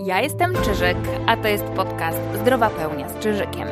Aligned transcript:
Ja 0.00 0.20
jestem 0.20 0.54
Czyżyk, 0.64 0.96
a 1.26 1.36
to 1.36 1.48
jest 1.48 1.64
podcast 1.64 2.18
Zdrowa 2.40 2.70
Pełnia 2.70 3.08
z 3.08 3.18
Czyżykiem. 3.18 3.68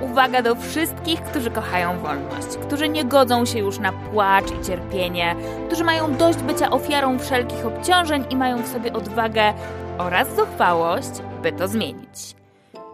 Uwaga 0.00 0.42
do 0.42 0.54
wszystkich, 0.54 1.22
którzy 1.22 1.50
kochają 1.50 1.98
wolność, 1.98 2.56
którzy 2.66 2.88
nie 2.88 3.04
godzą 3.04 3.44
się 3.44 3.58
już 3.58 3.78
na 3.78 3.92
płacz 3.92 4.50
i 4.50 4.64
cierpienie, 4.66 5.36
którzy 5.66 5.84
mają 5.84 6.16
dość 6.16 6.38
bycia 6.38 6.70
ofiarą 6.70 7.18
wszelkich 7.18 7.66
obciążeń 7.66 8.24
i 8.30 8.36
mają 8.36 8.62
w 8.62 8.68
sobie 8.68 8.92
odwagę 8.92 9.54
oraz 9.98 10.36
zuchwałość, 10.36 11.10
by 11.42 11.52
to 11.52 11.68
zmienić. 11.68 12.36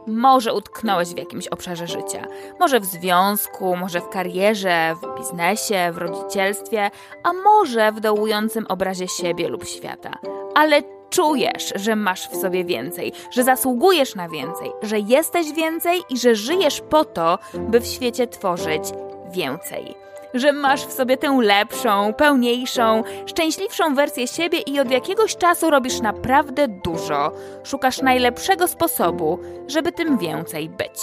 Może 0.07 0.55
utknąłeś 0.55 1.09
w 1.09 1.18
jakimś 1.18 1.48
obszarze 1.48 1.86
życia, 1.86 2.27
może 2.61 2.80
w 2.80 2.84
związku, 2.84 3.77
może 3.77 4.00
w 4.00 4.09
karierze, 4.09 4.95
w 5.02 5.18
biznesie, 5.18 5.93
w 5.93 5.98
rodzicielstwie, 5.98 6.91
a 7.23 7.32
może 7.32 7.93
w 7.93 8.00
dołującym 8.00 8.66
obrazie 8.66 9.09
siebie 9.09 9.48
lub 9.48 9.64
świata. 9.64 10.11
Ale 10.55 10.82
czujesz, 11.14 11.73
że 11.77 11.96
masz 11.96 12.28
w 12.28 12.36
sobie 12.36 12.64
więcej, 12.64 13.12
że 13.30 13.45
zasługujesz 13.45 14.14
na 14.14 14.28
więcej, 14.28 14.73
że 14.82 14.98
jesteś 14.98 15.52
więcej 15.52 16.00
i 16.10 16.18
że 16.18 16.34
żyjesz 16.34 16.80
po 16.80 17.04
to, 17.04 17.38
by 17.54 17.80
w 17.80 17.87
świecie 17.87 18.27
tworzyć 18.27 18.82
więcej. 19.30 19.95
Że 20.34 20.52
masz 20.52 20.87
w 20.87 20.92
sobie 20.92 21.16
tę 21.16 21.38
lepszą, 21.42 22.12
pełniejszą, 22.12 23.02
szczęśliwszą 23.27 23.95
wersję 23.95 24.28
siebie 24.28 24.59
i 24.59 24.80
od 24.80 24.90
jakiegoś 24.90 25.37
czasu 25.37 25.70
robisz 25.70 26.00
naprawdę 26.00 26.68
dużo. 26.68 27.32
Szukasz 27.65 28.02
najlepszego 28.02 28.68
sposobu, 28.68 29.38
żeby 29.68 29.92
tym 29.92 30.18
więcej 30.18 30.68
być. 30.68 31.01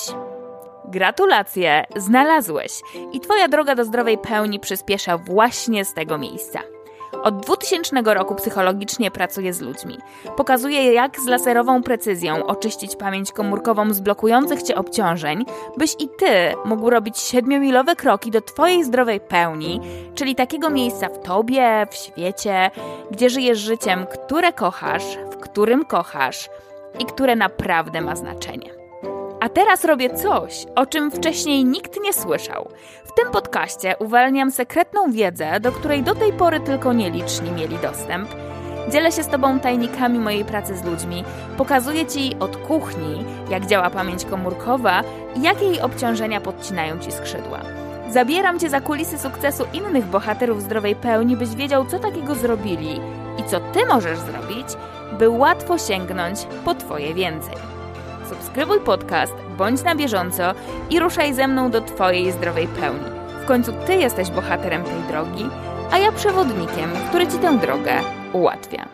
Gratulacje, 0.85 1.85
znalazłeś 1.95 2.71
i 3.13 3.19
Twoja 3.19 3.47
droga 3.47 3.75
do 3.75 3.85
zdrowej 3.85 4.17
pełni 4.17 4.59
przyspiesza 4.59 5.17
właśnie 5.17 5.85
z 5.85 5.93
tego 5.93 6.17
miejsca. 6.17 6.59
Od 7.23 7.39
2000 7.39 8.13
roku 8.13 8.35
psychologicznie 8.35 9.11
pracuję 9.11 9.53
z 9.53 9.61
ludźmi. 9.61 9.97
Pokazuję, 10.37 10.93
jak 10.93 11.19
z 11.19 11.27
laserową 11.27 11.83
precyzją 11.83 12.45
oczyścić 12.45 12.95
pamięć 12.95 13.31
komórkową 13.31 13.93
z 13.93 13.99
blokujących 13.99 14.63
cię 14.63 14.75
obciążeń, 14.75 15.45
byś 15.77 15.95
i 15.99 16.09
ty 16.19 16.53
mógł 16.65 16.89
robić 16.89 17.19
siedmiomilowe 17.19 17.95
kroki 17.95 18.31
do 18.31 18.41
twojej 18.41 18.83
zdrowej 18.83 19.19
pełni, 19.19 19.81
czyli 20.15 20.35
takiego 20.35 20.69
miejsca 20.69 21.09
w 21.09 21.19
tobie, 21.19 21.87
w 21.91 21.95
świecie, 21.95 22.71
gdzie 23.11 23.29
żyjesz 23.29 23.59
życiem, 23.59 24.05
które 24.05 24.53
kochasz, 24.53 25.17
w 25.31 25.37
którym 25.37 25.85
kochasz 25.85 26.49
i 26.99 27.05
które 27.05 27.35
naprawdę 27.35 28.01
ma 28.01 28.15
znaczenie. 28.15 28.80
A 29.41 29.49
teraz 29.49 29.85
robię 29.85 30.09
coś, 30.09 30.65
o 30.75 30.85
czym 30.85 31.11
wcześniej 31.11 31.65
nikt 31.65 31.99
nie 32.03 32.13
słyszał. 32.13 32.69
W 33.05 33.13
tym 33.13 33.31
podcaście 33.31 33.95
uwalniam 33.99 34.51
sekretną 34.51 35.11
wiedzę, 35.11 35.59
do 35.59 35.71
której 35.71 36.03
do 36.03 36.15
tej 36.15 36.33
pory 36.33 36.59
tylko 36.59 36.93
nieliczni 36.93 37.51
mieli 37.51 37.77
dostęp. 37.77 38.29
Dzielę 38.91 39.11
się 39.11 39.23
z 39.23 39.27
Tobą 39.27 39.59
tajnikami 39.59 40.19
mojej 40.19 40.45
pracy 40.45 40.77
z 40.77 40.83
ludźmi, 40.83 41.23
pokazuję 41.57 42.05
Ci 42.05 42.35
od 42.39 42.57
kuchni, 42.57 43.25
jak 43.49 43.65
działa 43.65 43.89
pamięć 43.89 44.25
komórkowa 44.25 45.03
i 45.35 45.41
jakie 45.41 45.65
jej 45.65 45.81
obciążenia 45.81 46.41
podcinają 46.41 46.99
Ci 46.99 47.11
skrzydła. 47.11 47.59
Zabieram 48.09 48.59
Cię 48.59 48.69
za 48.69 48.81
kulisy 48.81 49.17
sukcesu 49.17 49.63
innych 49.73 50.05
bohaterów 50.05 50.61
zdrowej 50.61 50.95
pełni, 50.95 51.37
byś 51.37 51.55
wiedział, 51.55 51.85
co 51.85 51.99
takiego 51.99 52.35
zrobili 52.35 52.99
i 53.37 53.43
co 53.43 53.59
Ty 53.59 53.85
możesz 53.85 54.19
zrobić, 54.19 54.67
by 55.19 55.29
łatwo 55.29 55.77
sięgnąć 55.77 56.39
po 56.65 56.75
Twoje 56.75 57.13
więcej 57.13 57.70
subskrybuj 58.31 58.79
podcast, 58.79 59.33
bądź 59.57 59.83
na 59.83 59.95
bieżąco 59.95 60.53
i 60.89 60.99
ruszaj 60.99 61.33
ze 61.33 61.47
mną 61.47 61.71
do 61.71 61.81
Twojej 61.81 62.31
zdrowej 62.31 62.67
pełni. 62.67 63.09
W 63.43 63.45
końcu 63.45 63.73
Ty 63.85 63.95
jesteś 63.95 64.29
bohaterem 64.29 64.83
tej 64.83 65.01
drogi, 65.07 65.45
a 65.91 65.97
ja 65.97 66.11
przewodnikiem, 66.11 66.89
który 67.09 67.27
Ci 67.27 67.37
tę 67.37 67.57
drogę 67.57 68.01
ułatwia. 68.33 68.89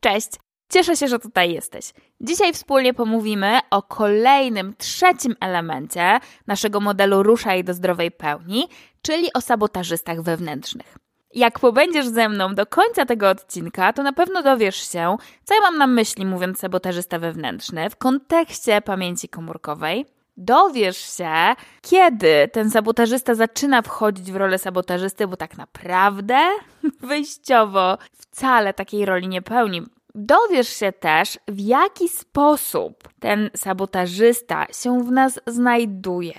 Cześć! 0.00 0.28
Cieszę 0.72 0.96
się, 0.96 1.08
że 1.08 1.18
tutaj 1.18 1.52
jesteś. 1.52 1.92
Dzisiaj 2.20 2.52
wspólnie 2.52 2.94
pomówimy 2.94 3.58
o 3.70 3.82
kolejnym, 3.82 4.74
trzecim 4.78 5.34
elemencie 5.40 6.18
naszego 6.46 6.80
modelu 6.80 7.22
Ruszaj 7.22 7.64
do 7.64 7.74
zdrowej 7.74 8.10
pełni, 8.10 8.68
czyli 9.02 9.32
o 9.32 9.40
sabotażystach 9.40 10.22
wewnętrznych. 10.22 11.03
Jak 11.34 11.58
pobędziesz 11.58 12.06
ze 12.06 12.28
mną 12.28 12.54
do 12.54 12.66
końca 12.66 13.06
tego 13.06 13.30
odcinka, 13.30 13.92
to 13.92 14.02
na 14.02 14.12
pewno 14.12 14.42
dowiesz 14.42 14.92
się, 14.92 15.16
co 15.44 15.54
ja 15.54 15.60
mam 15.60 15.78
na 15.78 15.86
myśli 15.86 16.26
mówiąc 16.26 16.58
sabotażysta 16.58 17.18
wewnętrzny 17.18 17.90
w 17.90 17.96
kontekście 17.96 18.82
pamięci 18.82 19.28
komórkowej. 19.28 20.06
Dowiesz 20.36 21.16
się, 21.16 21.54
kiedy 21.82 22.48
ten 22.52 22.70
sabotażysta 22.70 23.34
zaczyna 23.34 23.82
wchodzić 23.82 24.32
w 24.32 24.36
rolę 24.36 24.58
sabotażysty, 24.58 25.26
bo 25.26 25.36
tak 25.36 25.58
naprawdę 25.58 26.38
wyjściowo 27.00 27.98
wcale 28.12 28.74
takiej 28.74 29.06
roli 29.06 29.28
nie 29.28 29.42
pełni. 29.42 29.82
Dowiesz 30.14 30.68
się 30.68 30.92
też, 30.92 31.38
w 31.48 31.60
jaki 31.60 32.08
sposób 32.08 33.08
ten 33.20 33.50
sabotażysta 33.56 34.66
się 34.72 35.04
w 35.04 35.10
nas 35.12 35.40
znajduje, 35.46 36.34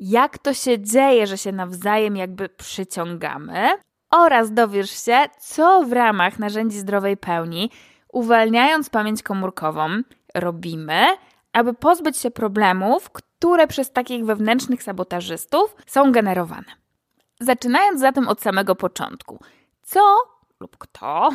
jak 0.00 0.38
to 0.38 0.54
się 0.54 0.80
dzieje, 0.80 1.26
że 1.26 1.38
się 1.38 1.52
nawzajem 1.52 2.16
jakby 2.16 2.48
przyciągamy, 2.48 3.68
oraz 4.10 4.52
dowiesz 4.52 5.04
się, 5.04 5.24
co 5.38 5.82
w 5.82 5.92
ramach 5.92 6.38
narzędzi 6.38 6.78
zdrowej 6.78 7.16
pełni, 7.16 7.70
uwalniając 8.12 8.90
pamięć 8.90 9.22
komórkową, 9.22 9.88
robimy, 10.34 11.06
aby 11.52 11.74
pozbyć 11.74 12.18
się 12.18 12.30
problemów, 12.30 13.10
które 13.10 13.66
przez 13.66 13.92
takich 13.92 14.24
wewnętrznych 14.24 14.82
sabotażystów 14.82 15.76
są 15.86 16.12
generowane. 16.12 16.72
Zaczynając 17.40 18.00
zatem 18.00 18.28
od 18.28 18.40
samego 18.40 18.74
początku. 18.74 19.38
Co 19.82 20.00
lub 20.60 20.76
kto 20.78 21.30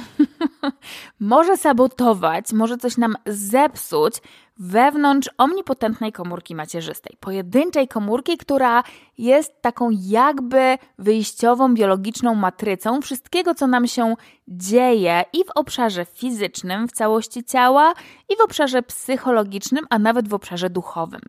może 1.20 1.58
sabotować, 1.58 2.54
może 2.54 2.78
coś 2.78 2.98
nam 2.98 3.16
zepsuć 3.26 4.14
wewnątrz 4.58 5.30
omnipotentnej 5.38 6.12
komórki 6.12 6.56
macierzystej, 6.56 7.18
pojedynczej 7.20 7.88
komórki, 7.88 8.38
która 8.38 8.84
jest 9.18 9.62
taką 9.62 9.90
jakby 9.92 10.78
wyjściową 11.00 11.74
biologiczną 11.74 12.36
matrycą 12.36 13.02
wszystkiego, 13.02 13.56
co 13.56 13.68
nam 13.68 13.88
się 13.88 14.16
dzieje 14.48 15.24
i 15.34 15.44
w 15.44 15.52
obszarze 15.56 16.06
fizycznym, 16.06 16.88
w 16.88 16.92
całości 16.92 17.44
ciała, 17.44 17.94
i 18.30 18.36
w 18.36 18.42
obszarze 18.42 18.84
psychologicznym, 18.84 19.86
a 19.90 20.00
nawet 20.00 20.28
w 20.28 20.34
obszarze 20.34 20.70
duchowym. 20.70 21.22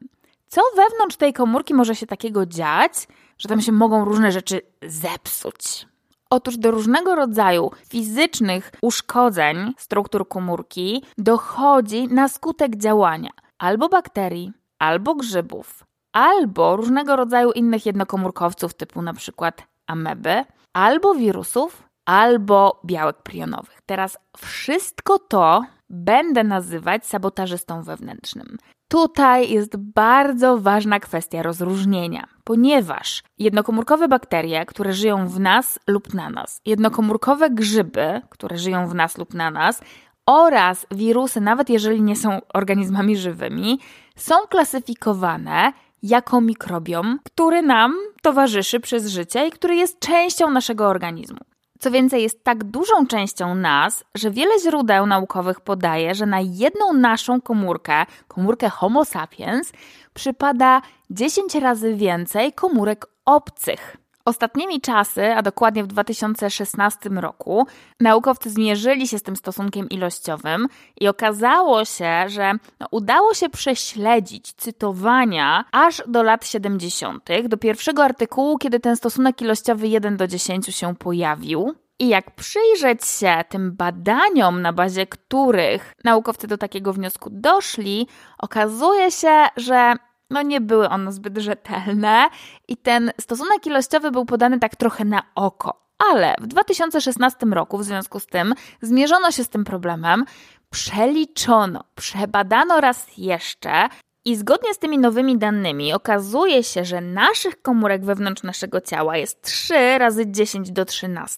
Co 0.48 0.60
wewnątrz 0.76 1.16
tej 1.16 1.32
komórki 1.32 1.74
może 1.74 1.94
się 1.94 2.06
takiego 2.06 2.46
dziać, 2.46 2.92
że 3.38 3.48
tam 3.48 3.60
się 3.60 3.72
mogą 3.72 4.04
różne 4.04 4.32
rzeczy 4.32 4.60
zepsuć? 4.82 5.91
Otóż 6.32 6.56
do 6.56 6.70
różnego 6.70 7.14
rodzaju 7.14 7.70
fizycznych 7.88 8.72
uszkodzeń 8.82 9.74
struktur 9.78 10.28
komórki 10.28 11.04
dochodzi 11.18 12.08
na 12.08 12.28
skutek 12.28 12.76
działania 12.76 13.30
albo 13.58 13.88
bakterii, 13.88 14.52
albo 14.78 15.14
grzybów, 15.14 15.84
albo 16.12 16.76
różnego 16.76 17.16
rodzaju 17.16 17.50
innych 17.50 17.86
jednokomórkowców 17.86 18.74
typu 18.74 19.02
przykład 19.12 19.62
ameby, 19.86 20.44
albo 20.72 21.14
wirusów, 21.14 21.82
albo 22.06 22.80
białek 22.84 23.22
prionowych. 23.22 23.80
Teraz 23.86 24.18
wszystko 24.36 25.18
to 25.18 25.62
będę 25.90 26.44
nazywać 26.44 27.06
sabotażystą 27.06 27.82
wewnętrznym. 27.82 28.58
Tutaj 28.92 29.50
jest 29.50 29.76
bardzo 29.76 30.58
ważna 30.58 31.00
kwestia 31.00 31.42
rozróżnienia, 31.42 32.26
ponieważ 32.44 33.22
jednokomórkowe 33.38 34.08
bakterie, 34.08 34.66
które 34.66 34.92
żyją 34.92 35.28
w 35.28 35.40
nas 35.40 35.78
lub 35.86 36.14
na 36.14 36.30
nas, 36.30 36.60
jednokomórkowe 36.66 37.50
grzyby, 37.50 38.20
które 38.30 38.58
żyją 38.58 38.88
w 38.88 38.94
nas 38.94 39.18
lub 39.18 39.34
na 39.34 39.50
nas, 39.50 39.80
oraz 40.26 40.86
wirusy, 40.90 41.40
nawet 41.40 41.70
jeżeli 41.70 42.02
nie 42.02 42.16
są 42.16 42.40
organizmami 42.54 43.16
żywymi, 43.16 43.80
są 44.16 44.34
klasyfikowane 44.50 45.72
jako 46.02 46.40
mikrobiom, 46.40 47.18
który 47.24 47.62
nam 47.62 47.94
towarzyszy 48.22 48.80
przez 48.80 49.06
życie 49.06 49.46
i 49.46 49.50
który 49.50 49.74
jest 49.74 49.98
częścią 50.00 50.50
naszego 50.50 50.88
organizmu. 50.88 51.40
Co 51.82 51.90
więcej, 51.90 52.22
jest 52.22 52.44
tak 52.44 52.64
dużą 52.64 53.06
częścią 53.06 53.54
nas, 53.54 54.04
że 54.14 54.30
wiele 54.30 54.60
źródeł 54.60 55.06
naukowych 55.06 55.60
podaje, 55.60 56.14
że 56.14 56.26
na 56.26 56.40
jedną 56.40 56.92
naszą 56.92 57.40
komórkę, 57.40 58.06
komórkę 58.28 58.68
Homo 58.68 59.04
sapiens, 59.04 59.72
przypada 60.14 60.82
10 61.10 61.54
razy 61.54 61.94
więcej 61.94 62.52
komórek 62.52 63.06
obcych. 63.24 64.01
Ostatnimi 64.24 64.80
czasy, 64.80 65.34
a 65.34 65.42
dokładnie 65.42 65.84
w 65.84 65.86
2016 65.86 67.08
roku, 67.08 67.66
naukowcy 68.00 68.50
zmierzyli 68.50 69.08
się 69.08 69.18
z 69.18 69.22
tym 69.22 69.36
stosunkiem 69.36 69.88
ilościowym 69.88 70.66
i 71.00 71.08
okazało 71.08 71.84
się, 71.84 72.28
że 72.28 72.52
no, 72.80 72.86
udało 72.90 73.34
się 73.34 73.48
prześledzić 73.48 74.52
cytowania 74.52 75.64
aż 75.72 76.02
do 76.06 76.22
lat 76.22 76.46
70., 76.46 77.28
do 77.48 77.56
pierwszego 77.56 78.04
artykułu, 78.04 78.58
kiedy 78.58 78.80
ten 78.80 78.96
stosunek 78.96 79.42
ilościowy 79.42 79.88
1 79.88 80.16
do 80.16 80.26
10 80.26 80.66
się 80.66 80.96
pojawił. 80.96 81.74
I 81.98 82.08
jak 82.08 82.30
przyjrzeć 82.30 83.06
się 83.06 83.44
tym 83.48 83.72
badaniom, 83.72 84.62
na 84.62 84.72
bazie 84.72 85.06
których 85.06 85.92
naukowcy 86.04 86.46
do 86.46 86.58
takiego 86.58 86.92
wniosku 86.92 87.30
doszli, 87.32 88.08
okazuje 88.38 89.10
się, 89.10 89.46
że 89.56 89.94
no 90.32 90.42
nie 90.42 90.60
były 90.60 90.88
one 90.88 91.12
zbyt 91.12 91.38
rzetelne 91.38 92.28
i 92.68 92.76
ten 92.76 93.12
stosunek 93.20 93.66
ilościowy 93.66 94.10
był 94.10 94.24
podany 94.24 94.58
tak 94.58 94.76
trochę 94.76 95.04
na 95.04 95.22
oko. 95.34 95.82
Ale 96.10 96.34
w 96.40 96.46
2016 96.46 97.46
roku 97.46 97.78
w 97.78 97.84
związku 97.84 98.20
z 98.20 98.26
tym 98.26 98.54
zmierzono 98.82 99.30
się 99.30 99.44
z 99.44 99.48
tym 99.48 99.64
problemem, 99.64 100.24
przeliczono, 100.70 101.84
przebadano 101.94 102.80
raz 102.80 103.06
jeszcze 103.18 103.88
i 104.24 104.36
zgodnie 104.36 104.74
z 104.74 104.78
tymi 104.78 104.98
nowymi 104.98 105.38
danymi 105.38 105.92
okazuje 105.92 106.62
się, 106.62 106.84
że 106.84 107.00
naszych 107.00 107.62
komórek 107.62 108.04
wewnątrz 108.04 108.42
naszego 108.42 108.80
ciała 108.80 109.16
jest 109.16 109.42
3 109.42 109.98
razy 109.98 110.30
10 110.30 110.72
do 110.72 110.84
13, 110.84 111.36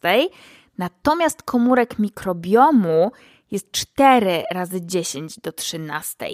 natomiast 0.79 1.43
komórek 1.43 1.99
mikrobiomu 1.99 3.13
jest 3.51 3.71
4 3.71 4.45
razy 4.51 4.87
10 4.87 5.41
do 5.41 5.53
13. 5.53 6.27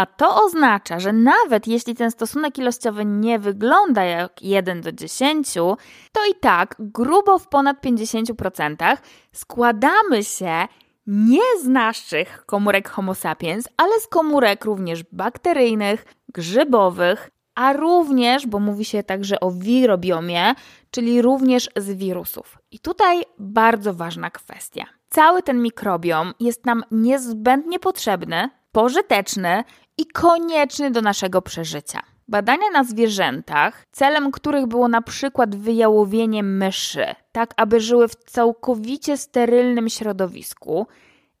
A 0.00 0.06
to 0.06 0.44
oznacza, 0.44 0.98
że 1.00 1.12
nawet 1.12 1.66
jeśli 1.66 1.94
ten 1.94 2.10
stosunek 2.10 2.58
ilościowy 2.58 3.04
nie 3.04 3.38
wygląda 3.38 4.04
jak 4.04 4.42
1 4.42 4.80
do 4.80 4.92
10, 4.92 5.54
to 6.12 6.20
i 6.30 6.34
tak 6.40 6.76
grubo 6.78 7.38
w 7.38 7.48
ponad 7.48 7.84
50% 7.84 8.96
składamy 9.32 10.24
się 10.24 10.66
nie 11.06 11.42
z 11.62 11.66
naszych 11.66 12.46
komórek 12.46 12.88
Homo 12.88 13.14
sapiens, 13.14 13.68
ale 13.76 14.00
z 14.00 14.06
komórek 14.06 14.64
również 14.64 15.02
bakteryjnych, 15.12 16.04
grzybowych, 16.34 17.30
a 17.54 17.72
również, 17.72 18.46
bo 18.46 18.58
mówi 18.58 18.84
się 18.84 19.02
także 19.02 19.40
o 19.40 19.50
wirobiomie, 19.50 20.54
czyli 20.90 21.22
również 21.22 21.68
z 21.76 21.90
wirusów. 21.90 22.58
I 22.70 22.78
tutaj 22.78 23.22
bardzo 23.38 23.94
ważna 23.94 24.30
kwestia. 24.30 24.84
Cały 25.08 25.42
ten 25.42 25.62
mikrobiom 25.62 26.34
jest 26.40 26.66
nam 26.66 26.84
niezbędnie 26.90 27.78
potrzebny, 27.78 28.50
pożyteczny 28.72 29.64
i 30.00 30.06
konieczny 30.06 30.90
do 30.90 31.02
naszego 31.02 31.42
przeżycia. 31.42 32.00
Badania 32.28 32.70
na 32.72 32.84
zwierzętach, 32.84 33.86
celem 33.92 34.32
których 34.32 34.66
było 34.66 34.88
na 34.88 35.02
przykład 35.02 35.56
wyjałowienie 35.56 36.42
myszy, 36.42 37.06
tak 37.32 37.54
aby 37.56 37.80
żyły 37.80 38.08
w 38.08 38.14
całkowicie 38.14 39.16
sterylnym 39.16 39.88
środowisku 39.88 40.86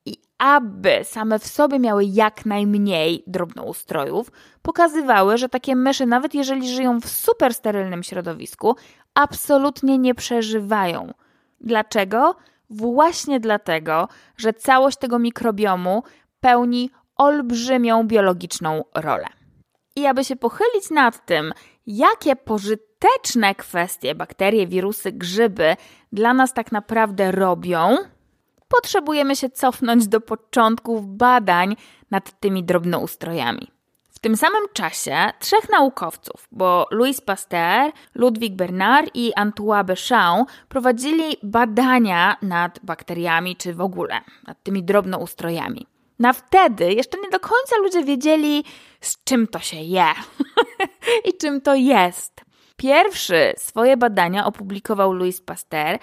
i 0.04 0.16
aby 0.38 1.00
same 1.04 1.38
w 1.38 1.46
sobie 1.46 1.78
miały 1.78 2.04
jak 2.04 2.46
najmniej 2.46 3.24
drobnoustrojów, 3.26 4.32
pokazywały, 4.62 5.38
że 5.38 5.48
takie 5.48 5.76
myszy, 5.76 6.06
nawet 6.06 6.34
jeżeli 6.34 6.74
żyją 6.74 7.00
w 7.00 7.08
super 7.08 7.54
sterylnym 7.54 8.02
środowisku, 8.02 8.76
absolutnie 9.14 9.98
nie 9.98 10.14
przeżywają. 10.14 11.14
Dlaczego? 11.60 12.36
Właśnie 12.70 13.40
dlatego, 13.40 14.08
że 14.36 14.52
całość 14.52 14.98
tego 14.98 15.18
mikrobiomu 15.18 16.02
pełni 16.40 16.90
olbrzymią 17.20 18.06
biologiczną 18.06 18.84
rolę. 18.94 19.26
I 19.96 20.06
aby 20.06 20.24
się 20.24 20.36
pochylić 20.36 20.90
nad 20.90 21.26
tym, 21.26 21.52
jakie 21.86 22.36
pożyteczne 22.36 23.54
kwestie 23.54 24.14
bakterie, 24.14 24.66
wirusy, 24.66 25.12
grzyby 25.12 25.76
dla 26.12 26.34
nas 26.34 26.54
tak 26.54 26.72
naprawdę 26.72 27.32
robią, 27.32 27.96
potrzebujemy 28.68 29.36
się 29.36 29.50
cofnąć 29.50 30.06
do 30.06 30.20
początków 30.20 31.16
badań 31.16 31.76
nad 32.10 32.40
tymi 32.40 32.64
drobnoustrojami. 32.64 33.70
W 34.10 34.18
tym 34.18 34.36
samym 34.36 34.62
czasie 34.72 35.16
trzech 35.38 35.68
naukowców, 35.68 36.48
bo 36.52 36.86
Louis 36.90 37.20
Pasteur, 37.20 37.92
Ludwig 38.14 38.54
Bernard 38.54 39.10
i 39.14 39.34
Antoine 39.34 39.84
Béchamp 39.84 40.44
prowadzili 40.68 41.36
badania 41.42 42.36
nad 42.42 42.78
bakteriami 42.82 43.56
czy 43.56 43.74
w 43.74 43.80
ogóle 43.80 44.20
nad 44.46 44.62
tymi 44.62 44.82
drobnoustrojami. 44.82 45.86
Na 46.20 46.32
wtedy 46.32 46.92
jeszcze 46.92 47.18
nie 47.20 47.30
do 47.30 47.40
końca 47.40 47.76
ludzie 47.82 48.04
wiedzieli, 48.04 48.64
z 49.00 49.24
czym 49.24 49.46
to 49.46 49.58
się 49.58 49.76
je 49.76 50.06
i 51.28 51.38
czym 51.40 51.60
to 51.60 51.74
jest. 51.74 52.40
Pierwszy 52.76 53.54
swoje 53.56 53.96
badania 53.96 54.46
opublikował 54.46 55.12
Louis 55.12 55.40
Pasteur 55.40 55.98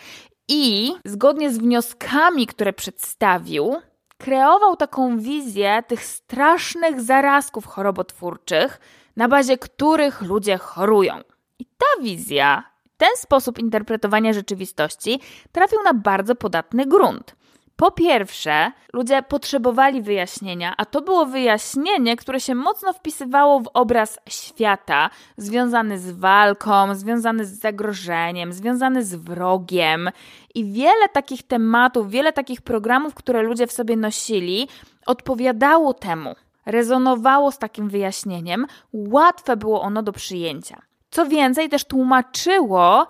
i 0.47 0.93
zgodnie 1.05 1.51
z 1.51 1.57
wnioskami, 1.57 2.47
które 2.47 2.73
przedstawił, 2.73 3.75
kreował 4.17 4.75
taką 4.75 5.19
wizję 5.19 5.83
tych 5.87 6.05
strasznych 6.05 7.01
zarazków 7.01 7.65
chorobotwórczych, 7.65 8.79
na 9.15 9.27
bazie 9.27 9.57
których 9.57 10.21
ludzie 10.21 10.57
chorują. 10.57 11.21
I 11.59 11.65
ta 11.65 12.03
wizja, 12.03 12.63
ten 12.97 13.09
sposób 13.15 13.59
interpretowania 13.59 14.33
rzeczywistości 14.33 15.19
trafił 15.51 15.83
na 15.83 15.93
bardzo 15.93 16.35
podatny 16.35 16.85
grunt. 16.85 17.35
Po 17.77 17.91
pierwsze, 17.91 18.71
ludzie 18.93 19.21
potrzebowali 19.21 20.01
wyjaśnienia, 20.01 20.73
a 20.77 20.85
to 20.85 21.01
było 21.01 21.25
wyjaśnienie, 21.25 22.15
które 22.15 22.39
się 22.39 22.55
mocno 22.55 22.93
wpisywało 22.93 23.59
w 23.59 23.69
obraz 23.73 24.19
świata, 24.29 25.09
związany 25.37 25.99
z 25.99 26.11
walką, 26.11 26.95
związany 26.95 27.45
z 27.45 27.59
zagrożeniem, 27.59 28.53
związany 28.53 29.03
z 29.05 29.15
wrogiem. 29.15 30.09
I 30.55 30.65
wiele 30.65 31.09
takich 31.13 31.43
tematów, 31.43 32.09
wiele 32.09 32.33
takich 32.33 32.61
programów, 32.61 33.13
które 33.13 33.41
ludzie 33.41 33.67
w 33.67 33.71
sobie 33.71 33.97
nosili, 33.97 34.67
odpowiadało 35.05 35.93
temu, 35.93 36.35
rezonowało 36.65 37.51
z 37.51 37.57
takim 37.57 37.89
wyjaśnieniem, 37.89 38.65
łatwe 38.93 39.57
było 39.57 39.81
ono 39.81 40.03
do 40.03 40.11
przyjęcia. 40.11 40.81
Co 41.09 41.25
więcej, 41.25 41.69
też 41.69 41.85
tłumaczyło 41.85 43.07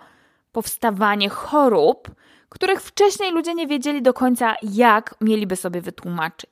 powstawanie 0.52 1.30
chorób, 1.30 2.12
których 2.58 2.82
wcześniej 2.82 3.32
ludzie 3.32 3.54
nie 3.54 3.68
wiedzieli 3.68 4.02
do 4.02 4.14
końca, 4.14 4.56
jak 4.64 5.16
mieliby 5.22 5.56
sobie 5.56 5.82
wytłumaczyć. 5.82 6.52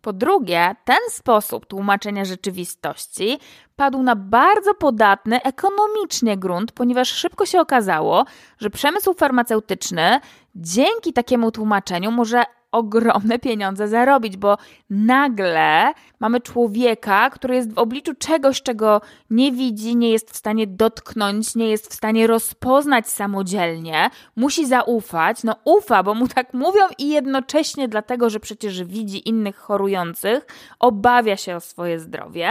Po 0.00 0.12
drugie, 0.12 0.76
ten 0.84 0.98
sposób 1.10 1.66
tłumaczenia 1.66 2.24
rzeczywistości 2.24 3.38
padł 3.76 4.02
na 4.02 4.16
bardzo 4.16 4.74
podatny 4.74 5.42
ekonomicznie 5.42 6.36
grunt, 6.36 6.72
ponieważ 6.72 7.08
szybko 7.08 7.46
się 7.46 7.60
okazało, 7.60 8.24
że 8.58 8.70
przemysł 8.70 9.14
farmaceutyczny 9.14 10.20
dzięki 10.54 11.12
takiemu 11.12 11.50
tłumaczeniu 11.50 12.10
może 12.10 12.44
ogromne 12.72 13.38
pieniądze 13.38 13.88
zarobić, 13.88 14.36
bo 14.36 14.56
nagle 14.90 15.92
mamy 16.20 16.40
człowieka, 16.40 17.30
który 17.30 17.54
jest 17.54 17.72
w 17.72 17.78
obliczu 17.78 18.14
czegoś, 18.14 18.62
czego 18.62 19.00
nie 19.30 19.52
widzi, 19.52 19.96
nie 19.96 20.10
jest 20.10 20.30
w 20.30 20.36
stanie 20.36 20.66
dotknąć, 20.66 21.54
nie 21.54 21.68
jest 21.68 21.90
w 21.90 21.94
stanie 21.94 22.26
rozpoznać 22.26 23.08
samodzielnie, 23.08 24.10
musi 24.36 24.66
zaufać. 24.66 25.42
No 25.44 25.56
ufa, 25.64 26.02
bo 26.02 26.14
mu 26.14 26.28
tak 26.28 26.54
mówią 26.54 26.80
i 26.98 27.08
jednocześnie 27.08 27.88
dlatego, 27.88 28.30
że 28.30 28.40
przecież 28.40 28.84
widzi 28.84 29.28
innych 29.28 29.56
chorujących, 29.56 30.46
obawia 30.78 31.36
się 31.36 31.56
o 31.56 31.60
swoje 31.60 32.00
zdrowie. 32.00 32.50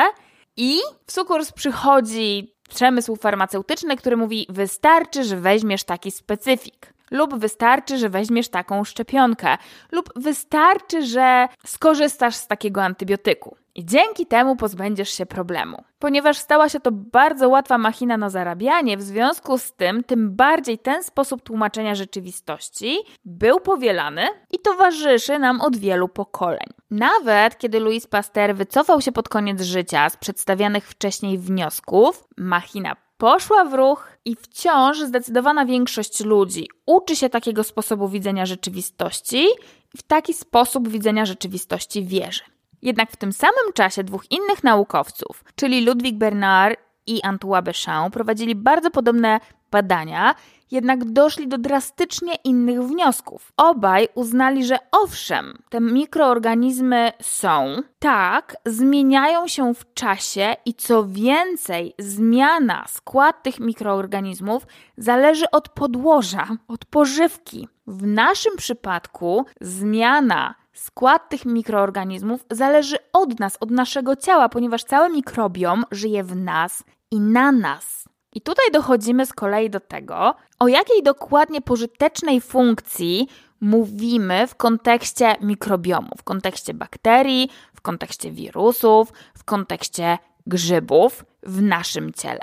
I 0.57 0.79
w 1.05 1.11
sukurs 1.11 1.51
przychodzi 1.51 2.55
przemysł 2.69 3.15
farmaceutyczny, 3.15 3.97
który 3.97 4.17
mówi: 4.17 4.47
Wystarczy, 4.49 5.23
że 5.23 5.37
weźmiesz 5.37 5.83
taki 5.83 6.11
specyfik 6.11 6.96
lub 7.11 7.35
wystarczy, 7.35 7.97
że 7.97 8.09
weźmiesz 8.09 8.49
taką 8.49 8.83
szczepionkę, 8.83 9.57
lub 9.91 10.09
wystarczy, 10.15 11.05
że 11.05 11.47
skorzystasz 11.65 12.35
z 12.35 12.47
takiego 12.47 12.83
antybiotyku. 12.83 13.57
I 13.75 13.85
dzięki 13.85 14.25
temu 14.25 14.55
pozbędziesz 14.55 15.09
się 15.09 15.25
problemu. 15.25 15.83
Ponieważ 15.99 16.37
stała 16.37 16.69
się 16.69 16.79
to 16.79 16.91
bardzo 16.91 17.49
łatwa 17.49 17.77
machina 17.77 18.17
na 18.17 18.29
zarabianie, 18.29 18.97
w 18.97 19.01
związku 19.01 19.57
z 19.57 19.73
tym, 19.73 20.03
tym 20.03 20.35
bardziej 20.35 20.79
ten 20.79 21.03
sposób 21.03 21.41
tłumaczenia 21.41 21.95
rzeczywistości 21.95 22.97
był 23.25 23.59
powielany 23.59 24.27
i 24.51 24.59
towarzyszy 24.59 25.39
nam 25.39 25.61
od 25.61 25.77
wielu 25.77 26.07
pokoleń. 26.07 26.67
Nawet 26.91 27.57
kiedy 27.57 27.79
Louis 27.79 28.07
Pasteur 28.07 28.55
wycofał 28.55 29.01
się 29.01 29.11
pod 29.11 29.29
koniec 29.29 29.61
życia 29.61 30.09
z 30.09 30.17
przedstawianych 30.17 30.87
wcześniej 30.87 31.37
wniosków, 31.37 32.23
machina 32.37 32.95
poszła 33.17 33.65
w 33.65 33.73
ruch 33.73 34.09
i 34.25 34.35
wciąż 34.35 34.99
zdecydowana 34.99 35.65
większość 35.65 36.23
ludzi 36.23 36.69
uczy 36.85 37.15
się 37.15 37.29
takiego 37.29 37.63
sposobu 37.63 38.09
widzenia 38.09 38.45
rzeczywistości 38.45 39.47
i 39.93 39.97
w 39.97 40.03
taki 40.03 40.33
sposób 40.33 40.89
widzenia 40.89 41.25
rzeczywistości 41.25 42.05
wierzy. 42.05 42.43
Jednak 42.81 43.11
w 43.11 43.15
tym 43.15 43.33
samym 43.33 43.73
czasie 43.73 44.03
dwóch 44.03 44.31
innych 44.31 44.63
naukowców, 44.63 45.43
czyli 45.55 45.85
Ludwig 45.85 46.17
Bernard 46.17 46.79
i 47.07 47.21
Antoine 47.23 47.63
Béchamp, 47.63 48.09
prowadzili 48.09 48.55
bardzo 48.55 48.91
podobne 48.91 49.39
badania 49.71 50.35
jednak 50.71 51.05
doszli 51.05 51.47
do 51.47 51.57
drastycznie 51.57 52.35
innych 52.43 52.83
wniosków. 52.83 53.51
Obaj 53.57 54.07
uznali, 54.15 54.65
że 54.65 54.77
owszem, 54.91 55.57
te 55.69 55.81
mikroorganizmy 55.81 57.11
są, 57.21 57.75
tak, 57.99 58.55
zmieniają 58.65 59.47
się 59.47 59.73
w 59.73 59.93
czasie 59.93 60.55
i 60.65 60.73
co 60.73 61.05
więcej, 61.05 61.93
zmiana, 61.99 62.85
skład 62.87 63.43
tych 63.43 63.59
mikroorganizmów 63.59 64.67
zależy 64.97 65.45
od 65.51 65.69
podłoża, 65.69 66.47
od 66.67 66.85
pożywki. 66.85 67.67
W 67.87 68.07
naszym 68.07 68.57
przypadku 68.57 69.45
zmiana 69.61 70.55
skład 70.73 71.29
tych 71.29 71.45
mikroorganizmów 71.45 72.45
zależy 72.51 72.97
od 73.13 73.39
nas, 73.39 73.57
od 73.59 73.71
naszego 73.71 74.15
ciała, 74.15 74.49
ponieważ 74.49 74.83
cały 74.83 75.09
mikrobiom 75.09 75.83
żyje 75.91 76.23
w 76.23 76.35
nas 76.35 76.83
i 77.11 77.19
na 77.19 77.51
nas. 77.51 78.07
I 78.37 78.41
tutaj 78.41 78.71
dochodzimy 78.73 79.25
z 79.25 79.33
kolei 79.33 79.69
do 79.69 79.79
tego, 79.79 80.35
o 80.59 80.67
jakiej 80.67 81.03
dokładnie 81.03 81.61
pożytecznej 81.61 82.41
funkcji 82.41 83.27
mówimy 83.61 84.47
w 84.47 84.55
kontekście 84.55 85.35
mikrobiomu, 85.41 86.09
w 86.17 86.23
kontekście 86.23 86.73
bakterii, 86.73 87.49
w 87.75 87.81
kontekście 87.81 88.31
wirusów, 88.31 89.13
w 89.37 89.43
kontekście 89.43 90.17
grzybów 90.47 91.25
w 91.43 91.61
naszym 91.61 92.13
ciele. 92.13 92.39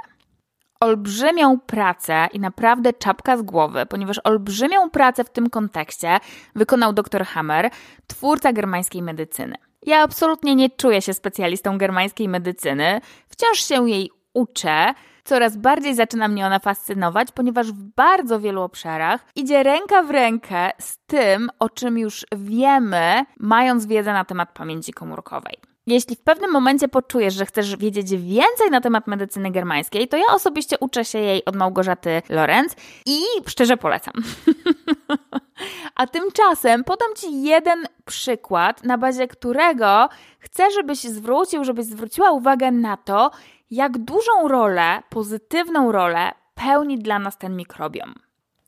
olbrzymią 0.81 1.61
pracę 1.61 2.29
i 2.33 2.41
naprawdę 2.41 2.93
czapka 2.93 3.37
z 3.37 3.43
głowy, 3.43 3.87
ponieważ 3.87 4.21
olbrzymią 4.25 4.91
pracę 4.91 5.25
w 5.25 5.31
tym 5.31 5.51
kontekście 5.51 6.19
wykonał 6.55 6.93
dr 6.93 7.25
Hammer, 7.25 7.71
twórca 8.07 8.53
germańskiej 8.53 9.03
medycyny. 9.03 9.55
Ja 9.83 10.03
absolutnie 10.03 10.55
nie 10.55 10.71
czuję 10.71 11.03
się 11.03 11.15
specjalistą 11.15 11.79
germańskiej 11.79 12.29
medycyny, 12.29 13.01
wciąż 13.29 13.59
się 13.59 13.89
jej 13.91 14.11
uczę. 14.33 14.95
Coraz 15.25 15.57
bardziej 15.57 15.95
zaczyna 15.95 16.29
mnie 16.29 16.47
ona 16.47 16.59
fascynować, 16.59 17.29
ponieważ 17.35 17.73
w 17.73 17.83
bardzo 17.83 18.41
wielu 18.41 18.63
obszarach 18.63 19.27
idzie 19.37 19.63
ręka 19.63 20.03
w 20.03 20.11
rękę 20.11 20.71
z 20.79 20.99
tym, 21.07 21.51
o 21.59 21.69
czym 21.69 21.99
już 21.99 22.27
wiemy, 22.37 23.25
mając 23.39 23.87
wiedzę 23.87 24.13
na 24.13 24.25
temat 24.25 24.53
pamięci 24.53 24.93
komórkowej. 24.93 25.57
Jeśli 25.87 26.17
w 26.17 26.21
pewnym 26.21 26.51
momencie 26.51 26.89
poczujesz, 26.89 27.35
że 27.35 27.47
chcesz 27.47 27.77
wiedzieć 27.77 28.11
więcej 28.11 28.71
na 28.71 28.81
temat 28.81 29.07
medycyny 29.07 29.51
germańskiej, 29.51 30.09
to 30.09 30.17
ja 30.17 30.25
osobiście 30.35 30.77
uczę 30.81 31.05
się 31.05 31.19
jej 31.19 31.45
od 31.45 31.57
Małgorzaty 31.57 32.23
Lorenz 32.29 32.73
i 33.07 33.21
szczerze 33.47 33.77
polecam. 33.77 34.15
A 35.95 36.07
tymczasem 36.07 36.85
podam 36.85 37.09
Ci 37.17 37.43
jeden 37.43 37.87
przykład, 38.05 38.85
na 38.85 38.99
bazie 38.99 39.29
którego 39.29 40.09
chcę, 40.39 40.71
żebyś 40.71 40.99
zwrócił, 40.99 41.65
żebyś 41.65 41.87
zwróciła 41.87 42.31
uwagę 42.31 42.71
na 42.71 42.97
to, 42.97 43.31
jak 43.71 43.99
dużą 43.99 44.49
rolę, 44.49 45.03
pozytywną 45.11 45.93
rolę 45.93 46.33
pełni 46.55 46.99
dla 46.99 47.19
nas 47.19 47.39
ten 47.39 47.57
mikrobiom. 47.57 48.15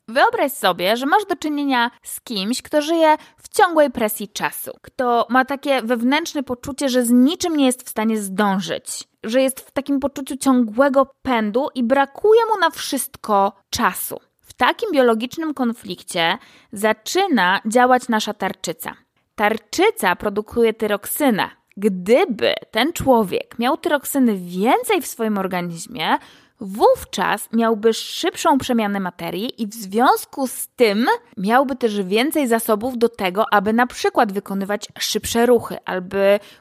Wyobraź 0.07 0.51
sobie, 0.51 0.97
że 0.97 1.05
masz 1.05 1.25
do 1.25 1.35
czynienia 1.35 1.91
z 2.03 2.21
kimś, 2.21 2.61
kto 2.61 2.81
żyje 2.81 3.15
w 3.37 3.49
ciągłej 3.49 3.91
presji 3.91 4.27
czasu, 4.27 4.71
kto 4.81 5.25
ma 5.29 5.45
takie 5.45 5.81
wewnętrzne 5.81 6.43
poczucie, 6.43 6.89
że 6.89 7.05
z 7.05 7.11
niczym 7.11 7.57
nie 7.57 7.65
jest 7.65 7.83
w 7.83 7.89
stanie 7.89 8.17
zdążyć, 8.17 9.03
że 9.23 9.41
jest 9.41 9.59
w 9.59 9.71
takim 9.71 9.99
poczuciu 9.99 10.37
ciągłego 10.37 11.11
pędu 11.21 11.67
i 11.75 11.83
brakuje 11.83 12.41
mu 12.45 12.59
na 12.61 12.69
wszystko 12.69 13.53
czasu. 13.69 14.19
W 14.41 14.53
takim 14.53 14.91
biologicznym 14.91 15.53
konflikcie 15.53 16.37
zaczyna 16.71 17.61
działać 17.65 18.09
nasza 18.09 18.33
tarczyca. 18.33 18.93
Tarczyca 19.35 20.15
produkuje 20.15 20.73
tyroksynę. 20.73 21.49
Gdyby 21.77 22.53
ten 22.71 22.93
człowiek 22.93 23.59
miał 23.59 23.77
tyroksyny 23.77 24.35
więcej 24.35 25.01
w 25.01 25.07
swoim 25.07 25.37
organizmie, 25.37 26.17
wówczas 26.59 27.49
miałby 27.53 27.93
szybszą 27.93 28.57
przemianę 28.57 28.99
materii 28.99 29.61
i 29.61 29.67
w 29.67 29.73
związku 29.73 30.47
z 30.47 30.67
tym 30.67 31.07
miałby 31.37 31.75
też 31.75 32.01
więcej 32.03 32.47
zasobów 32.47 32.97
do 32.97 33.09
tego, 33.09 33.45
aby 33.51 33.73
na 33.73 33.87
przykład 33.87 34.31
wykonywać 34.31 34.87
szybsze 34.99 35.45
ruchy 35.45 35.77
albo 35.85 36.17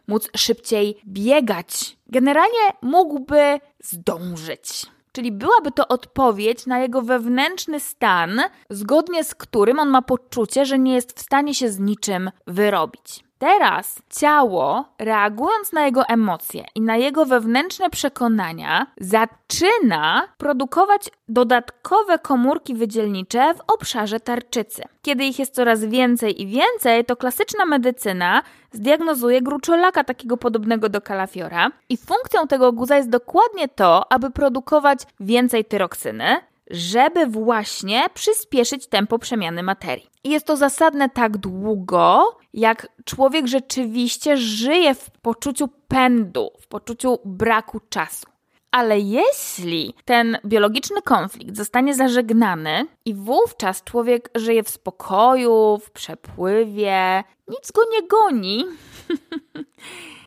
móc 0.09 0.29
szybciej 0.37 1.01
biegać. 1.07 1.97
Generalnie 2.07 2.73
mógłby 2.83 3.61
zdążyć. 3.85 4.87
Czyli 5.13 5.33
byłaby 5.33 5.73
to 5.73 5.89
odpowiedź 5.89 6.67
na 6.67 6.79
jego 6.79 7.03
wewnętrzny 7.03 7.81
stan, 7.81 8.41
zgodnie 8.71 9.25
z 9.25 9.35
którym 9.35 9.79
on 9.79 9.89
ma 9.89 10.03
poczucie, 10.03 10.67
że 10.67 10.79
nie 10.79 10.95
jest 10.95 11.19
w 11.19 11.23
stanie 11.23 11.55
się 11.55 11.69
z 11.69 11.79
niczym 11.79 12.31
wyrobić. 12.47 13.26
Teraz 13.39 14.03
ciało, 14.11 14.85
reagując 14.99 15.73
na 15.73 15.87
jego 15.87 16.07
emocje 16.07 16.65
i 16.75 16.81
na 16.81 16.97
jego 16.97 17.27
wewnętrzne 17.27 17.91
przekonania, 17.91 18.87
zaczyna 19.01 20.29
produkować 20.39 21.11
dodatkowe 21.29 22.19
komórki 22.19 22.75
wydzielnicze 22.75 23.55
w 23.55 23.61
obszarze 23.73 24.21
tarczycy. 24.21 24.83
Kiedy 25.03 25.25
ich 25.25 25.39
jest 25.39 25.55
coraz 25.55 25.85
więcej 25.85 26.43
i 26.43 26.47
więcej, 26.47 27.05
to 27.05 27.17
klasyczna 27.17 27.67
medycyna 27.67 28.43
zdiagnozuje 28.73 29.43
gruczolaka 29.43 30.05
takiego 30.05 30.37
podobnego 30.37 30.89
do 30.89 31.01
kalafiora 31.01 31.71
i 31.89 31.97
funkcją 31.97 32.47
tego 32.47 32.73
guza 32.73 32.97
jest 32.97 33.11
dokładnie 33.11 33.69
to, 33.69 34.13
aby 34.13 34.31
produkować 34.31 34.99
więcej 35.21 35.65
tyroksyny, 35.65 36.37
żeby 36.71 37.27
właśnie 37.27 38.07
przyspieszyć 38.15 38.87
tempo 38.87 39.19
przemiany 39.19 39.63
materii. 39.63 40.11
I 40.25 40.31
jest 40.31 40.47
to 40.47 40.57
zasadne 40.57 41.09
tak 41.09 41.37
długo, 41.37 42.39
jak 42.55 42.89
człowiek 43.05 43.47
rzeczywiście 43.47 44.37
żyje 44.37 44.95
w 44.95 45.11
poczuciu 45.11 45.69
pędu, 45.89 46.51
w 46.61 46.67
poczuciu 46.67 47.19
braku 47.25 47.81
czasu. 47.89 48.27
Ale 48.71 49.01
jeśli 49.01 49.95
ten 50.05 50.39
biologiczny 50.45 51.03
konflikt 51.03 51.57
zostanie 51.57 51.95
zażegnany 51.95 52.87
i 53.05 53.15
wówczas 53.15 53.85
człowiek 53.85 54.31
żyje 54.35 54.63
w 54.63 54.71
spokoju, 54.71 55.79
w 55.85 55.91
przepływie, 55.91 57.25
nic 57.49 57.73
go 57.73 57.83
nie 57.93 58.09
goni, 58.09 58.65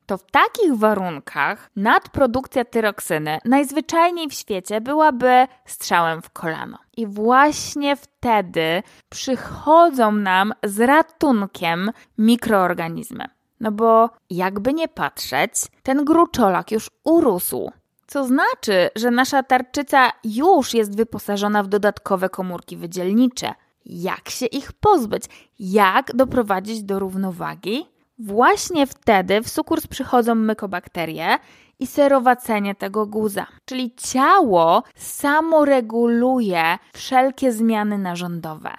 to 0.10 0.18
w 0.18 0.32
takich 0.32 0.76
warunkach 0.76 1.70
nadprodukcja 1.76 2.66
tyroksyny 2.66 3.40
najzwyczajniej 3.46 4.30
w 4.30 4.34
świecie 4.34 4.82
byłaby 4.82 5.48
strzałem 5.66 6.22
w 6.22 6.30
kolano. 6.30 6.78
I 6.98 7.08
właśnie 7.08 7.96
wtedy 7.96 8.84
przychodzą 9.10 10.12
nam 10.12 10.54
z 10.64 10.80
ratunkiem 10.80 11.92
mikroorganizmy. 12.18 13.26
No 13.60 13.72
bo 13.72 14.10
jakby 14.30 14.74
nie 14.74 14.88
patrzeć, 14.88 15.52
ten 15.84 16.06
gruczolak 16.06 16.72
już 16.72 16.90
urósł. 17.04 17.72
Co 18.08 18.26
znaczy, 18.26 18.90
że 18.96 19.12
nasza 19.12 19.44
tarczyca 19.44 20.12
już 20.24 20.74
jest 20.74 20.98
wyposażona 20.98 21.64
w 21.64 21.68
dodatkowe 21.68 22.30
komórki 22.30 22.78
wydzielnicze. 22.78 23.54
Jak 23.86 24.30
się 24.30 24.46
ich 24.46 24.74
pozbyć? 24.74 25.24
Jak 25.60 26.16
doprowadzić 26.16 26.84
do 26.84 27.00
równowagi? 27.00 27.99
Właśnie 28.20 28.88
wtedy 28.88 29.42
w 29.42 29.50
sukurs 29.50 29.88
przychodzą 29.88 30.36
mykobakterie 30.36 31.38
i 31.80 31.88
serowacenie 31.88 32.76
tego 32.76 33.06
guza. 33.06 33.48
Czyli 33.66 33.96
ciało 33.96 34.84
samoreguluje 34.96 36.78
wszelkie 36.94 37.52
zmiany 37.52 37.98
narządowe, 37.98 38.72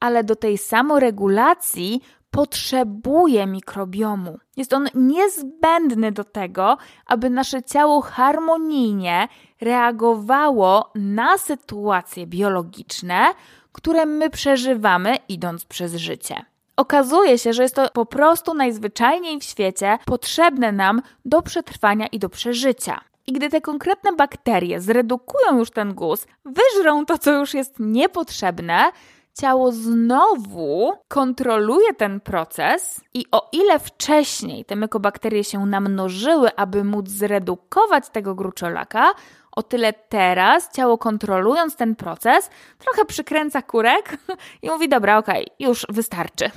ale 0.00 0.24
do 0.24 0.36
tej 0.36 0.58
samoregulacji 0.58 2.02
potrzebuje 2.30 3.46
mikrobiomu. 3.46 4.38
Jest 4.56 4.72
on 4.72 4.88
niezbędny 4.94 6.12
do 6.12 6.24
tego, 6.24 6.76
aby 7.06 7.30
nasze 7.30 7.62
ciało 7.62 8.00
harmonijnie 8.00 9.28
reagowało 9.60 10.90
na 10.94 11.38
sytuacje 11.38 12.26
biologiczne, 12.26 13.34
które 13.72 14.06
my 14.06 14.30
przeżywamy 14.30 15.16
idąc 15.28 15.64
przez 15.64 15.94
życie. 15.94 16.53
Okazuje 16.76 17.38
się, 17.38 17.52
że 17.52 17.62
jest 17.62 17.74
to 17.74 17.88
po 17.92 18.06
prostu 18.06 18.54
najzwyczajniej 18.54 19.40
w 19.40 19.44
świecie 19.44 19.98
potrzebne 20.06 20.72
nam 20.72 21.02
do 21.24 21.42
przetrwania 21.42 22.06
i 22.06 22.18
do 22.18 22.28
przeżycia. 22.28 23.00
I 23.26 23.32
gdy 23.32 23.48
te 23.48 23.60
konkretne 23.60 24.12
bakterie 24.12 24.80
zredukują 24.80 25.58
już 25.58 25.70
ten 25.70 25.94
guz, 25.94 26.26
wyżrą 26.44 27.06
to, 27.06 27.18
co 27.18 27.32
już 27.32 27.54
jest 27.54 27.74
niepotrzebne, 27.78 28.90
ciało 29.34 29.72
znowu 29.72 30.92
kontroluje 31.08 31.94
ten 31.94 32.20
proces 32.20 33.00
i 33.14 33.26
o 33.32 33.48
ile 33.52 33.78
wcześniej 33.78 34.64
te 34.64 34.76
mykobakterie 34.76 35.44
się 35.44 35.66
namnożyły, 35.66 36.56
aby 36.56 36.84
móc 36.84 37.08
zredukować 37.08 38.08
tego 38.08 38.34
gruczolaka, 38.34 39.14
o 39.56 39.62
tyle 39.62 39.92
teraz 39.92 40.72
ciało 40.72 40.98
kontrolując 40.98 41.76
ten 41.76 41.96
proces 41.96 42.50
trochę 42.78 43.04
przykręca 43.04 43.62
kurek 43.62 44.16
i 44.62 44.68
mówi: 44.68 44.88
Dobra, 44.88 45.18
okej, 45.18 45.44
okay, 45.44 45.56
już 45.58 45.86
wystarczy. 45.88 46.50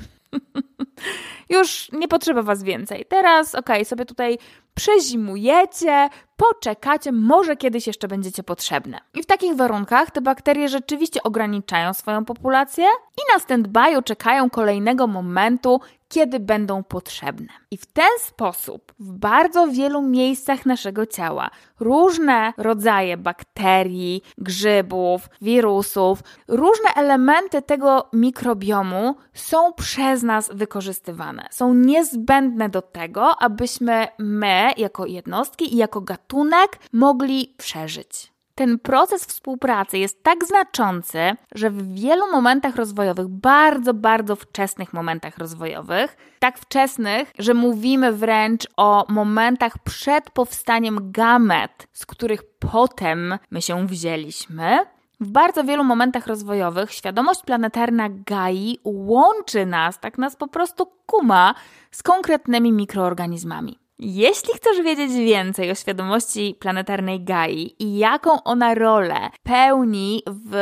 już 1.49 1.91
nie 1.91 2.07
potrzeba 2.07 2.41
was 2.41 2.63
więcej. 2.63 3.05
Teraz, 3.09 3.55
okej, 3.55 3.75
okay, 3.75 3.85
sobie 3.85 4.05
tutaj 4.05 4.37
przezimujecie, 4.77 6.09
poczekacie, 6.37 7.11
może 7.11 7.55
kiedyś 7.55 7.87
jeszcze 7.87 8.07
będziecie 8.07 8.43
potrzebne. 8.43 8.99
I 9.15 9.23
w 9.23 9.25
takich 9.25 9.55
warunkach 9.55 10.11
te 10.11 10.21
bakterie 10.21 10.69
rzeczywiście 10.69 11.23
ograniczają 11.23 11.93
swoją 11.93 12.25
populację 12.25 12.85
i 13.17 13.33
na 13.33 13.39
stand-by 13.39 14.03
czekają 14.03 14.49
kolejnego 14.49 15.07
momentu, 15.07 15.79
kiedy 16.09 16.39
będą 16.39 16.83
potrzebne. 16.83 17.47
I 17.71 17.77
w 17.77 17.85
ten 17.85 18.09
sposób 18.19 18.93
w 18.99 19.11
bardzo 19.11 19.67
wielu 19.67 20.01
miejscach 20.01 20.65
naszego 20.65 21.05
ciała 21.05 21.49
różne 21.79 22.53
rodzaje 22.57 23.17
bakterii, 23.17 24.21
grzybów, 24.37 25.29
wirusów, 25.41 26.19
różne 26.47 26.89
elementy 26.95 27.61
tego 27.61 28.09
mikrobiomu 28.13 29.15
są 29.33 29.73
przez 29.73 30.23
nas 30.23 30.49
wykorzystywane. 30.53 31.47
Są 31.51 31.73
niezbędne 31.73 32.69
do 32.69 32.81
tego, 32.81 33.35
abyśmy 33.39 34.07
my, 34.19 34.66
jako 34.77 35.05
jednostki 35.05 35.73
i 35.73 35.77
jako 35.77 36.01
gatunek, 36.01 36.79
mogli 36.93 37.53
przeżyć. 37.57 38.31
Ten 38.55 38.79
proces 38.79 39.25
współpracy 39.25 39.97
jest 39.97 40.23
tak 40.23 40.45
znaczący, 40.45 41.19
że 41.55 41.69
w 41.69 41.93
wielu 41.93 42.31
momentach 42.31 42.75
rozwojowych, 42.75 43.27
bardzo, 43.27 43.93
bardzo 43.93 44.35
wczesnych 44.35 44.93
momentach 44.93 45.37
rozwojowych, 45.37 46.17
tak 46.39 46.59
wczesnych, 46.59 47.31
że 47.39 47.53
mówimy 47.53 48.11
wręcz 48.13 48.67
o 48.77 49.05
momentach 49.09 49.77
przed 49.83 50.29
powstaniem 50.29 51.11
gamet, 51.11 51.87
z 51.93 52.05
których 52.05 52.41
potem 52.59 53.37
my 53.51 53.61
się 53.61 53.87
wzięliśmy, 53.87 54.79
w 55.19 55.31
bardzo 55.31 55.63
wielu 55.63 55.83
momentach 55.83 56.27
rozwojowych 56.27 56.91
świadomość 56.93 57.43
planetarna 57.43 58.09
Gai 58.09 58.79
łączy 58.83 59.65
nas, 59.65 59.99
tak 59.99 60.17
nas 60.17 60.35
po 60.35 60.47
prostu 60.47 60.85
kuma 61.05 61.55
z 61.91 62.03
konkretnymi 62.03 62.71
mikroorganizmami. 62.71 63.79
Jeśli 63.99 64.53
chcesz 64.53 64.81
wiedzieć 64.81 65.11
więcej 65.11 65.71
o 65.71 65.75
świadomości 65.75 66.55
planetarnej 66.59 67.23
Gai 67.23 67.75
i 67.79 67.97
jaką 67.97 68.43
ona 68.43 68.73
rolę 68.73 69.29
pełni 69.43 70.23
w 70.27 70.55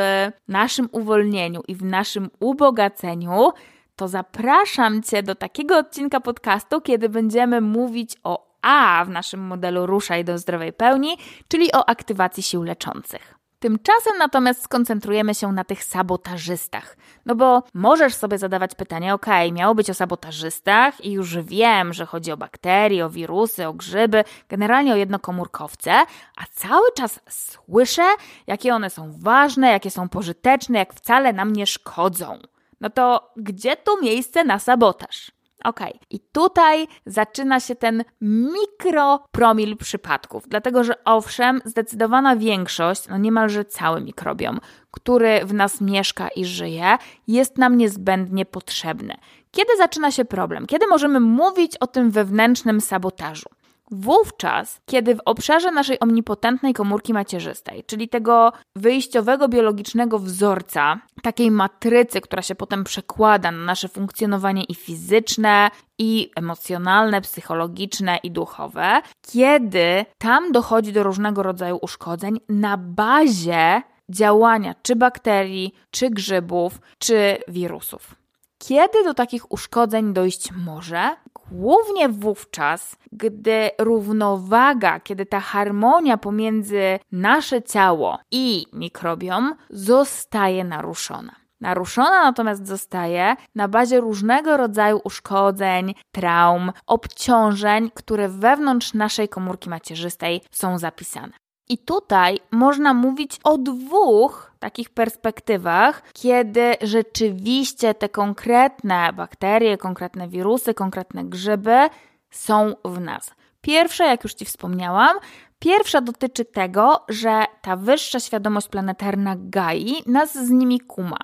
naszym 0.48 0.88
uwolnieniu 0.92 1.60
i 1.68 1.74
w 1.74 1.84
naszym 1.84 2.30
ubogaceniu, 2.40 3.50
to 3.96 4.08
zapraszam 4.08 5.02
Cię 5.02 5.22
do 5.22 5.34
takiego 5.34 5.78
odcinka 5.78 6.20
podcastu, 6.20 6.80
kiedy 6.80 7.08
będziemy 7.08 7.60
mówić 7.60 8.16
o 8.24 8.46
A 8.62 9.04
w 9.04 9.08
naszym 9.08 9.40
modelu 9.40 9.86
Ruszaj 9.86 10.24
do 10.24 10.38
zdrowej 10.38 10.72
pełni, 10.72 11.16
czyli 11.48 11.72
o 11.72 11.88
aktywacji 11.88 12.42
sił 12.42 12.62
leczących. 12.62 13.35
Tymczasem 13.58 14.18
natomiast 14.18 14.62
skoncentrujemy 14.62 15.34
się 15.34 15.52
na 15.52 15.64
tych 15.64 15.84
sabotażystach. 15.84 16.96
No 17.26 17.34
bo 17.34 17.62
możesz 17.74 18.14
sobie 18.14 18.38
zadawać 18.38 18.74
pytanie, 18.74 19.14
ok, 19.14 19.26
miało 19.52 19.74
być 19.74 19.90
o 19.90 19.94
sabotażystach 19.94 21.04
i 21.04 21.12
już 21.12 21.38
wiem, 21.38 21.92
że 21.92 22.06
chodzi 22.06 22.32
o 22.32 22.36
bakterie, 22.36 23.06
o 23.06 23.10
wirusy, 23.10 23.66
o 23.66 23.72
grzyby, 23.72 24.24
generalnie 24.48 24.92
o 24.92 24.96
jednokomórkowce, 24.96 25.92
a 26.36 26.44
cały 26.52 26.92
czas 26.96 27.20
słyszę, 27.28 28.06
jakie 28.46 28.74
one 28.74 28.90
są 28.90 29.12
ważne, 29.18 29.70
jakie 29.70 29.90
są 29.90 30.08
pożyteczne, 30.08 30.78
jak 30.78 30.94
wcale 30.94 31.32
nam 31.32 31.52
nie 31.52 31.66
szkodzą. 31.66 32.38
No 32.80 32.90
to 32.90 33.32
gdzie 33.36 33.76
tu 33.76 34.02
miejsce 34.02 34.44
na 34.44 34.58
sabotaż? 34.58 35.35
Ok, 35.64 35.80
i 36.10 36.20
tutaj 36.20 36.86
zaczyna 37.06 37.60
się 37.60 37.74
ten 37.74 38.04
mikropromil 38.20 39.76
przypadków, 39.76 40.48
dlatego 40.48 40.84
że 40.84 41.04
owszem, 41.04 41.60
zdecydowana 41.64 42.36
większość, 42.36 43.08
no 43.08 43.18
niemalże 43.18 43.64
cały 43.64 44.00
mikrobiom, 44.00 44.60
który 44.90 45.40
w 45.44 45.54
nas 45.54 45.80
mieszka 45.80 46.28
i 46.28 46.44
żyje, 46.44 46.98
jest 47.28 47.58
nam 47.58 47.76
niezbędnie 47.76 48.46
potrzebny. 48.46 49.14
Kiedy 49.50 49.76
zaczyna 49.76 50.10
się 50.10 50.24
problem? 50.24 50.66
Kiedy 50.66 50.86
możemy 50.86 51.20
mówić 51.20 51.76
o 51.76 51.86
tym 51.86 52.10
wewnętrznym 52.10 52.80
sabotażu? 52.80 53.48
Wówczas, 53.90 54.80
kiedy 54.86 55.14
w 55.14 55.20
obszarze 55.24 55.70
naszej 55.70 56.00
omnipotentnej 56.00 56.74
komórki 56.74 57.12
macierzystej, 57.12 57.84
czyli 57.84 58.08
tego 58.08 58.52
wyjściowego 58.76 59.48
biologicznego 59.48 60.18
wzorca, 60.18 61.00
takiej 61.22 61.50
matrycy, 61.50 62.20
która 62.20 62.42
się 62.42 62.54
potem 62.54 62.84
przekłada 62.84 63.50
na 63.50 63.64
nasze 63.64 63.88
funkcjonowanie 63.88 64.64
i 64.64 64.74
fizyczne, 64.74 65.70
i 65.98 66.30
emocjonalne, 66.36 67.20
psychologiczne 67.20 68.18
i 68.22 68.30
duchowe, 68.30 69.02
kiedy 69.32 70.04
tam 70.18 70.52
dochodzi 70.52 70.92
do 70.92 71.02
różnego 71.02 71.42
rodzaju 71.42 71.78
uszkodzeń 71.82 72.40
na 72.48 72.76
bazie 72.76 73.82
działania 74.08 74.74
czy 74.82 74.96
bakterii, 74.96 75.74
czy 75.90 76.10
grzybów, 76.10 76.80
czy 76.98 77.38
wirusów. 77.48 78.25
Kiedy 78.58 79.04
do 79.04 79.14
takich 79.14 79.52
uszkodzeń 79.52 80.12
dojść 80.12 80.52
może? 80.52 81.16
Głównie 81.50 82.08
wówczas, 82.08 82.96
gdy 83.12 83.70
równowaga, 83.78 85.00
kiedy 85.00 85.26
ta 85.26 85.40
harmonia 85.40 86.18
pomiędzy 86.18 86.98
nasze 87.12 87.62
ciało 87.62 88.18
i 88.30 88.66
mikrobiom 88.72 89.54
zostaje 89.70 90.64
naruszona. 90.64 91.46
Naruszona 91.60 92.22
natomiast 92.22 92.66
zostaje 92.66 93.36
na 93.54 93.68
bazie 93.68 94.00
różnego 94.00 94.56
rodzaju 94.56 95.00
uszkodzeń, 95.04 95.94
traum, 96.12 96.72
obciążeń, 96.86 97.90
które 97.94 98.28
wewnątrz 98.28 98.94
naszej 98.94 99.28
komórki 99.28 99.68
macierzystej 99.70 100.40
są 100.50 100.78
zapisane. 100.78 101.32
I 101.68 101.78
tutaj 101.78 102.40
można 102.50 102.94
mówić 102.94 103.40
o 103.44 103.58
dwóch 103.58 104.45
takich 104.58 104.90
perspektywach, 104.90 106.02
kiedy 106.12 106.74
rzeczywiście 106.82 107.94
te 107.94 108.08
konkretne 108.08 109.12
bakterie, 109.12 109.78
konkretne 109.78 110.28
wirusy, 110.28 110.74
konkretne 110.74 111.24
grzyby 111.24 111.88
są 112.30 112.74
w 112.84 113.00
nas. 113.00 113.30
Pierwsza, 113.60 114.06
jak 114.06 114.24
już 114.24 114.34
Ci 114.34 114.44
wspomniałam, 114.44 115.16
pierwsza 115.58 116.00
dotyczy 116.00 116.44
tego, 116.44 117.04
że 117.08 117.44
ta 117.62 117.76
wyższa 117.76 118.20
świadomość 118.20 118.68
planetarna 118.68 119.34
Gai 119.38 119.94
nas 120.06 120.34
z 120.34 120.50
nimi 120.50 120.80
kuma. 120.80 121.18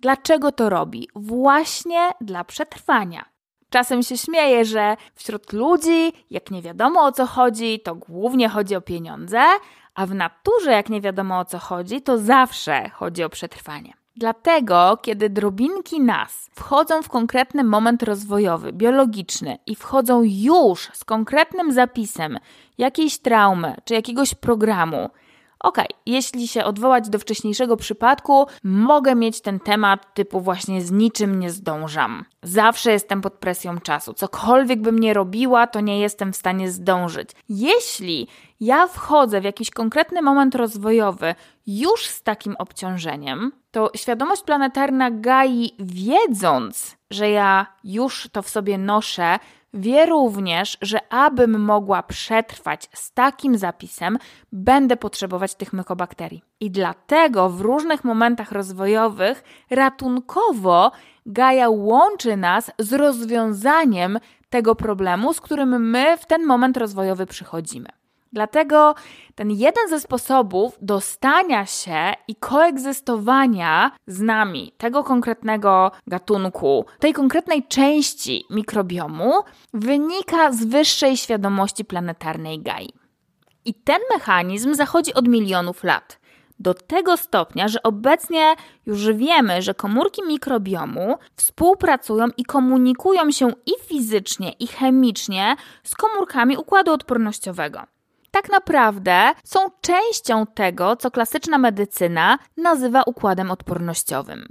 Dlaczego 0.00 0.52
to 0.52 0.68
robi? 0.68 1.08
Właśnie 1.14 2.10
dla 2.20 2.44
przetrwania. 2.44 3.24
Czasem 3.70 4.02
się 4.02 4.16
śmieję, 4.18 4.64
że 4.64 4.96
wśród 5.14 5.52
ludzi, 5.52 6.12
jak 6.30 6.50
nie 6.50 6.62
wiadomo 6.62 7.04
o 7.04 7.12
co 7.12 7.26
chodzi, 7.26 7.80
to 7.80 7.94
głównie 7.94 8.48
chodzi 8.48 8.76
o 8.76 8.80
pieniądze, 8.80 9.42
a 9.98 10.06
w 10.06 10.14
naturze, 10.14 10.72
jak 10.72 10.88
nie 10.88 11.00
wiadomo 11.00 11.38
o 11.38 11.44
co 11.44 11.58
chodzi, 11.58 12.02
to 12.02 12.18
zawsze 12.18 12.88
chodzi 12.88 13.24
o 13.24 13.28
przetrwanie. 13.28 13.92
Dlatego, 14.16 14.98
kiedy 15.02 15.30
drobinki 15.30 16.00
nas 16.00 16.50
wchodzą 16.54 17.02
w 17.02 17.08
konkretny 17.08 17.64
moment 17.64 18.02
rozwojowy, 18.02 18.72
biologiczny 18.72 19.58
i 19.66 19.74
wchodzą 19.74 20.22
już 20.24 20.88
z 20.92 21.04
konkretnym 21.04 21.72
zapisem 21.72 22.38
jakiejś 22.78 23.18
traumy 23.18 23.76
czy 23.84 23.94
jakiegoś 23.94 24.34
programu, 24.34 25.10
Ok, 25.60 25.78
jeśli 26.06 26.48
się 26.48 26.64
odwołać 26.64 27.08
do 27.08 27.18
wcześniejszego 27.18 27.76
przypadku, 27.76 28.46
mogę 28.64 29.14
mieć 29.14 29.40
ten 29.40 29.60
temat 29.60 30.14
typu 30.14 30.40
właśnie 30.40 30.82
z 30.82 30.90
niczym 30.90 31.40
nie 31.40 31.50
zdążam. 31.50 32.24
Zawsze 32.42 32.92
jestem 32.92 33.20
pod 33.20 33.34
presją 33.34 33.78
czasu. 33.80 34.14
Cokolwiek 34.14 34.80
bym 34.80 34.98
nie 34.98 35.14
robiła, 35.14 35.66
to 35.66 35.80
nie 35.80 36.00
jestem 36.00 36.32
w 36.32 36.36
stanie 36.36 36.70
zdążyć. 36.70 37.30
Jeśli 37.48 38.28
ja 38.60 38.86
wchodzę 38.86 39.40
w 39.40 39.44
jakiś 39.44 39.70
konkretny 39.70 40.22
moment 40.22 40.54
rozwojowy 40.54 41.34
już 41.66 42.06
z 42.06 42.22
takim 42.22 42.56
obciążeniem, 42.58 43.52
to 43.70 43.90
świadomość 43.96 44.42
planetarna 44.42 45.10
Gai, 45.10 45.74
wiedząc, 45.78 46.96
że 47.10 47.30
ja 47.30 47.66
już 47.84 48.28
to 48.32 48.42
w 48.42 48.48
sobie 48.48 48.78
noszę, 48.78 49.38
Wie 49.74 50.06
również, 50.06 50.78
że 50.82 51.12
abym 51.12 51.60
mogła 51.60 52.02
przetrwać 52.02 52.88
z 52.94 53.12
takim 53.12 53.58
zapisem, 53.58 54.18
będę 54.52 54.96
potrzebować 54.96 55.54
tych 55.54 55.72
mykobakterii. 55.72 56.42
I 56.60 56.70
dlatego 56.70 57.50
w 57.50 57.60
różnych 57.60 58.04
momentach 58.04 58.52
rozwojowych 58.52 59.44
ratunkowo 59.70 60.92
Gaia 61.26 61.68
łączy 61.68 62.36
nas 62.36 62.70
z 62.78 62.92
rozwiązaniem 62.92 64.18
tego 64.50 64.74
problemu, 64.74 65.32
z 65.32 65.40
którym 65.40 65.90
my 65.90 66.16
w 66.16 66.26
ten 66.26 66.46
moment 66.46 66.76
rozwojowy 66.76 67.26
przychodzimy. 67.26 67.88
Dlatego 68.32 68.94
ten 69.34 69.50
jeden 69.50 69.88
ze 69.88 70.00
sposobów 70.00 70.78
dostania 70.82 71.66
się 71.66 72.12
i 72.28 72.36
koegzystowania 72.36 73.90
z 74.06 74.20
nami 74.20 74.72
tego 74.78 75.04
konkretnego 75.04 75.90
gatunku, 76.06 76.84
tej 76.98 77.12
konkretnej 77.12 77.66
części 77.66 78.44
mikrobiomu 78.50 79.32
wynika 79.74 80.52
z 80.52 80.64
wyższej 80.64 81.16
świadomości 81.16 81.84
planetarnej 81.84 82.60
Gai. 82.62 82.88
I 83.64 83.74
ten 83.74 83.98
mechanizm 84.14 84.74
zachodzi 84.74 85.14
od 85.14 85.28
milionów 85.28 85.84
lat. 85.84 86.18
Do 86.60 86.74
tego 86.74 87.16
stopnia, 87.16 87.68
że 87.68 87.82
obecnie 87.82 88.54
już 88.86 89.12
wiemy, 89.12 89.62
że 89.62 89.74
komórki 89.74 90.22
mikrobiomu 90.26 91.18
współpracują 91.36 92.26
i 92.36 92.44
komunikują 92.44 93.30
się 93.30 93.48
i 93.66 93.72
fizycznie, 93.86 94.52
i 94.52 94.66
chemicznie 94.66 95.56
z 95.82 95.94
komórkami 95.94 96.56
układu 96.56 96.92
odpornościowego 96.92 97.82
tak 98.42 98.52
naprawdę 98.52 99.32
są 99.44 99.58
częścią 99.80 100.46
tego, 100.46 100.96
co 100.96 101.10
klasyczna 101.10 101.58
medycyna 101.58 102.38
nazywa 102.56 103.02
układem 103.02 103.50
odpornościowym. 103.50 104.46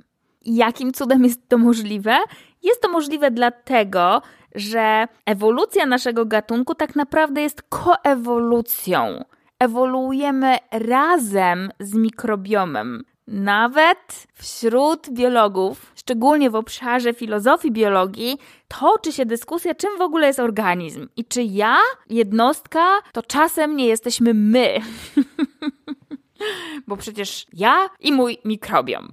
Jakim 0.46 0.94
cudem 0.94 1.24
jest 1.24 1.50
to 1.50 1.58
możliwe? 1.58 2.18
Jest 2.64 2.82
to 2.82 2.92
możliwe 2.92 3.32
dlatego, 3.32 4.22
że 4.56 5.08
ewolucja 5.26 5.86
naszego 5.86 6.26
gatunku 6.26 6.76
tak 6.76 6.96
naprawdę 6.96 7.42
jest 7.42 7.62
koewolucją. 7.62 9.24
Ewoluujemy 9.60 10.58
razem 10.72 11.72
z 11.80 11.94
mikrobiomem. 11.94 13.04
Nawet 13.28 14.28
wśród 14.34 15.10
biologów, 15.10 15.92
szczególnie 15.96 16.50
w 16.50 16.56
obszarze 16.56 17.14
filozofii 17.14 17.72
biologii, 17.72 18.38
toczy 18.68 19.12
się 19.12 19.26
dyskusja, 19.26 19.76
czym 19.76 19.98
w 19.98 20.02
ogóle 20.02 20.28
jest 20.28 20.40
organizm 20.40 21.08
i 21.16 21.26
czy 21.26 21.44
ja, 21.44 21.78
jednostka, 22.10 23.00
to 23.14 23.24
czasem 23.24 23.76
nie 23.76 23.88
jesteśmy 23.88 24.34
my. 24.34 24.74
Bo 26.88 26.98
przecież 26.98 27.46
ja 27.54 27.90
i 28.00 28.12
mój 28.12 28.38
mikrobiom. 28.46 29.12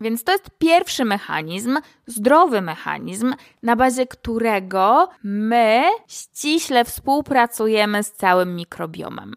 Więc 0.00 0.24
to 0.24 0.32
jest 0.32 0.50
pierwszy 0.58 1.04
mechanizm, 1.04 1.78
zdrowy 2.06 2.60
mechanizm, 2.60 3.34
na 3.62 3.76
bazie 3.76 4.06
którego 4.06 5.08
my 5.22 5.82
ściśle 6.08 6.84
współpracujemy 6.84 8.02
z 8.02 8.12
całym 8.12 8.56
mikrobiomem. 8.56 9.34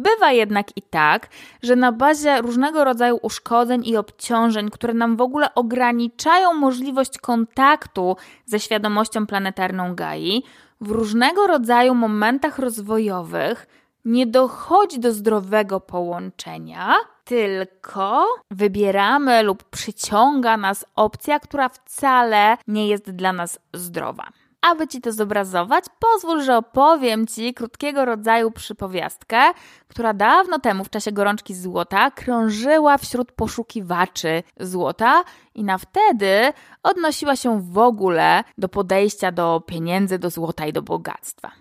Bywa 0.00 0.32
jednak 0.32 0.76
i 0.76 0.82
tak, 0.82 1.28
że 1.62 1.76
na 1.76 1.92
bazie 1.92 2.42
różnego 2.42 2.84
rodzaju 2.84 3.18
uszkodzeń 3.22 3.82
i 3.86 3.96
obciążeń, 3.96 4.70
które 4.70 4.94
nam 4.94 5.16
w 5.16 5.20
ogóle 5.20 5.54
ograniczają 5.54 6.54
możliwość 6.54 7.18
kontaktu 7.18 8.16
ze 8.46 8.60
świadomością 8.60 9.26
planetarną 9.26 9.94
Gai, 9.94 10.42
w 10.80 10.90
różnego 10.90 11.46
rodzaju 11.46 11.94
momentach 11.94 12.58
rozwojowych 12.58 13.66
nie 14.04 14.26
dochodzi 14.26 15.00
do 15.00 15.12
zdrowego 15.12 15.80
połączenia, 15.80 16.94
tylko 17.24 18.26
wybieramy 18.50 19.42
lub 19.42 19.64
przyciąga 19.64 20.56
nas 20.56 20.84
opcja, 20.96 21.40
która 21.40 21.68
wcale 21.68 22.56
nie 22.68 22.88
jest 22.88 23.10
dla 23.10 23.32
nas 23.32 23.58
zdrowa. 23.74 24.24
Aby 24.62 24.88
ci 24.88 25.00
to 25.00 25.12
zobrazować, 25.12 25.84
pozwól, 25.98 26.42
że 26.42 26.56
opowiem 26.56 27.26
ci 27.26 27.54
krótkiego 27.54 28.04
rodzaju 28.04 28.50
przypowiastkę, 28.50 29.40
która 29.88 30.14
dawno 30.14 30.58
temu, 30.58 30.84
w 30.84 30.90
czasie 30.90 31.12
gorączki 31.12 31.54
złota, 31.54 32.10
krążyła 32.10 32.98
wśród 32.98 33.32
poszukiwaczy 33.32 34.42
złota 34.60 35.24
i 35.54 35.64
na 35.64 35.78
wtedy 35.78 36.52
odnosiła 36.82 37.36
się 37.36 37.60
w 37.62 37.78
ogóle 37.78 38.44
do 38.58 38.68
podejścia 38.68 39.32
do 39.32 39.62
pieniędzy, 39.66 40.18
do 40.18 40.30
złota 40.30 40.66
i 40.66 40.72
do 40.72 40.82
bogactwa. 40.82 41.52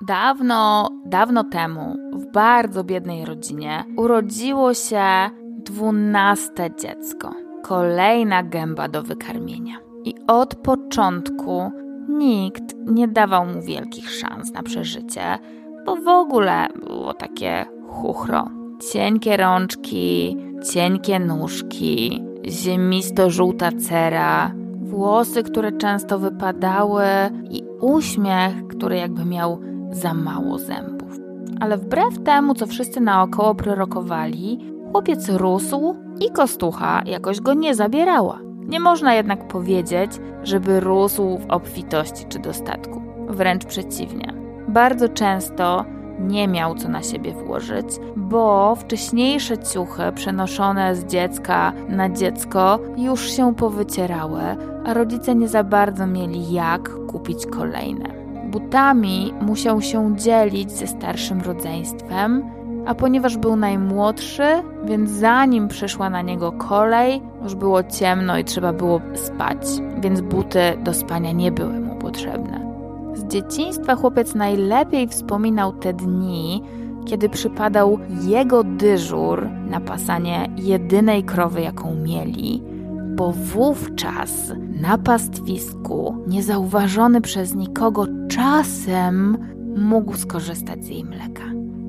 Dawno, 0.00 0.90
dawno 1.06 1.44
temu, 1.44 1.96
w 2.12 2.32
bardzo 2.32 2.84
biednej 2.84 3.24
rodzinie, 3.24 3.84
urodziło 3.96 4.74
się 4.74 5.04
dwunaste 5.46 6.70
dziecko. 6.76 7.30
Kolejna 7.62 8.42
gęba 8.42 8.88
do 8.88 9.02
wykarmienia. 9.02 9.74
I 10.04 10.14
od 10.28 10.54
początku 10.54 11.70
nikt 12.08 12.74
nie 12.86 13.08
dawał 13.08 13.46
mu 13.46 13.62
wielkich 13.62 14.10
szans 14.10 14.52
na 14.52 14.62
przeżycie, 14.62 15.38
bo 15.86 15.96
w 15.96 16.08
ogóle 16.08 16.66
było 16.86 17.14
takie 17.14 17.66
chuchro. 17.88 18.48
Cienkie 18.92 19.36
rączki, 19.36 20.36
cienkie 20.72 21.18
nóżki, 21.18 22.24
ziemisto-żółta 22.48 23.72
cera, 23.72 24.52
włosy, 24.80 25.42
które 25.42 25.72
często 25.72 26.18
wypadały 26.18 27.04
i 27.50 27.62
uśmiech, 27.80 28.66
który 28.68 28.96
jakby 28.96 29.24
miał 29.24 29.60
za 29.90 30.14
mało 30.14 30.58
zębów. 30.58 31.18
Ale 31.60 31.78
wbrew 31.78 32.22
temu, 32.24 32.54
co 32.54 32.66
wszyscy 32.66 33.00
naokoło 33.00 33.54
prorokowali, 33.54 34.72
chłopiec 34.92 35.28
rósł 35.28 35.96
i 36.20 36.30
kostucha 36.30 37.02
jakoś 37.06 37.40
go 37.40 37.54
nie 37.54 37.74
zabierała. 37.74 38.38
Nie 38.68 38.80
można 38.80 39.14
jednak 39.14 39.48
powiedzieć, 39.48 40.10
żeby 40.42 40.80
rósł 40.80 41.38
w 41.38 41.50
obfitości 41.50 42.24
czy 42.28 42.38
dostatku. 42.38 43.02
Wręcz 43.28 43.64
przeciwnie. 43.64 44.32
Bardzo 44.68 45.08
często 45.08 45.84
nie 46.20 46.48
miał 46.48 46.74
co 46.74 46.88
na 46.88 47.02
siebie 47.02 47.32
włożyć, 47.32 47.86
bo 48.16 48.74
wcześniejsze 48.74 49.58
ciuchy 49.58 50.02
przenoszone 50.14 50.96
z 50.96 51.04
dziecka 51.04 51.72
na 51.88 52.08
dziecko 52.08 52.78
już 52.96 53.30
się 53.30 53.54
powycierały, 53.54 54.42
a 54.84 54.94
rodzice 54.94 55.34
nie 55.34 55.48
za 55.48 55.64
bardzo 55.64 56.06
mieli 56.06 56.52
jak 56.52 57.06
kupić 57.06 57.46
kolejne 57.46 58.15
butami 58.60 59.32
musiał 59.40 59.82
się 59.82 60.16
dzielić 60.16 60.72
ze 60.72 60.86
starszym 60.86 61.40
rodzeństwem, 61.40 62.44
a 62.86 62.94
ponieważ 62.94 63.36
był 63.36 63.56
najmłodszy, 63.56 64.42
więc 64.84 65.10
zanim 65.10 65.68
przyszła 65.68 66.10
na 66.10 66.22
niego 66.22 66.52
kolej, 66.52 67.22
już 67.42 67.54
było 67.54 67.82
ciemno 67.82 68.38
i 68.38 68.44
trzeba 68.44 68.72
było 68.72 69.00
spać, 69.14 69.58
więc 70.00 70.20
buty 70.20 70.60
do 70.84 70.94
spania 70.94 71.32
nie 71.32 71.52
były 71.52 71.80
mu 71.80 71.96
potrzebne. 71.96 72.76
Z 73.14 73.24
dzieciństwa 73.24 73.94
chłopiec 73.96 74.34
najlepiej 74.34 75.08
wspominał 75.08 75.72
te 75.72 75.92
dni, 75.92 76.62
kiedy 77.06 77.28
przypadał 77.28 77.98
jego 78.22 78.64
dyżur 78.64 79.48
na 79.50 79.80
pasanie 79.80 80.48
jedynej 80.56 81.24
krowy, 81.24 81.60
jaką 81.60 81.94
mieli 81.94 82.75
bo 83.16 83.32
wówczas 83.32 84.52
na 84.80 84.98
pastwisku, 84.98 86.16
niezauważony 86.26 87.20
przez 87.20 87.54
nikogo, 87.54 88.06
czasem 88.28 89.38
mógł 89.76 90.16
skorzystać 90.16 90.84
z 90.84 90.88
jej 90.88 91.04
mleka. 91.04 91.42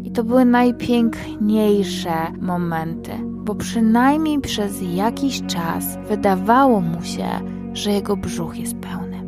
I 0.03 0.11
to 0.11 0.23
były 0.23 0.45
najpiękniejsze 0.45 2.13
momenty, 2.41 3.11
bo 3.23 3.55
przynajmniej 3.55 4.39
przez 4.41 4.81
jakiś 4.93 5.41
czas 5.41 5.97
wydawało 6.09 6.81
mu 6.81 7.01
się, 7.01 7.27
że 7.73 7.91
jego 7.91 8.17
brzuch 8.17 8.59
jest 8.59 8.75
pełny. 8.77 9.23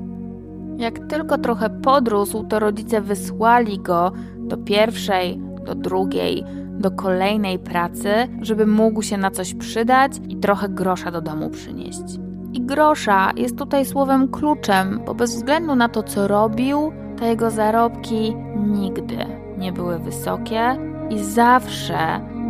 Jak 0.77 0.99
tylko 0.99 1.38
trochę 1.38 1.69
podrósł, 1.69 2.43
to 2.43 2.59
rodzice 2.59 3.01
wysłali 3.01 3.79
go 3.79 4.12
do 4.38 4.57
pierwszej, 4.57 5.41
do 5.65 5.75
drugiej, 5.75 6.43
do 6.79 6.91
kolejnej 6.91 7.59
pracy, 7.59 8.09
żeby 8.41 8.65
mógł 8.65 9.01
się 9.01 9.17
na 9.17 9.31
coś 9.31 9.53
przydać 9.53 10.11
i 10.29 10.35
trochę 10.35 10.69
grosza 10.69 11.11
do 11.11 11.21
domu 11.21 11.49
przynieść. 11.49 12.19
I 12.53 12.61
grosza 12.61 13.31
jest 13.35 13.57
tutaj 13.57 13.85
słowem 13.85 14.27
kluczem, 14.27 15.01
bo 15.05 15.15
bez 15.15 15.35
względu 15.35 15.75
na 15.75 15.89
to, 15.89 16.03
co 16.03 16.27
robił, 16.27 16.91
te 17.19 17.27
jego 17.27 17.51
zarobki 17.51 18.35
nigdy 18.57 19.17
nie 19.57 19.71
były 19.71 19.99
wysokie 19.99 20.77
i 21.09 21.19
zawsze 21.19 21.97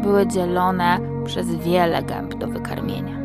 były 0.02 0.28
dzielone 0.28 1.00
przez 1.26 1.56
wiele 1.56 2.04
gęb 2.04 2.36
do 2.36 2.48
wykarmienia. 2.48 3.20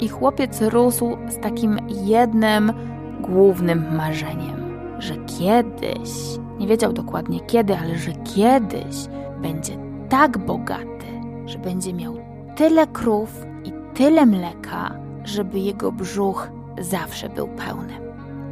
I 0.00 0.08
chłopiec 0.08 0.62
rósł 0.62 1.16
z 1.28 1.40
takim 1.40 1.78
jednym 1.88 2.72
głównym 3.20 3.96
marzeniem, 3.96 4.78
że 4.98 5.14
kiedyś, 5.14 6.38
nie 6.58 6.66
wiedział 6.66 6.92
dokładnie 6.92 7.40
kiedy, 7.40 7.76
ale 7.76 7.96
że 7.96 8.12
kiedyś 8.12 8.96
będzie 9.42 9.87
tak 10.08 10.38
bogaty, 10.38 11.06
że 11.46 11.58
będzie 11.58 11.92
miał 11.94 12.14
tyle 12.56 12.86
krów 12.86 13.46
i 13.64 13.72
tyle 13.94 14.26
mleka, 14.26 14.94
żeby 15.24 15.58
jego 15.58 15.92
brzuch 15.92 16.48
zawsze 16.80 17.28
był 17.28 17.48
pełny. 17.48 17.92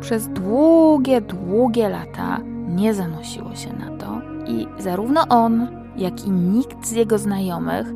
Przez 0.01 0.29
długie, 0.29 1.21
długie 1.21 1.89
lata 1.89 2.39
nie 2.69 2.95
zanosiło 2.95 3.55
się 3.55 3.73
na 3.73 3.97
to 3.97 4.21
i 4.47 4.67
zarówno 4.79 5.29
on, 5.29 5.67
jak 5.97 6.27
i 6.27 6.31
nikt 6.31 6.87
z 6.87 6.93
jego 6.93 7.19
znajomych 7.19 7.87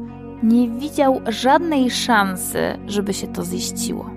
nie 0.43 0.69
widział 0.69 1.21
żadnej 1.29 1.91
szansy, 1.91 2.59
żeby 2.87 3.15
się 3.15 3.27
to 3.27 3.45
ziściło. 3.45 4.11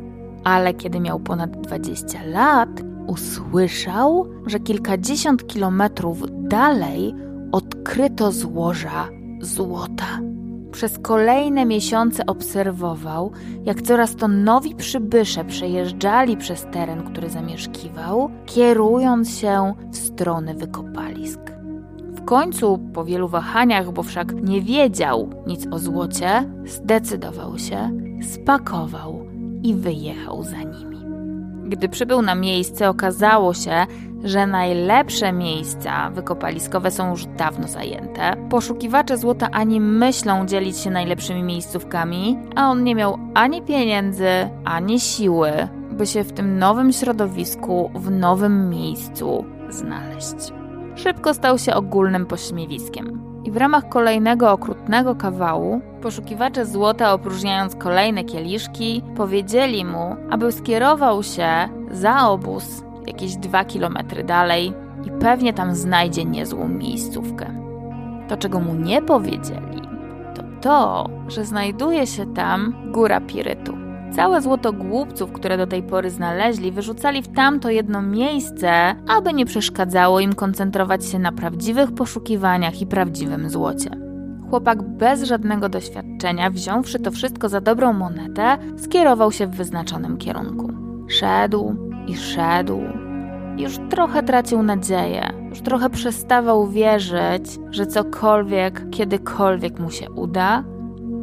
Ale 0.44 0.74
kiedy 0.74 1.00
miał 1.00 1.20
ponad 1.20 1.52
20 1.52 2.24
lat, 2.24 2.70
usłyszał, 3.08 4.30
że 4.46 4.60
kilkadziesiąt 4.60 5.48
kilometrów 5.48 6.24
dalej 6.30 7.16
odkryto 7.52 8.32
złoża 8.32 9.08
złota. 9.44 10.20
Przez 10.72 11.00
kolejne 11.00 11.66
miesiące 11.66 12.26
obserwował, 12.26 13.32
jak 13.64 13.82
coraz 13.82 14.16
to 14.16 14.28
nowi 14.28 14.76
przybysze 14.76 15.46
przejeżdżali 15.46 16.38
przez 16.38 16.66
teren, 16.72 17.04
który 17.04 17.30
zamieszkiwał, 17.30 18.30
kierując 18.46 19.38
się 19.38 19.74
w 19.92 19.98
stronę 19.98 20.54
wykopalisk. 20.56 21.40
W 22.16 22.26
końcu, 22.26 22.80
po 22.94 23.06
wielu 23.06 23.28
wahaniach, 23.28 23.92
bo 23.92 24.04
wszak 24.04 24.34
nie 24.34 24.62
wiedział 24.62 25.30
nic 25.48 25.68
o 25.72 25.80
złocie, 25.80 26.50
zdecydował 26.66 27.58
się, 27.58 27.92
spakował 28.34 29.26
i 29.64 29.76
wyjechał 29.76 30.44
za 30.44 30.58
nimi. 30.58 30.93
Gdy 31.74 31.90
przybył 31.90 32.22
na 32.22 32.36
miejsce, 32.36 32.90
okazało 32.90 33.54
się, 33.54 33.86
że 34.24 34.48
najlepsze 34.48 35.34
miejsca 35.34 36.10
wykopaliskowe 36.10 36.92
są 36.92 37.10
już 37.10 37.26
dawno 37.26 37.68
zajęte. 37.68 38.36
Poszukiwacze 38.50 39.18
złota 39.18 39.50
ani 39.52 39.82
myślą 39.82 40.46
dzielić 40.46 40.78
się 40.78 40.92
najlepszymi 40.92 41.44
miejscówkami, 41.44 42.40
a 42.56 42.70
on 42.70 42.84
nie 42.84 42.96
miał 42.96 43.18
ani 43.34 43.62
pieniędzy, 43.62 44.28
ani 44.66 45.00
siły, 45.00 45.52
by 45.92 46.08
się 46.08 46.24
w 46.24 46.32
tym 46.32 46.60
nowym 46.60 46.92
środowisku, 46.92 47.92
w 47.96 48.12
nowym 48.12 48.70
miejscu 48.70 49.46
znaleźć. 49.70 50.54
Szybko 50.96 51.34
stał 51.34 51.58
się 51.58 51.76
ogólnym 51.76 52.26
pośmiewiskiem. 52.26 53.33
W 53.54 53.58
ramach 53.58 53.90
kolejnego 53.90 54.52
okrutnego 54.52 55.16
kawału 55.16 55.82
poszukiwacze 56.02 56.66
złota, 56.66 57.14
opróżniając 57.14 57.76
kolejne 57.76 58.24
kieliszki, 58.24 59.04
powiedzieli 59.16 59.86
mu, 59.86 60.16
aby 60.30 60.52
skierował 60.52 61.24
się 61.24 61.48
za 61.92 62.30
obóz 62.30 62.84
jakieś 63.08 63.36
dwa 63.36 63.66
kilometry 63.66 64.24
dalej 64.24 64.74
i 65.06 65.12
pewnie 65.22 65.54
tam 65.54 65.76
znajdzie 65.76 66.26
niezłą 66.26 66.68
miejscówkę. 66.68 67.46
To, 68.28 68.38
czego 68.38 68.60
mu 68.60 68.76
nie 68.76 69.02
powiedzieli, 69.02 69.82
to 70.36 70.44
to, 70.62 71.10
że 71.28 71.46
znajduje 71.46 72.08
się 72.08 72.34
tam 72.34 72.76
góra 72.92 73.22
Pirytu. 73.22 73.83
Całe 74.16 74.42
złoto 74.42 74.74
głupców, 74.74 75.32
które 75.32 75.58
do 75.58 75.68
tej 75.68 75.84
pory 75.84 76.10
znaleźli, 76.10 76.72
wyrzucali 76.72 77.22
w 77.22 77.28
tamto 77.28 77.70
jedno 77.70 78.02
miejsce, 78.02 78.96
aby 79.08 79.34
nie 79.34 79.46
przeszkadzało 79.46 80.20
im 80.20 80.34
koncentrować 80.34 81.06
się 81.06 81.20
na 81.20 81.32
prawdziwych 81.32 81.92
poszukiwaniach 81.92 82.82
i 82.82 82.88
prawdziwym 82.88 83.50
złocie. 83.50 83.90
Chłopak 84.50 84.82
bez 84.82 85.24
żadnego 85.24 85.70
doświadczenia, 85.70 86.50
wziąwszy 86.50 87.00
to 87.00 87.12
wszystko 87.12 87.50
za 87.50 87.62
dobrą 87.62 87.94
monetę, 87.94 88.58
skierował 88.78 89.32
się 89.32 89.48
w 89.48 89.56
wyznaczonym 89.56 90.18
kierunku. 90.18 90.70
Szedł 91.08 91.76
i 92.08 92.16
szedł. 92.16 92.82
Już 93.58 93.78
trochę 93.90 94.24
tracił 94.24 94.64
nadzieję, 94.64 95.30
już 95.50 95.62
trochę 95.62 95.90
przestawał 95.90 96.68
wierzyć, 96.68 97.60
że 97.72 97.86
cokolwiek, 97.86 98.90
kiedykolwiek 98.90 99.80
mu 99.80 99.92
się 99.92 100.12
uda, 100.12 100.64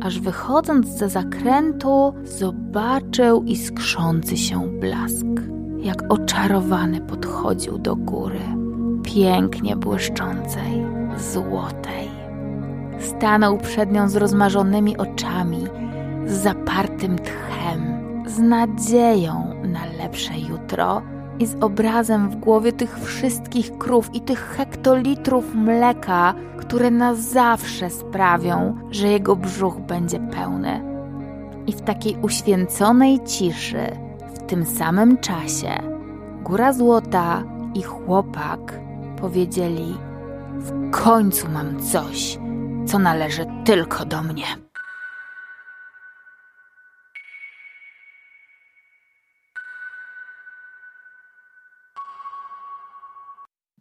aż 0.01 0.21
wychodząc 0.21 0.87
ze 0.87 1.09
zakrętu, 1.09 2.15
zobaczył 2.25 3.43
iskrzący 3.43 4.37
się 4.37 4.81
blask. 4.81 5.27
Jak 5.83 6.13
oczarowany 6.13 7.01
podchodził 7.01 7.79
do 7.79 7.97
góry, 7.97 8.41
pięknie 9.03 9.77
błyszczącej, 9.77 10.87
złotej. 11.19 12.11
stanął 12.99 13.59
przed 13.59 13.93
nią 13.93 14.09
z 14.09 14.17
rozmarzonymi 14.17 14.97
oczami, 14.97 15.67
z 16.27 16.33
zapartym 16.33 17.19
tchem, 17.19 18.03
z 18.27 18.39
nadzieją 18.39 19.63
na 19.65 19.81
lepsze 20.03 20.33
jutro 20.51 21.03
i 21.41 21.47
z 21.47 21.57
obrazem 21.61 22.31
w 22.31 22.37
głowie 22.37 22.73
tych 22.73 22.99
wszystkich 22.99 23.79
krów 23.79 24.15
i 24.15 24.21
tych 24.21 24.57
hektolitrów 24.57 25.55
mleka, 25.55 26.35
które 26.59 26.91
na 26.91 27.15
zawsze 27.15 27.91
sprawią, 27.91 28.77
że 28.91 29.09
jego 29.09 29.37
brzuch 29.37 29.81
będzie 29.81 30.21
pełny. 30.21 30.83
I 31.67 31.73
w 31.73 31.81
takiej 31.81 32.17
uświęconej 32.23 33.21
ciszy, 33.25 33.87
w 34.35 34.39
tym 34.47 34.67
samym 34.67 35.19
czasie, 35.19 35.71
góra 36.43 36.73
złota 36.73 37.43
i 37.75 37.83
chłopak 37.83 38.81
powiedzieli: 39.21 39.97
W 40.59 40.91
końcu 40.91 41.49
mam 41.49 41.81
coś, 41.81 42.39
co 42.87 42.99
należy 42.99 43.47
tylko 43.65 44.05
do 44.05 44.23
mnie. 44.23 44.70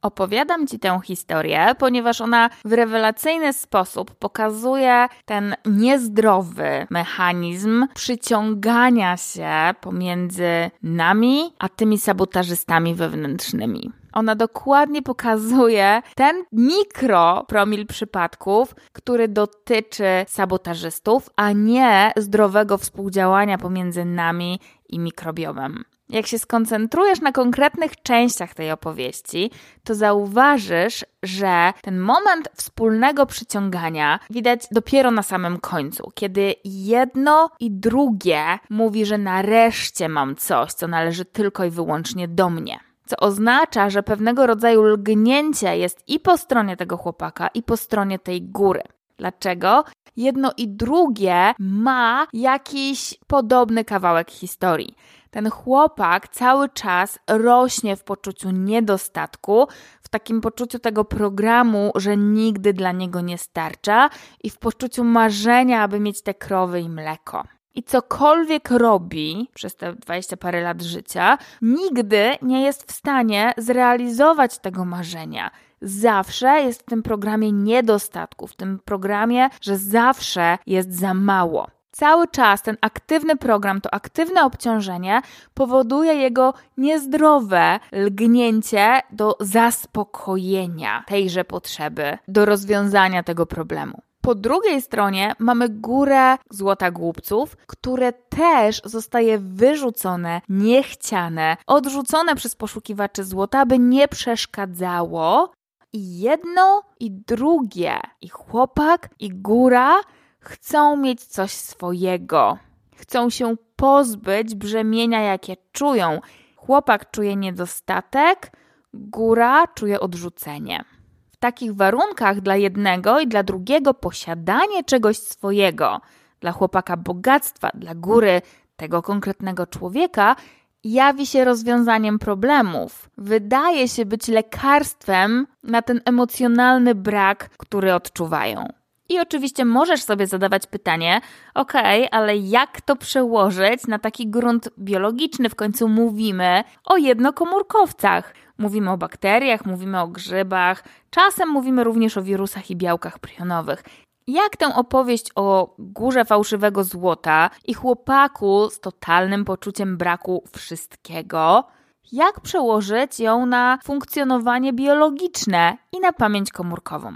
Opowiadam 0.01 0.67
Ci 0.67 0.79
tę 0.79 0.99
historię, 1.03 1.75
ponieważ 1.77 2.21
ona 2.21 2.49
w 2.65 2.73
rewelacyjny 2.73 3.53
sposób 3.53 4.15
pokazuje 4.15 5.07
ten 5.25 5.55
niezdrowy 5.65 6.87
mechanizm 6.89 7.87
przyciągania 7.95 9.17
się 9.17 9.49
pomiędzy 9.81 10.71
nami 10.83 11.53
a 11.59 11.69
tymi 11.69 11.97
sabotażystami 11.97 12.95
wewnętrznymi. 12.95 13.91
Ona 14.13 14.35
dokładnie 14.35 15.01
pokazuje 15.01 16.01
ten 16.15 16.43
mikropromil 16.51 17.87
przypadków, 17.87 18.75
który 18.93 19.27
dotyczy 19.27 20.25
sabotażystów, 20.27 21.29
a 21.35 21.51
nie 21.51 22.11
zdrowego 22.17 22.77
współdziałania 22.77 23.57
pomiędzy 23.57 24.05
nami 24.05 24.59
i 24.89 24.99
mikrobiomem. 24.99 25.83
Jak 26.09 26.27
się 26.27 26.39
skoncentrujesz 26.39 27.21
na 27.21 27.31
konkretnych 27.31 28.01
częściach 28.01 28.53
tej 28.53 28.71
opowieści, 28.71 29.51
to 29.83 29.95
zauważysz, 29.95 31.05
że 31.23 31.73
ten 31.81 31.99
moment 31.99 32.49
wspólnego 32.55 33.25
przyciągania 33.25 34.19
widać 34.29 34.67
dopiero 34.71 35.11
na 35.11 35.23
samym 35.23 35.59
końcu, 35.59 36.11
kiedy 36.15 36.55
jedno 36.65 37.49
i 37.59 37.71
drugie 37.71 38.43
mówi, 38.69 39.05
że 39.05 39.17
nareszcie 39.17 40.09
mam 40.09 40.35
coś, 40.35 40.73
co 40.73 40.87
należy 40.87 41.25
tylko 41.25 41.65
i 41.65 41.69
wyłącznie 41.69 42.27
do 42.27 42.49
mnie. 42.49 42.79
Co 43.05 43.17
oznacza, 43.17 43.89
że 43.89 44.03
pewnego 44.03 44.47
rodzaju 44.47 44.83
lgnięcie 44.83 45.77
jest 45.77 46.03
i 46.07 46.19
po 46.19 46.37
stronie 46.37 46.77
tego 46.77 46.97
chłopaka, 46.97 47.47
i 47.47 47.63
po 47.63 47.77
stronie 47.77 48.19
tej 48.19 48.41
góry. 48.41 48.83
Dlaczego? 49.17 49.83
Jedno 50.17 50.51
i 50.57 50.67
drugie 50.67 51.53
ma 51.59 52.27
jakiś 52.33 53.15
podobny 53.27 53.85
kawałek 53.85 54.31
historii 54.31 54.95
ten 55.31 55.49
chłopak 55.49 56.27
cały 56.27 56.69
czas 56.69 57.19
rośnie 57.27 57.95
w 57.95 58.03
poczuciu 58.03 58.51
niedostatku, 58.51 59.67
w 60.01 60.09
takim 60.09 60.41
poczuciu 60.41 60.79
tego 60.79 61.05
programu, 61.05 61.91
że 61.95 62.17
nigdy 62.17 62.73
dla 62.73 62.91
niego 62.91 63.21
nie 63.21 63.37
starcza 63.37 64.09
i 64.43 64.49
w 64.49 64.57
poczuciu 64.57 65.03
marzenia, 65.03 65.81
aby 65.81 65.99
mieć 65.99 66.21
te 66.21 66.33
krowy 66.33 66.81
i 66.81 66.89
mleko. 66.89 67.43
I 67.75 67.83
cokolwiek 67.83 68.71
robi 68.71 69.49
przez 69.53 69.75
te 69.75 69.93
20 69.93 70.37
parę 70.37 70.61
lat 70.61 70.81
życia, 70.81 71.37
nigdy 71.61 72.35
nie 72.41 72.61
jest 72.61 72.91
w 72.91 72.95
stanie 72.95 73.53
zrealizować 73.57 74.59
tego 74.59 74.85
marzenia. 74.85 75.51
Zawsze 75.81 76.61
jest 76.61 76.81
w 76.81 76.85
tym 76.85 77.03
programie 77.03 77.51
niedostatku, 77.51 78.47
w 78.47 78.55
tym 78.55 78.79
programie, 78.85 79.49
że 79.61 79.77
zawsze 79.77 80.57
jest 80.67 80.93
za 80.99 81.13
mało 81.13 81.67
cały 81.99 82.27
czas 82.27 82.61
ten 82.61 82.77
aktywny 82.81 83.35
program, 83.35 83.81
to 83.81 83.93
aktywne 83.93 84.43
obciążenie 84.45 85.21
powoduje 85.53 86.13
jego 86.13 86.53
niezdrowe 86.77 87.79
lgnięcie 87.91 89.01
do 89.11 89.37
zaspokojenia 89.39 91.03
tejże 91.07 91.43
potrzeby, 91.43 92.17
do 92.27 92.45
rozwiązania 92.45 93.23
tego 93.23 93.45
problemu. 93.45 94.01
Po 94.21 94.35
drugiej 94.35 94.81
stronie 94.81 95.33
mamy 95.39 95.69
górę 95.69 96.37
złota 96.49 96.91
głupców, 96.91 97.57
które 97.67 98.13
też 98.13 98.81
zostaje 98.85 99.39
wyrzucone, 99.39 100.41
niechciane, 100.49 101.57
odrzucone 101.67 102.35
przez 102.35 102.55
poszukiwaczy 102.55 103.23
złota, 103.23 103.59
aby 103.59 103.79
nie 103.79 104.07
przeszkadzało. 104.07 105.51
I 105.93 106.19
jedno, 106.19 106.83
i 106.99 107.11
drugie, 107.11 107.99
i 108.21 108.29
chłopak, 108.29 109.09
i 109.19 109.29
góra 109.29 109.95
chcą 110.39 110.97
mieć 110.97 111.25
coś 111.25 111.51
swojego. 111.51 112.57
Chcą 112.95 113.29
się 113.29 113.55
pozbyć 113.75 114.55
brzemienia, 114.55 115.21
jakie 115.21 115.55
czują. 115.71 116.19
Chłopak 116.55 117.11
czuje 117.11 117.35
niedostatek, 117.35 118.51
góra 118.93 119.67
czuje 119.67 119.99
odrzucenie. 119.99 120.83
W 121.31 121.37
takich 121.37 121.75
warunkach 121.75 122.41
dla 122.41 122.55
jednego 122.55 123.19
i 123.19 123.27
dla 123.27 123.43
drugiego 123.43 123.93
posiadanie 123.93 124.83
czegoś 124.83 125.17
swojego, 125.17 126.01
dla 126.39 126.51
chłopaka 126.51 126.97
bogactwa, 126.97 127.69
dla 127.73 127.95
góry 127.95 128.41
tego 128.75 129.01
konkretnego 129.01 129.67
człowieka, 129.67 130.35
jawi 130.83 131.25
się 131.25 131.45
rozwiązaniem 131.45 132.19
problemów. 132.19 133.09
Wydaje 133.17 133.87
się 133.87 134.05
być 134.05 134.27
lekarstwem 134.27 135.47
na 135.63 135.81
ten 135.81 136.01
emocjonalny 136.05 136.95
brak, 136.95 137.49
który 137.57 137.93
odczuwają. 137.93 138.78
I 139.09 139.19
oczywiście 139.19 139.65
możesz 139.65 140.03
sobie 140.03 140.27
zadawać 140.27 140.67
pytanie, 140.67 141.21
ok, 141.55 141.73
ale 142.11 142.37
jak 142.37 142.81
to 142.81 142.95
przełożyć 142.95 143.87
na 143.87 143.99
taki 143.99 144.27
grunt 144.27 144.69
biologiczny? 144.79 145.49
W 145.49 145.55
końcu 145.55 145.87
mówimy 145.87 146.63
o 146.85 146.97
jednokomórkowcach. 146.97 148.33
Mówimy 148.57 148.91
o 148.91 148.97
bakteriach, 148.97 149.65
mówimy 149.65 150.01
o 150.01 150.07
grzybach, 150.07 150.83
czasem 151.09 151.49
mówimy 151.49 151.83
również 151.83 152.17
o 152.17 152.21
wirusach 152.21 152.71
i 152.71 152.75
białkach 152.75 153.19
prionowych. 153.19 153.83
Jak 154.27 154.57
tę 154.57 154.75
opowieść 154.75 155.31
o 155.35 155.75
górze 155.79 156.25
fałszywego 156.25 156.83
złota 156.83 157.49
i 157.67 157.73
chłopaku 157.73 158.69
z 158.69 158.79
totalnym 158.79 159.45
poczuciem 159.45 159.97
braku 159.97 160.43
wszystkiego, 160.57 161.63
jak 162.11 162.39
przełożyć 162.39 163.19
ją 163.19 163.45
na 163.45 163.79
funkcjonowanie 163.83 164.73
biologiczne 164.73 165.77
i 165.91 165.99
na 165.99 166.13
pamięć 166.13 166.51
komórkową? 166.51 167.13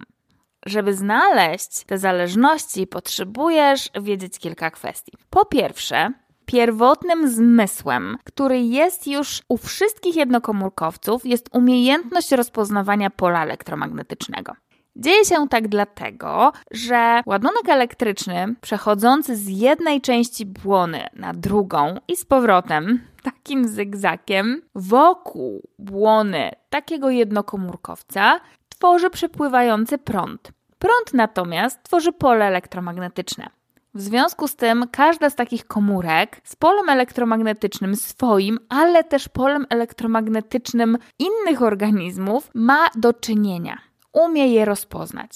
Żeby 0.65 0.93
znaleźć 0.93 1.83
te 1.83 1.97
zależności, 1.97 2.87
potrzebujesz 2.87 3.89
wiedzieć 4.01 4.39
kilka 4.39 4.71
kwestii. 4.71 5.11
Po 5.29 5.45
pierwsze, 5.45 6.11
pierwotnym 6.45 7.29
zmysłem, 7.29 8.17
który 8.23 8.59
jest 8.59 9.07
już 9.07 9.41
u 9.47 9.57
wszystkich 9.57 10.15
jednokomórkowców, 10.15 11.25
jest 11.25 11.49
umiejętność 11.51 12.31
rozpoznawania 12.31 13.09
pola 13.09 13.43
elektromagnetycznego. 13.43 14.53
Dzieje 14.95 15.25
się 15.25 15.47
tak 15.49 15.67
dlatego, 15.67 16.51
że 16.71 17.21
ładunek 17.25 17.69
elektryczny 17.69 18.55
przechodzący 18.61 19.35
z 19.35 19.47
jednej 19.47 20.01
części 20.01 20.45
błony 20.45 21.07
na 21.13 21.33
drugą 21.33 21.97
i 22.07 22.17
z 22.17 22.25
powrotem 22.25 22.99
takim 23.23 23.67
zygzakiem 23.67 24.61
wokół 24.75 25.69
błony 25.79 26.51
takiego 26.69 27.09
jednokomórkowca 27.09 28.39
tworzy 28.75 29.09
przepływający 29.09 29.97
prąd. 29.97 30.51
Prąd 30.79 31.13
natomiast 31.13 31.83
tworzy 31.83 32.11
pole 32.11 32.45
elektromagnetyczne. 32.45 33.49
W 33.93 34.01
związku 34.01 34.47
z 34.47 34.55
tym 34.55 34.85
każda 34.91 35.29
z 35.29 35.35
takich 35.35 35.65
komórek 35.65 36.41
z 36.43 36.55
polem 36.55 36.89
elektromagnetycznym 36.89 37.95
swoim, 37.95 38.59
ale 38.69 39.03
też 39.03 39.29
polem 39.29 39.65
elektromagnetycznym 39.69 40.97
innych 41.19 41.61
organizmów 41.61 42.49
ma 42.53 42.87
do 42.95 43.13
czynienia. 43.13 43.77
Umie 44.13 44.47
je 44.47 44.65
rozpoznać. 44.65 45.31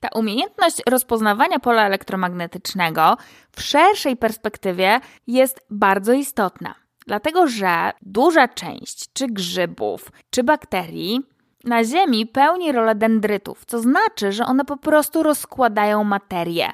Ta 0.00 0.08
umiejętność 0.08 0.82
rozpoznawania 0.88 1.58
pola 1.58 1.86
elektromagnetycznego 1.86 3.16
w 3.52 3.62
szerszej 3.62 4.16
perspektywie 4.16 5.00
jest 5.26 5.60
bardzo 5.70 6.12
istotna, 6.12 6.74
dlatego 7.06 7.46
że 7.46 7.92
duża 8.02 8.48
część 8.48 9.12
czy 9.12 9.26
grzybów, 9.26 10.12
czy 10.30 10.44
bakterii 10.44 11.20
na 11.64 11.84
Ziemi 11.84 12.26
pełni 12.26 12.72
rolę 12.72 12.94
dendrytów, 12.94 13.64
co 13.64 13.80
znaczy, 13.80 14.32
że 14.32 14.44
one 14.46 14.64
po 14.64 14.76
prostu 14.76 15.22
rozkładają 15.22 16.04
materię. 16.04 16.72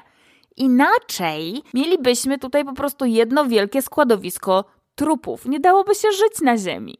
Inaczej 0.57 1.63
mielibyśmy 1.73 2.37
tutaj 2.37 2.65
po 2.65 2.73
prostu 2.73 3.05
jedno 3.05 3.45
wielkie 3.45 3.81
składowisko 3.81 4.65
trupów. 4.95 5.45
Nie 5.45 5.59
dałoby 5.59 5.95
się 5.95 6.11
żyć 6.11 6.41
na 6.41 6.57
Ziemi. 6.57 6.97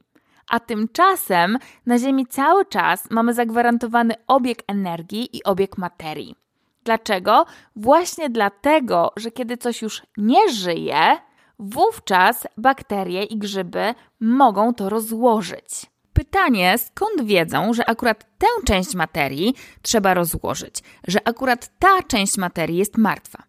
A 0.50 0.60
tymczasem 0.60 1.58
na 1.86 1.98
Ziemi 1.98 2.26
cały 2.26 2.66
czas 2.66 3.12
mamy 3.12 3.34
zagwarantowany 3.34 4.16
obieg 4.28 4.64
energii 4.68 5.38
i 5.38 5.44
obieg 5.44 5.78
materii. 5.78 6.36
Dlaczego? 6.84 7.46
Właśnie 7.76 8.30
dlatego, 8.30 9.12
że 9.16 9.32
kiedy 9.32 9.58
coś 9.58 9.82
już 9.82 10.04
nie 10.18 10.50
żyje, 10.50 11.18
wówczas 11.60 12.48
bakterie 12.58 13.24
i 13.24 13.38
grzyby 13.38 13.94
mogą 14.20 14.74
to 14.74 14.90
rozłożyć. 14.90 15.86
Pytanie, 16.18 16.78
skąd 16.78 17.24
wiedzą, 17.24 17.74
że 17.74 17.90
akurat 17.90 18.26
tę 18.38 18.48
część 18.66 18.96
materii 18.96 19.56
trzeba 19.82 20.14
rozłożyć, 20.14 20.84
że 21.08 21.28
akurat 21.28 21.72
ta 21.80 22.04
część 22.08 22.38
materii 22.38 22.78
jest 22.78 22.98
martwa? 22.98 23.44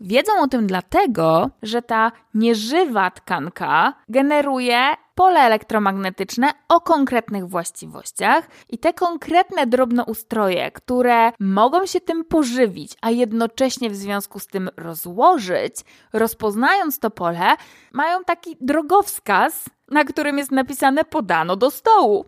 Wiedzą 0.00 0.32
o 0.42 0.48
tym 0.48 0.66
dlatego, 0.66 1.50
że 1.62 1.82
ta 1.82 2.12
nieżywa 2.34 3.10
tkanka 3.10 3.92
generuje 4.08 4.78
pole 5.16 5.40
elektromagnetyczne 5.40 6.50
o 6.68 6.80
konkretnych 6.80 7.48
właściwościach 7.48 8.48
i 8.68 8.78
te 8.78 8.92
konkretne 8.92 9.66
drobnoustroje, 9.66 10.70
które 10.70 11.32
mogą 11.40 11.86
się 11.86 12.00
tym 12.00 12.24
pożywić, 12.24 12.96
a 13.02 13.10
jednocześnie 13.10 13.90
w 13.90 13.96
związku 13.96 14.38
z 14.38 14.46
tym 14.46 14.70
rozłożyć, 14.76 15.74
rozpoznając 16.12 16.98
to 16.98 17.10
pole, 17.10 17.56
mają 17.92 18.24
taki 18.24 18.56
drogowskaz, 18.60 19.64
na 19.88 20.04
którym 20.04 20.38
jest 20.38 20.50
napisane 20.50 21.04
podano 21.04 21.56
do 21.56 21.70
stołu. 21.70 22.24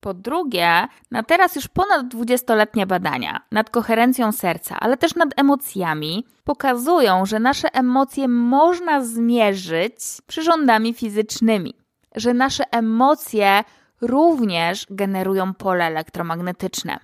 Po 0.00 0.14
drugie, 0.14 0.88
na 1.10 1.22
teraz 1.22 1.56
już 1.56 1.68
ponad 1.68 2.06
20-letnie 2.06 2.86
badania 2.86 3.40
nad 3.52 3.70
koherencją 3.70 4.32
serca, 4.32 4.76
ale 4.80 4.96
też 4.96 5.14
nad 5.14 5.28
emocjami, 5.36 6.26
pokazują, 6.44 7.26
że 7.26 7.38
nasze 7.38 7.74
emocje 7.74 8.28
można 8.28 9.04
zmierzyć 9.04 9.94
przyrządami 10.26 10.94
fizycznymi, 10.94 11.74
że 12.14 12.34
nasze 12.34 12.64
emocje 12.70 13.64
również 14.00 14.86
generują 14.90 15.54
pole 15.54 15.84
elektromagnetyczne. 15.84 16.98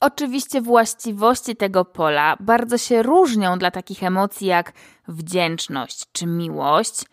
Oczywiście 0.00 0.60
właściwości 0.60 1.56
tego 1.56 1.84
pola 1.84 2.36
bardzo 2.40 2.78
się 2.78 3.02
różnią 3.02 3.58
dla 3.58 3.70
takich 3.70 4.02
emocji 4.02 4.46
jak 4.46 4.72
wdzięczność 5.08 6.04
czy 6.12 6.26
miłość, 6.26 7.04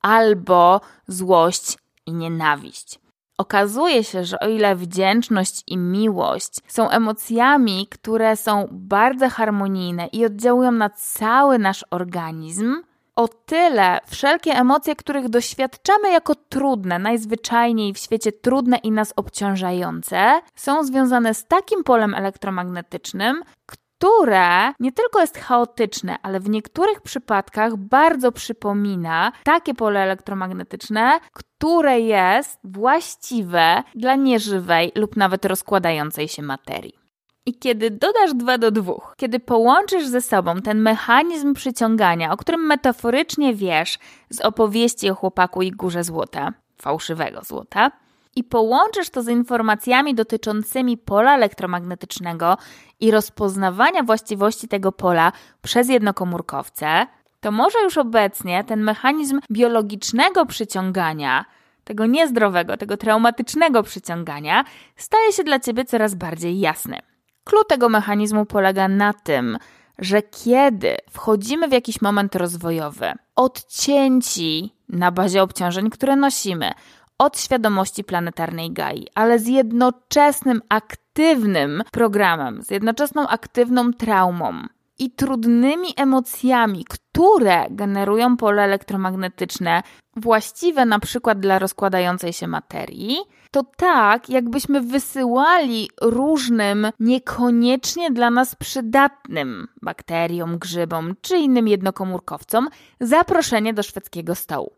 albo 0.00 0.80
złość 1.08 1.78
i 2.06 2.12
nienawiść. 2.12 2.98
Okazuje 3.38 4.04
się, 4.04 4.24
że 4.24 4.40
o 4.40 4.48
ile 4.48 4.76
wdzięczność 4.76 5.62
i 5.66 5.76
miłość 5.76 6.60
są 6.66 6.90
emocjami, 6.90 7.86
które 7.90 8.36
są 8.36 8.68
bardzo 8.70 9.28
harmonijne 9.30 10.06
i 10.06 10.26
oddziałują 10.26 10.72
na 10.72 10.90
cały 10.90 11.58
nasz 11.58 11.84
organizm, 11.90 12.82
o 13.16 13.28
tyle 13.28 14.00
wszelkie 14.06 14.52
emocje, 14.52 14.96
których 14.96 15.28
doświadczamy 15.28 16.10
jako 16.10 16.34
trudne, 16.34 16.98
najzwyczajniej 16.98 17.94
w 17.94 17.98
świecie 17.98 18.32
trudne 18.32 18.76
i 18.76 18.90
nas 18.90 19.12
obciążające, 19.16 20.40
są 20.54 20.84
związane 20.84 21.34
z 21.34 21.46
takim 21.46 21.84
polem 21.84 22.14
elektromagnetycznym, 22.14 23.42
które 23.66 24.72
nie 24.80 24.92
tylko 24.92 25.20
jest 25.20 25.38
chaotyczne, 25.38 26.16
ale 26.22 26.40
w 26.40 26.48
niektórych 26.48 27.00
przypadkach 27.00 27.76
bardzo 27.76 28.32
przypomina 28.32 29.32
takie 29.44 29.74
pole 29.74 30.00
elektromagnetyczne, 30.00 31.20
które 31.32 32.00
jest 32.00 32.58
właściwe 32.64 33.82
dla 33.94 34.14
nieżywej 34.14 34.92
lub 34.94 35.16
nawet 35.16 35.44
rozkładającej 35.44 36.28
się 36.28 36.42
materii. 36.42 37.01
I 37.46 37.54
kiedy 37.54 37.90
dodasz 37.90 38.34
dwa 38.34 38.58
do 38.58 38.70
dwóch, 38.70 39.14
kiedy 39.16 39.40
połączysz 39.40 40.06
ze 40.06 40.20
sobą 40.20 40.60
ten 40.60 40.80
mechanizm 40.80 41.54
przyciągania, 41.54 42.32
o 42.32 42.36
którym 42.36 42.66
metaforycznie 42.66 43.54
wiesz 43.54 43.98
z 44.30 44.40
opowieści 44.40 45.10
o 45.10 45.14
chłopaku 45.14 45.62
i 45.62 45.70
górze 45.70 46.04
złota, 46.04 46.52
fałszywego 46.76 47.40
złota, 47.44 47.90
i 48.36 48.44
połączysz 48.44 49.10
to 49.10 49.22
z 49.22 49.28
informacjami 49.28 50.14
dotyczącymi 50.14 50.98
pola 50.98 51.34
elektromagnetycznego 51.34 52.58
i 53.00 53.10
rozpoznawania 53.10 54.02
właściwości 54.02 54.68
tego 54.68 54.92
pola 54.92 55.32
przez 55.62 55.88
jednokomórkowce, 55.88 57.06
to 57.40 57.50
może 57.50 57.78
już 57.82 57.98
obecnie 57.98 58.64
ten 58.64 58.82
mechanizm 58.82 59.40
biologicznego 59.50 60.46
przyciągania, 60.46 61.44
tego 61.84 62.06
niezdrowego, 62.06 62.76
tego 62.76 62.96
traumatycznego 62.96 63.82
przyciągania, 63.82 64.64
staje 64.96 65.32
się 65.32 65.44
dla 65.44 65.60
ciebie 65.60 65.84
coraz 65.84 66.14
bardziej 66.14 66.60
jasny. 66.60 66.98
Klucz 67.44 67.68
tego 67.68 67.88
mechanizmu 67.88 68.46
polega 68.46 68.88
na 68.88 69.12
tym, 69.12 69.58
że 69.98 70.22
kiedy 70.22 70.96
wchodzimy 71.10 71.68
w 71.68 71.72
jakiś 71.72 72.00
moment 72.00 72.34
rozwojowy, 72.34 73.12
odcięci 73.36 74.76
na 74.88 75.12
bazie 75.12 75.42
obciążeń, 75.42 75.90
które 75.90 76.16
nosimy, 76.16 76.70
od 77.18 77.40
świadomości 77.40 78.04
planetarnej 78.04 78.72
Gai, 78.72 79.06
ale 79.14 79.38
z 79.38 79.46
jednoczesnym 79.46 80.62
aktywnym 80.68 81.82
programem, 81.92 82.62
z 82.62 82.70
jednoczesną 82.70 83.28
aktywną 83.28 83.92
traumą 83.92 84.66
i 85.02 85.10
trudnymi 85.10 85.88
emocjami, 85.96 86.84
które 86.88 87.66
generują 87.70 88.36
pole 88.36 88.62
elektromagnetyczne, 88.62 89.82
właściwe 90.16 90.86
na 90.86 90.98
przykład 90.98 91.40
dla 91.40 91.58
rozkładającej 91.58 92.32
się 92.32 92.46
materii, 92.46 93.16
to 93.50 93.62
tak, 93.76 94.30
jakbyśmy 94.30 94.80
wysyłali 94.80 95.90
różnym, 96.02 96.86
niekoniecznie 97.00 98.10
dla 98.10 98.30
nas 98.30 98.54
przydatnym 98.54 99.68
bakteriom, 99.82 100.58
grzybom 100.58 101.14
czy 101.20 101.38
innym 101.38 101.68
jednokomórkowcom 101.68 102.68
zaproszenie 103.00 103.74
do 103.74 103.82
szwedzkiego 103.82 104.34
stołu. 104.34 104.72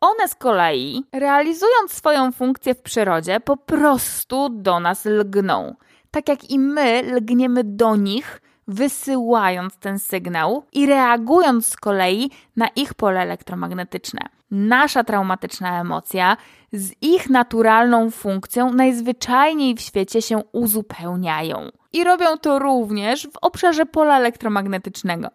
One 0.00 0.28
z 0.28 0.34
kolei, 0.34 1.04
realizując 1.12 1.92
swoją 1.92 2.32
funkcję 2.32 2.74
w 2.74 2.82
przyrodzie, 2.82 3.40
po 3.40 3.56
prostu 3.56 4.48
do 4.48 4.80
nas 4.80 5.04
lgną. 5.04 5.74
Tak 6.10 6.28
jak 6.28 6.50
i 6.50 6.58
my 6.58 7.02
lgniemy 7.02 7.64
do 7.64 7.96
nich, 7.96 8.40
wysyłając 8.68 9.76
ten 9.76 9.98
sygnał 9.98 10.64
i 10.72 10.86
reagując 10.86 11.66
z 11.66 11.76
kolei 11.76 12.30
na 12.56 12.68
ich 12.68 12.94
pole 12.94 13.20
elektromagnetyczne. 13.20 14.20
Nasza 14.50 15.04
traumatyczna 15.04 15.80
emocja 15.80 16.36
z 16.72 16.92
ich 17.00 17.30
naturalną 17.30 18.10
funkcją 18.10 18.72
najzwyczajniej 18.72 19.74
w 19.74 19.80
świecie 19.80 20.22
się 20.22 20.42
uzupełniają. 20.52 21.70
I 21.92 22.04
robią 22.04 22.38
to 22.38 22.58
również 22.58 23.26
w 23.26 23.36
obszarze 23.40 23.86
pola 23.86 24.16
elektromagnetycznego. 24.16 25.28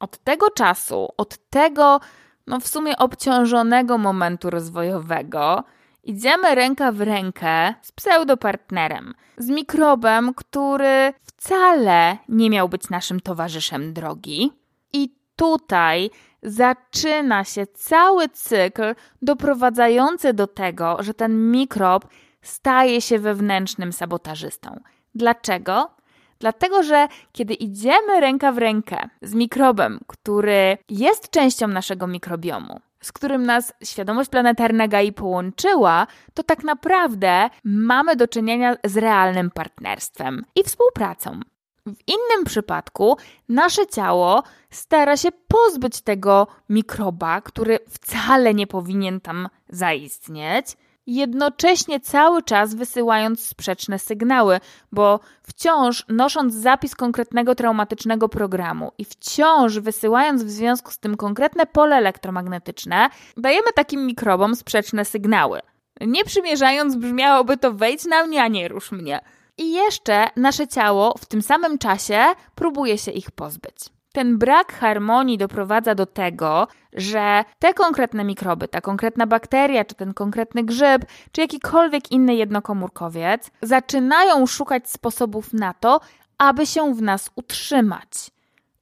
Od 0.00 0.18
tego 0.18 0.50
czasu, 0.50 1.08
od 1.16 1.38
tego 1.50 2.00
no 2.46 2.60
w 2.60 2.68
sumie 2.68 2.96
obciążonego 2.96 3.98
momentu 3.98 4.50
rozwojowego, 4.50 5.64
idziemy 6.08 6.54
ręka 6.54 6.92
w 6.92 7.00
rękę 7.00 7.74
z 7.82 7.92
pseudopartnerem, 7.92 9.14
z 9.38 9.48
mikrobem, 9.48 10.34
który 10.34 11.12
wcale 11.22 12.16
nie 12.28 12.50
miał 12.50 12.68
być 12.68 12.90
naszym 12.90 13.20
towarzyszem 13.20 13.92
drogi. 13.92 14.52
I 14.92 15.14
tutaj 15.36 16.10
zaczyna 16.42 17.44
się 17.44 17.66
cały 17.66 18.28
cykl 18.28 18.94
doprowadzający 19.22 20.32
do 20.32 20.46
tego, 20.46 20.96
że 21.00 21.14
ten 21.14 21.50
mikrob 21.50 22.06
staje 22.42 23.00
się 23.00 23.18
wewnętrznym 23.18 23.92
sabotażystą. 23.92 24.80
Dlaczego? 25.14 25.90
Dlatego, 26.38 26.82
że 26.82 27.08
kiedy 27.32 27.54
idziemy 27.54 28.20
ręka 28.20 28.52
w 28.52 28.58
rękę 28.58 29.08
z 29.22 29.34
mikrobem, 29.34 30.00
który 30.06 30.78
jest 30.88 31.30
częścią 31.30 31.68
naszego 31.68 32.06
mikrobiomu, 32.06 32.80
z 33.00 33.12
którym 33.12 33.46
nas 33.46 33.72
świadomość 33.84 34.30
planetarna 34.30 34.88
Gai 34.88 35.12
połączyła, 35.12 36.06
to 36.34 36.42
tak 36.42 36.64
naprawdę 36.64 37.50
mamy 37.64 38.16
do 38.16 38.28
czynienia 38.28 38.76
z 38.84 38.96
realnym 38.96 39.50
partnerstwem 39.50 40.44
i 40.54 40.64
współpracą. 40.64 41.40
W 41.86 41.96
innym 42.06 42.44
przypadku 42.44 43.16
nasze 43.48 43.86
ciało 43.86 44.42
stara 44.70 45.16
się 45.16 45.28
pozbyć 45.48 46.00
tego 46.00 46.46
mikroba, 46.68 47.40
który 47.40 47.78
wcale 47.88 48.54
nie 48.54 48.66
powinien 48.66 49.20
tam 49.20 49.48
zaistnieć, 49.68 50.76
jednocześnie 51.08 52.00
cały 52.00 52.42
czas 52.42 52.74
wysyłając 52.74 53.44
sprzeczne 53.44 53.98
sygnały, 53.98 54.60
bo 54.92 55.20
wciąż 55.42 56.04
nosząc 56.08 56.54
zapis 56.54 56.94
konkretnego 56.94 57.54
traumatycznego 57.54 58.28
programu 58.28 58.92
i 58.98 59.04
wciąż 59.04 59.78
wysyłając 59.78 60.44
w 60.44 60.50
związku 60.50 60.90
z 60.90 60.98
tym 60.98 61.16
konkretne 61.16 61.66
pole 61.66 61.96
elektromagnetyczne, 61.96 63.08
dajemy 63.36 63.72
takim 63.74 64.06
mikrobom 64.06 64.56
sprzeczne 64.56 65.04
sygnały. 65.04 65.60
Nie 66.00 66.24
przymierzając, 66.24 66.96
brzmiałoby 66.96 67.56
to 67.56 67.72
wejdź 67.72 68.04
na 68.04 68.26
mnie, 68.26 68.42
a 68.42 68.48
nie 68.48 68.68
rusz 68.68 68.92
mnie. 68.92 69.20
I 69.58 69.72
jeszcze 69.72 70.26
nasze 70.36 70.68
ciało 70.68 71.14
w 71.18 71.26
tym 71.26 71.42
samym 71.42 71.78
czasie 71.78 72.24
próbuje 72.54 72.98
się 72.98 73.10
ich 73.10 73.30
pozbyć. 73.30 73.97
Ten 74.18 74.38
brak 74.38 74.72
harmonii 74.72 75.38
doprowadza 75.38 75.94
do 75.94 76.06
tego, 76.06 76.68
że 76.92 77.44
te 77.58 77.74
konkretne 77.74 78.24
mikroby, 78.24 78.68
ta 78.68 78.80
konkretna 78.80 79.26
bakteria, 79.26 79.84
czy 79.84 79.94
ten 79.94 80.14
konkretny 80.14 80.64
grzyb, 80.64 81.04
czy 81.32 81.40
jakikolwiek 81.40 82.12
inny 82.12 82.34
jednokomórkowiec 82.34 83.50
zaczynają 83.62 84.46
szukać 84.46 84.90
sposobów 84.90 85.52
na 85.52 85.74
to, 85.74 86.00
aby 86.38 86.66
się 86.66 86.94
w 86.94 87.02
nas 87.02 87.30
utrzymać. 87.36 88.30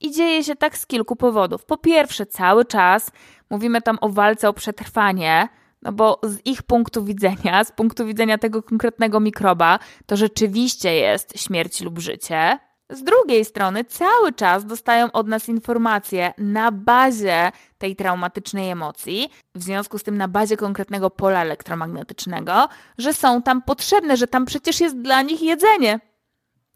I 0.01 0.11
dzieje 0.11 0.45
się 0.45 0.57
tak 0.57 0.79
z 0.79 0.87
kilku 0.87 1.17
powodów. 1.17 1.65
Po 1.65 1.77
pierwsze, 1.77 2.27
cały 2.27 2.65
czas 2.65 3.11
mówimy 3.51 3.83
tam 3.83 3.99
o 4.01 4.09
walce 4.09 4.49
o 4.49 4.53
przetrwanie, 4.53 5.49
no 5.83 5.93
bo 5.93 6.21
z 6.23 6.47
ich 6.47 6.63
punktu 6.63 7.05
widzenia, 7.05 7.65
z 7.65 7.73
punktu 7.73 8.07
widzenia 8.07 8.39
tego 8.39 8.63
konkretnego 8.63 9.21
mikroba, 9.21 9.79
to 10.07 10.17
rzeczywiście 10.17 10.95
jest 10.95 11.39
śmierć 11.39 11.81
lub 11.81 11.99
życie. 11.99 12.59
Z 12.91 13.03
drugiej 13.03 13.45
strony, 13.45 13.85
cały 13.85 14.33
czas 14.33 14.65
dostają 14.65 15.13
od 15.13 15.29
nas 15.29 15.49
informacje 15.49 16.33
na 16.39 16.73
bazie 16.73 17.53
tej 17.79 17.97
traumatycznej 17.97 18.71
emocji, 18.71 19.31
w 19.55 19.63
związku 19.63 19.99
z 19.99 20.03
tym 20.03 20.17
na 20.17 20.29
bazie 20.29 20.57
konkretnego 20.57 21.11
pola 21.11 21.43
elektromagnetycznego, 21.43 22.69
że 22.99 23.15
są 23.15 23.43
tam 23.43 23.63
potrzebne, 23.63 24.17
że 24.17 24.27
tam 24.27 24.45
przecież 24.45 24.81
jest 24.81 25.01
dla 25.01 25.23
nich 25.23 25.43
jedzenie. 25.43 26.01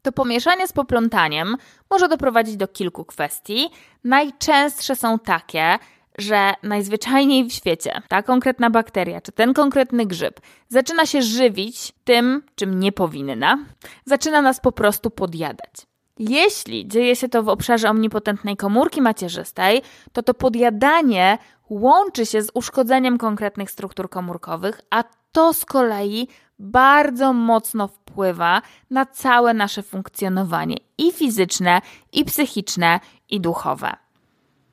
To 0.02 0.12
pomieszanie 0.12 0.68
z 0.68 0.72
poplątaniem 0.72 1.56
może 1.90 2.08
doprowadzić 2.08 2.56
do 2.56 2.68
kilku 2.68 3.04
kwestii. 3.04 3.70
Najczęstsze 4.04 4.96
są 4.96 5.18
takie, 5.18 5.78
że 6.18 6.54
najzwyczajniej 6.62 7.44
w 7.44 7.52
świecie 7.52 8.02
ta 8.08 8.22
konkretna 8.22 8.70
bakteria 8.70 9.20
czy 9.20 9.32
ten 9.32 9.54
konkretny 9.54 10.06
grzyb 10.06 10.40
zaczyna 10.68 11.06
się 11.06 11.22
żywić 11.22 11.92
tym, 12.04 12.42
czym 12.54 12.80
nie 12.80 12.92
powinna, 12.92 13.58
zaczyna 14.04 14.42
nas 14.42 14.61
po 14.61 14.72
prostu 14.72 15.11
podjadać. 15.11 15.89
Jeśli 16.21 16.89
dzieje 16.89 17.16
się 17.16 17.29
to 17.29 17.43
w 17.43 17.49
obszarze 17.49 17.91
omnipotentnej 17.91 18.57
komórki 18.57 19.03
macierzystej, 19.03 19.83
to 20.12 20.23
to 20.23 20.35
podjadanie 20.35 21.39
łączy 21.71 22.27
się 22.27 22.43
z 22.43 22.51
uszkodzeniem 22.55 23.18
konkretnych 23.18 23.71
struktur 23.71 24.11
komórkowych, 24.11 24.81
a 24.91 25.05
to 25.33 25.53
z 25.53 25.64
kolei 25.64 26.29
bardzo 26.59 27.33
mocno 27.33 27.89
wpływa 27.89 28.62
na 28.91 29.07
całe 29.07 29.55
nasze 29.55 29.83
funkcjonowanie 29.83 30.77
i 30.99 31.12
fizyczne, 31.12 31.81
i 32.12 32.25
psychiczne, 32.25 33.01
i 33.31 33.41
duchowe. 33.41 33.93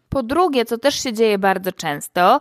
Po 0.09 0.23
drugie, 0.23 0.65
co 0.65 0.77
też 0.77 1.03
się 1.03 1.13
dzieje 1.13 1.37
bardzo 1.37 1.71
często, 1.71 2.39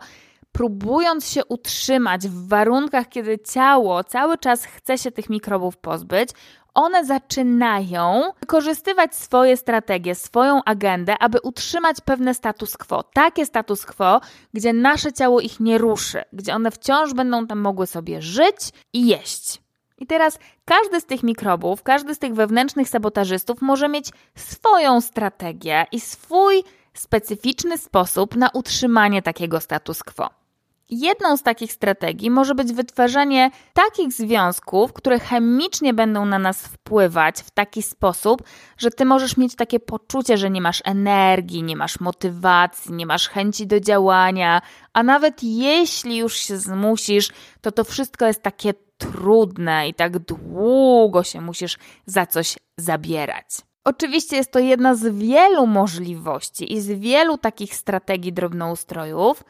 próbując 0.52 1.28
się 1.28 1.44
utrzymać 1.44 2.28
w 2.28 2.48
warunkach, 2.48 3.08
kiedy 3.08 3.38
ciało 3.38 4.04
cały 4.04 4.38
czas 4.38 4.64
chce 4.64 4.98
się 4.98 5.10
tych 5.10 5.30
mikrobów 5.30 5.76
pozbyć, 5.76 6.30
one 6.76 7.04
zaczynają 7.04 8.32
wykorzystywać 8.40 9.16
swoje 9.16 9.56
strategie, 9.56 10.14
swoją 10.14 10.64
agendę, 10.64 11.18
aby 11.20 11.40
utrzymać 11.40 11.96
pewne 12.04 12.34
status 12.34 12.76
quo. 12.76 13.02
Takie 13.02 13.46
status 13.46 13.86
quo, 13.86 14.20
gdzie 14.54 14.72
nasze 14.72 15.12
ciało 15.12 15.40
ich 15.40 15.60
nie 15.60 15.78
ruszy, 15.78 16.22
gdzie 16.32 16.54
one 16.54 16.70
wciąż 16.70 17.14
będą 17.14 17.46
tam 17.46 17.58
mogły 17.58 17.86
sobie 17.86 18.22
żyć 18.22 18.56
i 18.92 19.06
jeść. 19.06 19.62
I 19.98 20.06
teraz 20.06 20.38
każdy 20.64 21.00
z 21.00 21.04
tych 21.04 21.22
mikrobów, 21.22 21.82
każdy 21.82 22.14
z 22.14 22.18
tych 22.18 22.34
wewnętrznych 22.34 22.88
sabotażystów 22.88 23.62
może 23.62 23.88
mieć 23.88 24.10
swoją 24.34 25.00
strategię 25.00 25.86
i 25.92 26.00
swój 26.00 26.64
specyficzny 26.94 27.78
sposób 27.78 28.36
na 28.36 28.50
utrzymanie 28.54 29.22
takiego 29.22 29.60
status 29.60 30.02
quo. 30.02 30.45
Jedną 30.90 31.36
z 31.36 31.42
takich 31.42 31.72
strategii 31.72 32.30
może 32.30 32.54
być 32.54 32.72
wytwarzanie 32.72 33.50
takich 33.72 34.12
związków, 34.12 34.92
które 34.92 35.18
chemicznie 35.18 35.94
będą 35.94 36.26
na 36.26 36.38
nas 36.38 36.66
wpływać 36.66 37.40
w 37.40 37.50
taki 37.50 37.82
sposób, 37.82 38.42
że 38.78 38.90
ty 38.90 39.04
możesz 39.04 39.36
mieć 39.36 39.56
takie 39.56 39.80
poczucie, 39.80 40.38
że 40.38 40.50
nie 40.50 40.60
masz 40.60 40.82
energii, 40.84 41.62
nie 41.62 41.76
masz 41.76 42.00
motywacji, 42.00 42.92
nie 42.92 43.06
masz 43.06 43.28
chęci 43.28 43.66
do 43.66 43.80
działania, 43.80 44.62
a 44.92 45.02
nawet 45.02 45.42
jeśli 45.42 46.16
już 46.16 46.36
się 46.36 46.58
zmusisz, 46.58 47.30
to 47.60 47.72
to 47.72 47.84
wszystko 47.84 48.26
jest 48.26 48.42
takie 48.42 48.74
trudne 48.98 49.88
i 49.88 49.94
tak 49.94 50.18
długo 50.18 51.22
się 51.22 51.40
musisz 51.40 51.78
za 52.06 52.26
coś 52.26 52.56
zabierać. 52.76 53.46
Oczywiście 53.84 54.36
jest 54.36 54.52
to 54.52 54.58
jedna 54.58 54.94
z 54.94 55.18
wielu 55.18 55.66
możliwości 55.66 56.72
i 56.72 56.80
z 56.80 56.86
wielu 56.86 57.38
takich 57.38 57.74
strategii 57.74 58.32
drobnoustrojów, 58.32 59.44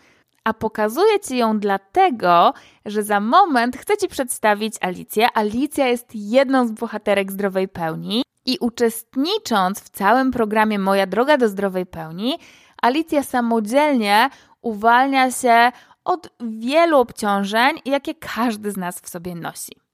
a 0.47 0.55
pokazuję 0.55 1.21
Ci 1.21 1.37
ją 1.37 1.59
dlatego, 1.59 2.55
że 2.85 3.03
za 3.03 3.21
moment 3.21 3.77
chcę 3.77 3.97
Ci 3.97 4.09
przedstawić 4.09 4.75
Alicję. 4.81 5.29
Alicja 5.35 5.87
jest 5.87 6.09
jedną 6.15 6.67
z 6.67 6.73
bohaterek 6.73 7.33
zdrowej 7.33 7.69
pełni 7.69 8.23
i 8.45 8.59
uczestnicząc 8.61 9.81
w 9.81 9.89
całym 9.89 10.31
programie 10.31 10.79
Moja 10.79 11.07
droga 11.07 11.37
do 11.37 11.49
zdrowej 11.49 11.87
pełni, 11.87 12.39
Alicja 12.83 13.23
samodzielnie 13.23 14.31
uwalnia 14.63 15.31
się 15.31 15.73
od 16.05 16.29
wielu 16.41 16.99
obciążeń, 16.99 17.77
jakie 17.85 18.15
każdy 18.15 18.71
z 18.73 18.77
nas 18.77 19.01
w 19.01 19.09
sobie 19.09 19.35
nosi. 19.35 19.86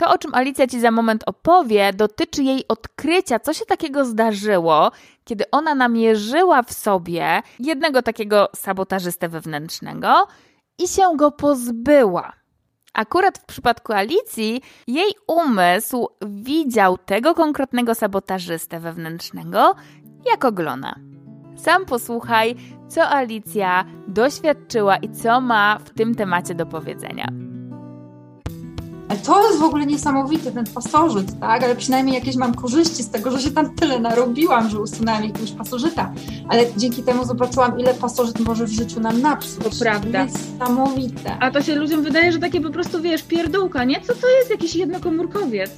To, 0.00 0.10
o 0.10 0.18
czym 0.18 0.34
Alicja 0.34 0.66
Ci 0.66 0.80
za 0.80 0.90
moment 0.90 1.22
opowie, 1.26 1.92
dotyczy 1.92 2.42
jej 2.42 2.68
odkrycia, 2.68 3.38
co 3.38 3.52
się 3.52 3.64
takiego 3.66 4.04
zdarzyło, 4.04 4.90
kiedy 5.24 5.44
ona 5.50 5.74
namierzyła 5.74 6.62
w 6.62 6.72
sobie 6.72 7.42
jednego 7.58 8.02
takiego 8.02 8.48
sabotażystę 8.56 9.28
wewnętrznego 9.28 10.26
i 10.78 10.88
się 10.88 11.16
go 11.16 11.30
pozbyła. 11.30 12.32
Akurat 12.94 13.38
w 13.38 13.44
przypadku 13.44 13.92
Alicji, 13.92 14.62
jej 14.86 15.12
umysł 15.26 16.08
widział 16.26 16.98
tego 16.98 17.34
konkretnego 17.34 17.94
sabotażystę 17.94 18.80
wewnętrznego 18.80 19.74
jako 20.32 20.52
glona. 20.52 20.94
Sam 21.56 21.86
posłuchaj, 21.86 22.56
co 22.88 23.08
Alicja 23.08 23.84
doświadczyła 24.08 24.96
i 24.96 25.10
co 25.10 25.40
ma 25.40 25.78
w 25.84 25.90
tym 25.90 26.14
temacie 26.14 26.54
do 26.54 26.66
powiedzenia. 26.66 27.49
Ale 29.10 29.18
to 29.18 29.46
jest 29.46 29.58
w 29.58 29.62
ogóle 29.62 29.86
niesamowity 29.86 30.52
ten 30.52 30.64
pasożyt, 30.74 31.40
tak? 31.40 31.64
Ale 31.64 31.76
przynajmniej 31.76 32.14
jakieś 32.14 32.36
mam 32.36 32.54
korzyści 32.54 33.02
z 33.02 33.10
tego, 33.10 33.30
że 33.30 33.40
się 33.40 33.50
tam 33.50 33.74
tyle 33.74 33.98
narobiłam, 33.98 34.70
że 34.70 34.80
usunęłam 34.80 35.24
jakiegoś 35.24 35.52
pasożyta. 35.52 36.12
Ale 36.48 36.66
dzięki 36.76 37.02
temu 37.02 37.24
zobaczyłam, 37.24 37.80
ile 37.80 37.94
pasożyt 37.94 38.40
może 38.40 38.64
w 38.64 38.70
życiu 38.70 39.00
nam 39.00 39.20
napsuć. 39.20 39.64
To 39.64 39.84
prawda. 39.84 40.24
Niesamowite. 40.24 41.36
A 41.40 41.50
to 41.50 41.62
się 41.62 41.74
ludziom 41.74 42.02
wydaje, 42.02 42.32
że 42.32 42.38
takie 42.38 42.60
po 42.60 42.70
prostu, 42.70 43.00
wiesz, 43.02 43.22
pierdółka, 43.22 43.84
nie? 43.84 44.00
Co 44.00 44.14
to 44.14 44.28
jest 44.28 44.50
jakiś 44.50 44.74
jednokomórkowiec? 44.74 45.70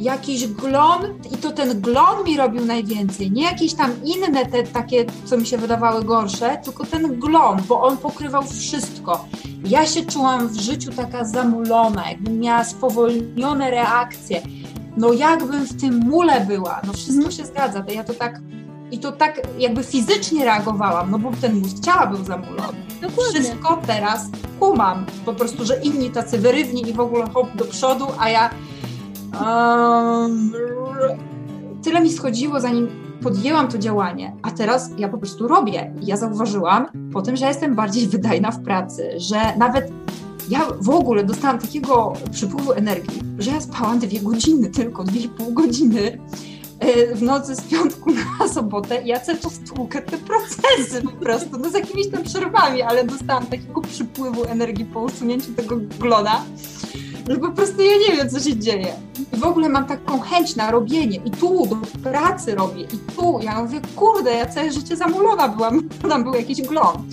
Jakiś 0.00 0.46
glon 0.46 1.00
i 1.32 1.36
to 1.36 1.50
ten 1.50 1.80
glon 1.80 2.24
mi 2.24 2.36
robił 2.36 2.64
najwięcej, 2.64 3.30
nie 3.30 3.42
jakieś 3.42 3.74
tam 3.74 3.90
inne 4.04 4.46
te 4.46 4.62
takie, 4.62 5.04
co 5.24 5.36
mi 5.36 5.46
się 5.46 5.58
wydawały 5.58 6.04
gorsze, 6.04 6.58
tylko 6.64 6.86
ten 6.86 7.20
glon, 7.20 7.62
bo 7.68 7.82
on 7.82 7.96
pokrywał 7.96 8.42
wszystko. 8.42 9.24
Ja 9.64 9.86
się 9.86 10.06
czułam 10.06 10.48
w 10.48 10.60
życiu 10.60 10.92
taka 10.92 11.24
zamulona, 11.24 12.10
jakbym 12.10 12.40
miała 12.40 12.64
spowolnione 12.64 13.70
reakcje. 13.70 14.42
No 14.96 15.12
jakbym 15.12 15.64
w 15.66 15.80
tym 15.80 15.98
mule 15.98 16.40
była, 16.40 16.80
no 16.86 16.92
wszystko 16.92 17.22
mm. 17.22 17.32
się 17.32 17.44
zgadza, 17.46 17.82
to 17.82 17.92
ja 17.92 18.04
to 18.04 18.14
tak 18.14 18.40
i 18.90 18.98
to 18.98 19.12
tak 19.12 19.40
jakby 19.58 19.84
fizycznie 19.84 20.44
reagowałam, 20.44 21.10
no 21.10 21.18
bo 21.18 21.30
ten 21.40 21.60
mózg 21.60 21.84
ciała 21.84 22.06
był 22.06 22.24
zamulony. 22.24 22.78
Dokładnie. 23.00 23.40
Wszystko 23.40 23.82
teraz 23.86 24.26
kumam, 24.60 25.06
po 25.24 25.34
prostu, 25.34 25.64
że 25.64 25.80
inni 25.82 26.10
tacy 26.10 26.38
wyrywni 26.38 26.88
i 26.88 26.92
w 26.92 27.00
ogóle 27.00 27.26
hop 27.34 27.56
do 27.56 27.64
przodu, 27.64 28.06
a 28.18 28.28
ja 28.28 28.50
tyle 31.82 32.00
mi 32.00 32.12
schodziło, 32.12 32.60
zanim 32.60 32.88
podjęłam 33.22 33.68
to 33.68 33.78
działanie, 33.78 34.36
a 34.42 34.50
teraz 34.50 34.90
ja 34.98 35.08
po 35.08 35.18
prostu 35.18 35.48
robię. 35.48 35.92
I 36.02 36.06
ja 36.06 36.16
zauważyłam 36.16 36.86
po 37.12 37.22
tym, 37.22 37.36
że 37.36 37.46
jestem 37.46 37.74
bardziej 37.74 38.08
wydajna 38.16 38.50
w 38.50 38.62
pracy, 38.62 39.10
że 39.16 39.56
nawet 39.58 39.92
ja 40.48 40.60
w 40.80 40.90
ogóle 40.90 41.24
dostałam 41.24 41.58
takiego 41.58 42.12
przypływu 42.32 42.72
energii, 42.72 43.22
że 43.38 43.50
ja 43.50 43.60
spałam 43.60 43.98
dwie 43.98 44.20
godziny 44.20 44.70
tylko, 44.80 45.04
dwie 45.04 45.20
i 45.20 45.28
pół 45.28 45.52
godziny 45.52 46.18
e, 46.80 47.14
w 47.14 47.22
nocy 47.22 47.54
z 47.54 47.60
piątku 47.60 48.10
na 48.12 48.48
sobotę 48.54 49.02
ja 49.04 49.20
cały 49.20 49.38
czas 49.38 49.58
tłukę 49.58 50.02
te 50.02 50.18
procesy 50.18 51.02
po 51.02 51.24
prostu, 51.24 51.58
no 51.58 51.70
z 51.70 51.74
jakimiś 51.74 52.10
tam 52.10 52.24
przerwami, 52.24 52.82
ale 52.82 53.04
dostałam 53.04 53.46
takiego 53.46 53.80
przypływu 53.80 54.44
energii 54.44 54.84
po 54.84 55.00
usunięciu 55.00 55.54
tego 55.54 55.76
glona, 55.98 56.44
że 57.28 57.36
po 57.36 57.50
prostu 57.50 57.82
ja 57.82 57.92
nie 58.08 58.16
wiem, 58.16 58.30
co 58.30 58.40
się 58.40 58.56
dzieje. 58.56 58.92
I 59.32 59.36
w 59.36 59.44
ogóle 59.44 59.68
mam 59.68 59.86
taką 59.86 60.20
chęć 60.20 60.56
na 60.56 60.70
robienie 60.70 61.20
i 61.24 61.30
tu 61.30 61.66
do 61.66 61.76
pracy 62.10 62.54
robię 62.54 62.82
i 62.82 63.12
tu. 63.16 63.40
Ja 63.42 63.62
mówię, 63.62 63.80
kurde, 63.96 64.34
ja 64.34 64.46
całe 64.46 64.72
życie 64.72 64.96
zamulona 64.96 65.48
byłam, 65.48 65.88
tam 66.08 66.24
był 66.24 66.34
jakiś 66.34 66.62
glon. 66.62 67.08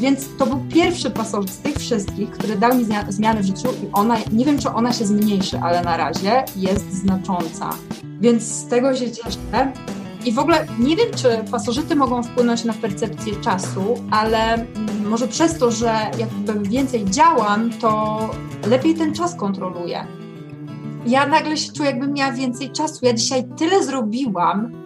Więc 0.00 0.28
to 0.38 0.46
był 0.46 0.58
pierwszy 0.74 1.10
pasożyt 1.10 1.50
z 1.50 1.58
tych 1.58 1.76
wszystkich, 1.76 2.30
który 2.30 2.56
dał 2.56 2.74
mi 2.74 2.86
zmiany 3.08 3.42
w 3.42 3.46
życiu 3.46 3.68
i 3.68 3.88
ona, 3.92 4.16
nie 4.32 4.44
wiem, 4.44 4.58
czy 4.58 4.70
ona 4.70 4.92
się 4.92 5.06
zmniejszy, 5.06 5.58
ale 5.58 5.82
na 5.82 5.96
razie 5.96 6.44
jest 6.56 6.92
znacząca. 6.92 7.70
Więc 8.20 8.42
z 8.42 8.66
tego 8.66 8.94
się 8.94 9.10
cieszę. 9.10 9.72
I 10.24 10.32
w 10.32 10.38
ogóle 10.38 10.66
nie 10.78 10.96
wiem, 10.96 11.08
czy 11.16 11.50
pasożyty 11.50 11.96
mogą 11.96 12.22
wpłynąć 12.22 12.64
na 12.64 12.72
percepcję 12.72 13.36
czasu, 13.36 14.04
ale 14.10 14.66
może 15.04 15.28
przez 15.28 15.58
to, 15.58 15.70
że 15.70 16.10
jakby 16.18 16.68
więcej 16.68 17.04
działam, 17.04 17.70
to 17.70 18.20
lepiej 18.66 18.94
ten 18.94 19.14
czas 19.14 19.34
kontroluję. 19.34 20.06
Ja 21.06 21.26
nagle 21.26 21.56
się 21.56 21.72
czuję, 21.72 21.90
jakbym 21.90 22.12
miała 22.12 22.32
więcej 22.32 22.70
czasu. 22.70 23.06
Ja 23.06 23.12
dzisiaj 23.12 23.44
tyle 23.56 23.84
zrobiłam, 23.84 24.80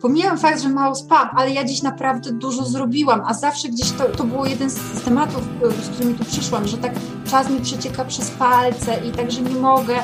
Pomijam 0.00 0.38
fakt, 0.38 0.62
że 0.62 0.68
mało 0.68 0.94
spam, 0.94 1.28
ale 1.34 1.50
ja 1.50 1.64
dziś 1.64 1.82
naprawdę 1.82 2.32
dużo 2.32 2.64
zrobiłam, 2.64 3.22
a 3.26 3.34
zawsze 3.34 3.68
gdzieś 3.68 3.92
to, 3.92 4.04
to 4.04 4.24
było 4.24 4.46
jeden 4.46 4.70
z, 4.70 5.02
tematów, 5.04 5.42
z 5.82 5.88
którymi 5.88 6.14
tu 6.14 6.24
przyszłam, 6.24 6.68
że 6.68 6.78
tak 6.78 6.92
czas 7.30 7.50
mi 7.50 7.60
przecieka 7.60 8.04
przez 8.04 8.30
palce 8.30 9.00
i 9.08 9.10
także 9.10 9.42
nie 9.42 9.54
mogę 9.54 9.94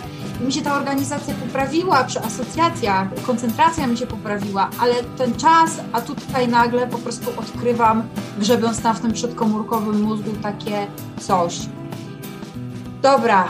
mi 0.42 0.52
się 0.52 0.62
ta 0.62 0.76
organizacja 0.76 1.34
poprawiła 1.34 2.04
przy 2.04 2.20
asocjacjach, 2.20 3.08
koncentracja 3.26 3.86
mi 3.86 3.96
się 3.96 4.06
poprawiła, 4.06 4.70
ale 4.78 4.94
ten 5.18 5.34
czas, 5.34 5.80
a 5.92 6.00
tutaj 6.00 6.48
nagle 6.48 6.86
po 6.86 6.98
prostu 6.98 7.30
odkrywam, 7.36 8.02
grzebiąc 8.38 8.82
tam 8.82 8.96
w 8.96 9.00
tym 9.00 9.12
przedkomórkowym 9.12 10.02
mózgu 10.02 10.30
takie 10.42 10.86
coś. 11.20 11.58
Dobra, 13.02 13.48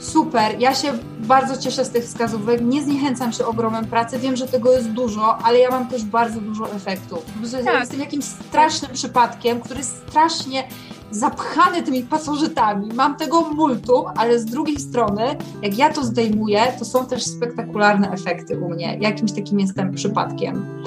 Super, 0.00 0.56
ja 0.58 0.74
się 0.74 0.92
bardzo 1.18 1.56
cieszę 1.56 1.84
z 1.84 1.90
tych 1.90 2.04
wskazówek, 2.04 2.60
nie 2.60 2.82
zniechęcam 2.82 3.32
się 3.32 3.46
ogromem 3.46 3.86
pracy, 3.86 4.18
wiem, 4.18 4.36
że 4.36 4.48
tego 4.48 4.72
jest 4.72 4.90
dużo, 4.90 5.38
ale 5.38 5.58
ja 5.58 5.70
mam 5.70 5.88
też 5.88 6.04
bardzo 6.04 6.40
dużo 6.40 6.72
efektów. 6.72 7.24
Tak. 7.64 7.80
Jestem 7.80 8.00
jakimś 8.00 8.24
strasznym 8.24 8.92
przypadkiem, 8.92 9.60
który 9.60 9.84
strasznie 9.84 10.68
zapchany 11.10 11.82
tymi 11.82 12.02
pasożytami. 12.02 12.88
Mam 12.94 13.16
tego 13.16 13.40
multum, 13.40 14.04
ale 14.16 14.38
z 14.38 14.44
drugiej 14.44 14.80
strony, 14.80 15.22
jak 15.62 15.78
ja 15.78 15.92
to 15.92 16.04
zdejmuję, 16.04 16.60
to 16.78 16.84
są 16.84 17.06
też 17.06 17.24
spektakularne 17.24 18.10
efekty 18.10 18.58
u 18.58 18.68
mnie. 18.68 18.98
Jakimś 19.00 19.32
takim 19.32 19.60
jestem 19.60 19.94
przypadkiem. 19.94 20.82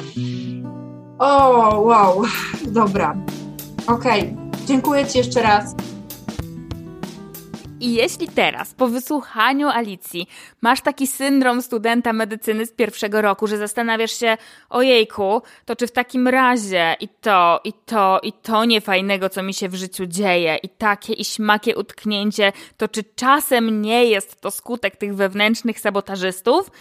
O, 1.19 1.82
wow, 1.82 2.24
dobra. 2.67 3.15
Okej, 3.88 4.21
okay. 4.21 4.65
dziękuję 4.65 5.05
Ci 5.05 5.17
jeszcze 5.17 5.41
raz. 5.41 5.76
I 7.84 7.93
jeśli 7.93 8.27
teraz, 8.27 8.73
po 8.73 8.88
wysłuchaniu 8.88 9.69
Alicji, 9.69 10.27
masz 10.61 10.81
taki 10.81 11.07
syndrom 11.07 11.61
studenta 11.61 12.13
medycyny 12.13 12.65
z 12.65 12.71
pierwszego 12.71 13.21
roku, 13.21 13.47
że 13.47 13.57
zastanawiasz 13.57 14.19
się, 14.19 14.38
ojejku, 14.69 15.41
to 15.65 15.75
czy 15.75 15.88
w 15.88 15.91
takim 15.91 16.27
razie 16.27 16.95
i 16.99 17.07
to, 17.07 17.61
i 17.63 17.73
to, 17.86 18.19
i 18.23 18.34
to 18.34 18.65
niefajnego, 18.65 19.29
co 19.29 19.43
mi 19.43 19.53
się 19.53 19.69
w 19.69 19.75
życiu 19.75 20.05
dzieje, 20.05 20.55
i 20.63 20.69
takie, 20.69 21.13
i 21.13 21.25
śmakie 21.25 21.75
utknięcie, 21.75 22.51
to 22.77 22.88
czy 22.88 23.03
czasem 23.15 23.81
nie 23.81 24.05
jest 24.05 24.41
to 24.41 24.51
skutek 24.51 24.95
tych 24.95 25.15
wewnętrznych 25.15 25.79
sabotażystów, 25.79 26.71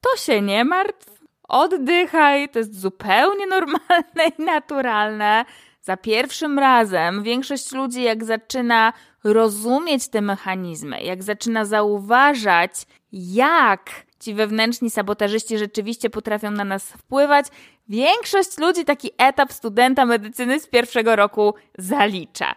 to 0.00 0.16
się 0.16 0.42
nie 0.42 0.64
martw. 0.64 1.14
Oddychaj, 1.48 2.48
to 2.48 2.58
jest 2.58 2.80
zupełnie 2.80 3.46
normalne 3.46 4.26
i 4.38 4.42
naturalne. 4.42 5.44
Za 5.80 5.96
pierwszym 5.96 6.58
razem 6.58 7.22
większość 7.22 7.72
ludzi, 7.72 8.02
jak 8.02 8.24
zaczyna 8.24 8.92
rozumieć 9.24 10.08
te 10.08 10.20
mechanizmy, 10.20 11.02
jak 11.02 11.22
zaczyna 11.22 11.64
zauważać, 11.64 12.72
jak 13.12 13.90
ci 14.20 14.34
wewnętrzni 14.34 14.90
sabotażyści 14.90 15.58
rzeczywiście 15.58 16.10
potrafią 16.10 16.50
na 16.50 16.64
nas 16.64 16.84
wpływać, 16.92 17.46
większość 17.88 18.58
ludzi 18.58 18.84
taki 18.84 19.10
etap 19.18 19.52
studenta 19.52 20.06
medycyny 20.06 20.60
z 20.60 20.66
pierwszego 20.66 21.16
roku 21.16 21.54
zalicza. 21.78 22.54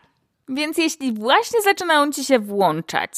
Więc 0.50 0.78
jeśli 0.78 1.14
właśnie 1.14 1.62
zaczynają 1.62 2.12
ci 2.12 2.24
się 2.24 2.40
włączać 2.40 3.12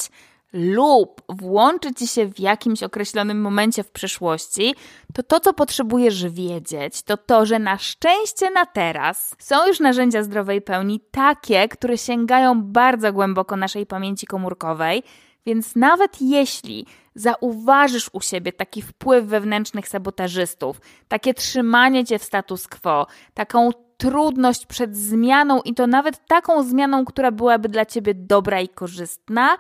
lub 0.54 1.22
włączy 1.30 1.94
ci 1.94 2.08
się 2.08 2.26
w 2.26 2.40
jakimś 2.40 2.84
określonym 2.84 3.42
momencie 3.42 3.84
w 3.84 3.92
przyszłości, 3.92 4.76
to 5.14 5.24
to, 5.24 5.40
co 5.40 5.54
potrzebujesz 5.54 6.30
wiedzieć, 6.30 7.02
to 7.02 7.18
to, 7.18 7.46
że 7.46 7.60
na 7.60 7.78
szczęście 7.78 8.52
na 8.52 8.66
teraz 8.66 9.36
są 9.40 9.68
już 9.68 9.80
narzędzia 9.80 10.24
zdrowej 10.24 10.62
pełni 10.62 11.02
takie, 11.12 11.68
które 11.68 11.98
sięgają 11.98 12.64
bardzo 12.64 13.14
głęboko 13.14 13.56
naszej 13.56 13.86
pamięci 13.86 14.28
komórkowej, 14.28 15.04
więc 15.46 15.76
nawet 15.76 16.22
jeśli 16.22 16.86
zauważysz 17.16 18.10
u 18.14 18.22
siebie 18.22 18.54
taki 18.54 18.82
wpływ 18.82 19.26
wewnętrznych 19.26 19.88
sabotażystów, 19.88 20.82
takie 21.08 21.34
trzymanie 21.34 22.06
cię 22.06 22.20
w 22.20 22.24
status 22.24 22.68
quo, 22.68 23.08
taką 23.34 23.72
trudność 23.98 24.66
przed 24.66 24.98
zmianą 24.98 25.62
i 25.62 25.74
to 25.74 25.88
nawet 25.88 26.28
taką 26.28 26.64
zmianą, 26.64 27.06
która 27.06 27.32
byłaby 27.32 27.70
dla 27.70 27.86
ciebie 27.86 28.14
dobra 28.14 28.62
i 28.62 28.70
korzystna, 28.70 29.58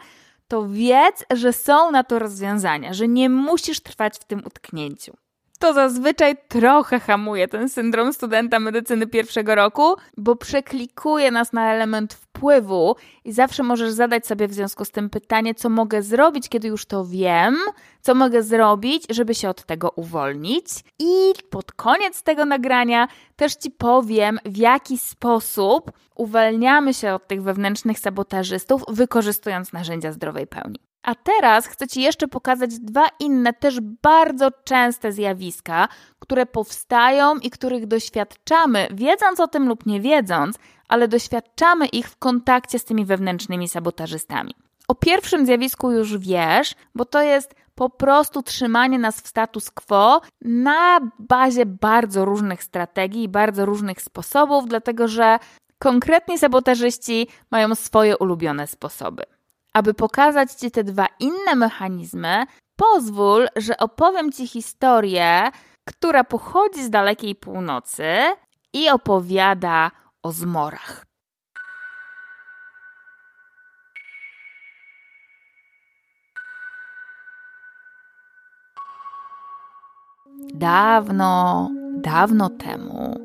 to 0.49 0.67
wiedz, 0.67 1.25
że 1.31 1.53
są 1.53 1.91
na 1.91 2.03
to 2.03 2.19
rozwiązania, 2.19 2.93
że 2.93 3.07
nie 3.07 3.29
musisz 3.29 3.79
trwać 3.79 4.17
w 4.19 4.23
tym 4.23 4.41
utknięciu 4.45 5.17
to 5.59 5.73
zazwyczaj 5.73 6.35
trochę 6.47 6.99
hamuje 6.99 7.47
ten 7.47 7.69
syndrom 7.69 8.13
studenta 8.13 8.59
medycyny 8.59 9.07
pierwszego 9.07 9.55
roku, 9.55 9.95
bo 10.17 10.35
przeklikuje 10.35 11.31
nas 11.31 11.53
na 11.53 11.73
element 11.73 12.13
wpływu 12.13 12.95
i 13.25 13.31
zawsze 13.31 13.63
możesz 13.63 13.91
zadać 13.91 14.27
sobie 14.27 14.47
w 14.47 14.53
związku 14.53 14.85
z 14.85 14.91
tym 14.91 15.09
pytanie, 15.09 15.55
co 15.55 15.69
mogę 15.69 16.01
zrobić, 16.01 16.49
kiedy 16.49 16.67
już 16.67 16.85
to 16.85 17.05
wiem, 17.05 17.57
co 18.01 18.15
mogę 18.15 18.43
zrobić, 18.43 19.03
żeby 19.09 19.35
się 19.35 19.49
od 19.49 19.65
tego 19.65 19.91
uwolnić. 19.95 20.65
I 20.99 21.33
pod 21.49 21.71
koniec 21.71 22.23
tego 22.23 22.45
nagrania 22.45 23.07
też 23.35 23.55
Ci 23.55 23.71
powiem, 23.71 24.39
w 24.45 24.57
jaki 24.57 24.97
sposób 24.97 25.91
uwalniamy 26.15 26.93
się 26.93 27.13
od 27.13 27.27
tych 27.27 27.43
wewnętrznych 27.43 27.99
sabotażystów, 27.99 28.83
wykorzystując 28.87 29.73
narzędzia 29.73 30.11
zdrowej 30.11 30.47
pełni. 30.47 30.88
A 31.03 31.15
teraz 31.15 31.67
chcę 31.67 31.87
Ci 31.87 32.01
jeszcze 32.01 32.27
pokazać 32.27 32.79
dwa 32.79 33.07
inne, 33.19 33.53
też 33.53 33.79
bardzo 33.81 34.51
częste 34.63 35.11
zjawiska, 35.11 35.87
które 36.19 36.45
powstają 36.45 37.35
i 37.35 37.49
których 37.49 37.87
doświadczamy, 37.87 38.87
wiedząc 38.91 39.39
o 39.39 39.47
tym 39.47 39.67
lub 39.67 39.85
nie 39.85 40.01
wiedząc, 40.01 40.59
ale 40.87 41.07
doświadczamy 41.07 41.87
ich 41.87 42.09
w 42.09 42.17
kontakcie 42.17 42.79
z 42.79 42.85
tymi 42.85 43.05
wewnętrznymi 43.05 43.69
sabotażystami. 43.69 44.55
O 44.87 44.95
pierwszym 44.95 45.45
zjawisku 45.45 45.91
już 45.91 46.17
wiesz, 46.17 46.75
bo 46.95 47.05
to 47.05 47.21
jest 47.21 47.55
po 47.75 47.89
prostu 47.89 48.43
trzymanie 48.43 48.99
nas 48.99 49.21
w 49.21 49.27
status 49.27 49.71
quo 49.71 50.21
na 50.41 50.99
bazie 51.19 51.65
bardzo 51.65 52.25
różnych 52.25 52.63
strategii 52.63 53.23
i 53.23 53.29
bardzo 53.29 53.65
różnych 53.65 54.01
sposobów, 54.01 54.65
dlatego 54.67 55.07
że 55.07 55.39
konkretni 55.79 56.37
sabotażyści 56.37 57.27
mają 57.51 57.75
swoje 57.75 58.17
ulubione 58.17 58.67
sposoby. 58.67 59.23
Aby 59.73 59.93
pokazać 59.93 60.51
Ci 60.51 60.71
te 60.71 60.83
dwa 60.83 61.07
inne 61.19 61.55
mechanizmy, 61.55 62.45
pozwól, 62.75 63.47
że 63.55 63.77
opowiem 63.77 64.31
Ci 64.31 64.47
historię, 64.47 65.51
która 65.85 66.23
pochodzi 66.23 66.83
z 66.83 66.89
dalekiej 66.89 67.35
północy 67.35 68.03
i 68.73 68.89
opowiada 68.89 69.91
o 70.23 70.31
zmorach. 70.31 71.05
Dawno, 80.53 81.69
dawno 81.95 82.49
temu, 82.49 83.15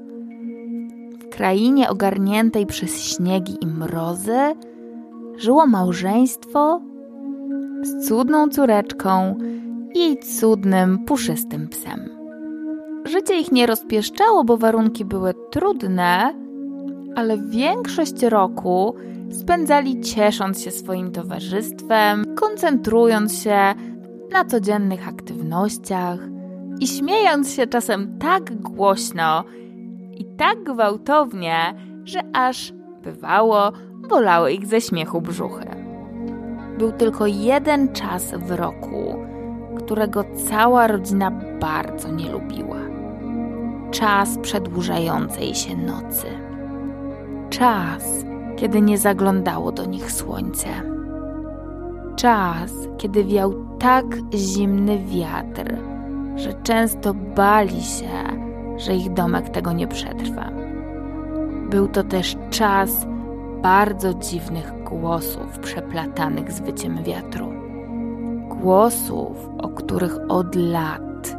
w 1.21 1.29
krainie 1.37 1.89
ogarniętej 1.89 2.67
przez 2.67 3.03
śniegi 3.03 3.59
i 3.61 3.67
mrozy, 3.67 4.55
żyło 5.37 5.67
małżeństwo 5.67 6.81
z 7.83 8.09
cudną 8.09 8.49
córeczką 8.49 9.39
i 9.95 9.99
jej 9.99 10.19
cudnym, 10.19 11.05
puszystym 11.05 11.69
psem. 11.69 12.09
Życie 13.05 13.41
ich 13.41 13.53
nie 13.53 13.67
rozpieszczało, 13.67 14.45
bo 14.45 14.57
warunki 14.57 15.05
były 15.05 15.35
trudne, 15.51 16.35
ale 17.17 17.39
większość 17.39 18.23
roku 18.23 18.95
spędzali 19.31 20.01
ciesząc 20.01 20.63
się 20.63 20.71
swoim 20.71 21.13
towarzystwem, 21.13 22.25
koncentrując 22.35 23.43
się 23.43 23.75
na 24.33 24.45
codziennych 24.45 25.09
aktywnościach 25.09 26.19
i 26.81 26.87
śmiejąc 26.87 27.53
się 27.53 27.67
czasem 27.67 28.19
tak 28.19 28.63
głośno 28.63 29.45
i 30.13 30.25
tak 30.25 30.63
gwałtownie, 30.63 31.75
że 32.05 32.21
aż 32.33 32.73
bywało 33.03 33.73
bolały 34.09 34.53
ich 34.53 34.67
ze 34.67 34.81
śmiechu 34.81 35.21
brzuchy. 35.21 35.67
Był 36.79 36.93
tylko 36.93 37.27
jeden 37.27 37.93
czas 37.93 38.35
w 38.35 38.51
roku, 38.51 39.17
którego 39.77 40.25
cała 40.51 40.87
rodzina 40.87 41.31
bardzo 41.61 42.11
nie 42.11 42.33
lubiła. 42.33 42.77
Czas 43.91 44.39
przedłużającej 44.39 45.55
się 45.55 45.77
nocy. 45.77 46.27
Czas, 47.51 48.25
kiedy 48.57 48.81
nie 48.81 48.99
zaglądało 48.99 49.73
do 49.73 49.85
nich 49.85 50.13
słońce. 50.13 50.69
Czas, 52.17 52.73
kiedy 52.99 53.25
wiał 53.25 53.55
tak 53.79 54.05
zimny 54.35 54.99
wiatr, 54.99 55.77
że 56.37 56.55
często 56.63 57.15
bali 57.15 57.83
się, 57.83 58.09
że 58.77 58.95
ich 58.95 59.13
domek 59.13 59.49
tego 59.49 59.73
nie 59.73 59.87
przetrwa. 59.87 60.51
Był 61.71 61.89
to 61.89 62.03
też 62.03 62.37
czas, 62.51 63.07
bardzo 63.65 64.15
dziwnych 64.15 64.73
głosów 64.85 65.59
przeplatanych 65.59 66.53
z 66.53 66.61
wyciem 66.61 67.05
wiatru. 67.05 67.53
Głosów, 68.49 69.51
o 69.59 69.69
których 69.69 70.19
od 70.29 70.55
lat, 70.55 71.37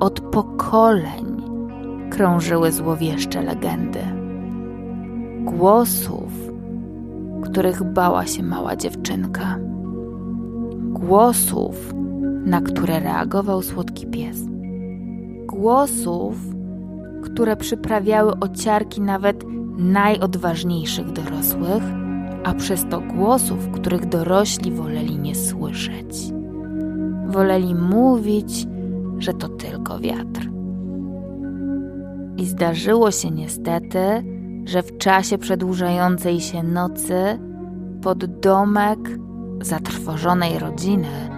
od 0.00 0.20
pokoleń 0.20 1.42
krążyły 2.10 2.72
złowieszcze 2.72 3.42
legendy. 3.42 3.98
Głosów, 5.44 6.32
których 7.44 7.82
bała 7.92 8.26
się 8.26 8.42
mała 8.42 8.76
dziewczynka. 8.76 9.58
Głosów, 10.76 11.94
na 12.44 12.60
które 12.60 13.00
reagował 13.00 13.62
słodki 13.62 14.06
pies. 14.06 14.38
Głosów, 15.46 16.36
które 17.22 17.56
przyprawiały 17.56 18.32
ociarki 18.40 19.00
nawet 19.00 19.44
najodważniejszych 19.76 21.12
dorosłych, 21.12 21.82
a 22.44 22.54
przez 22.54 22.86
to 22.90 23.00
głosów, 23.00 23.68
których 23.72 24.06
dorośli 24.06 24.72
woleli 24.72 25.18
nie 25.18 25.34
słyszeć. 25.34 26.32
Woleli 27.26 27.74
mówić, 27.74 28.66
że 29.18 29.34
to 29.34 29.48
tylko 29.48 29.98
wiatr. 29.98 30.48
I 32.36 32.46
zdarzyło 32.46 33.10
się 33.10 33.30
niestety, 33.30 33.98
że 34.64 34.82
w 34.82 34.98
czasie 34.98 35.38
przedłużającej 35.38 36.40
się 36.40 36.62
nocy 36.62 37.38
pod 38.02 38.24
domek 38.40 38.98
zatrwożonej 39.60 40.58
rodziny 40.58 41.30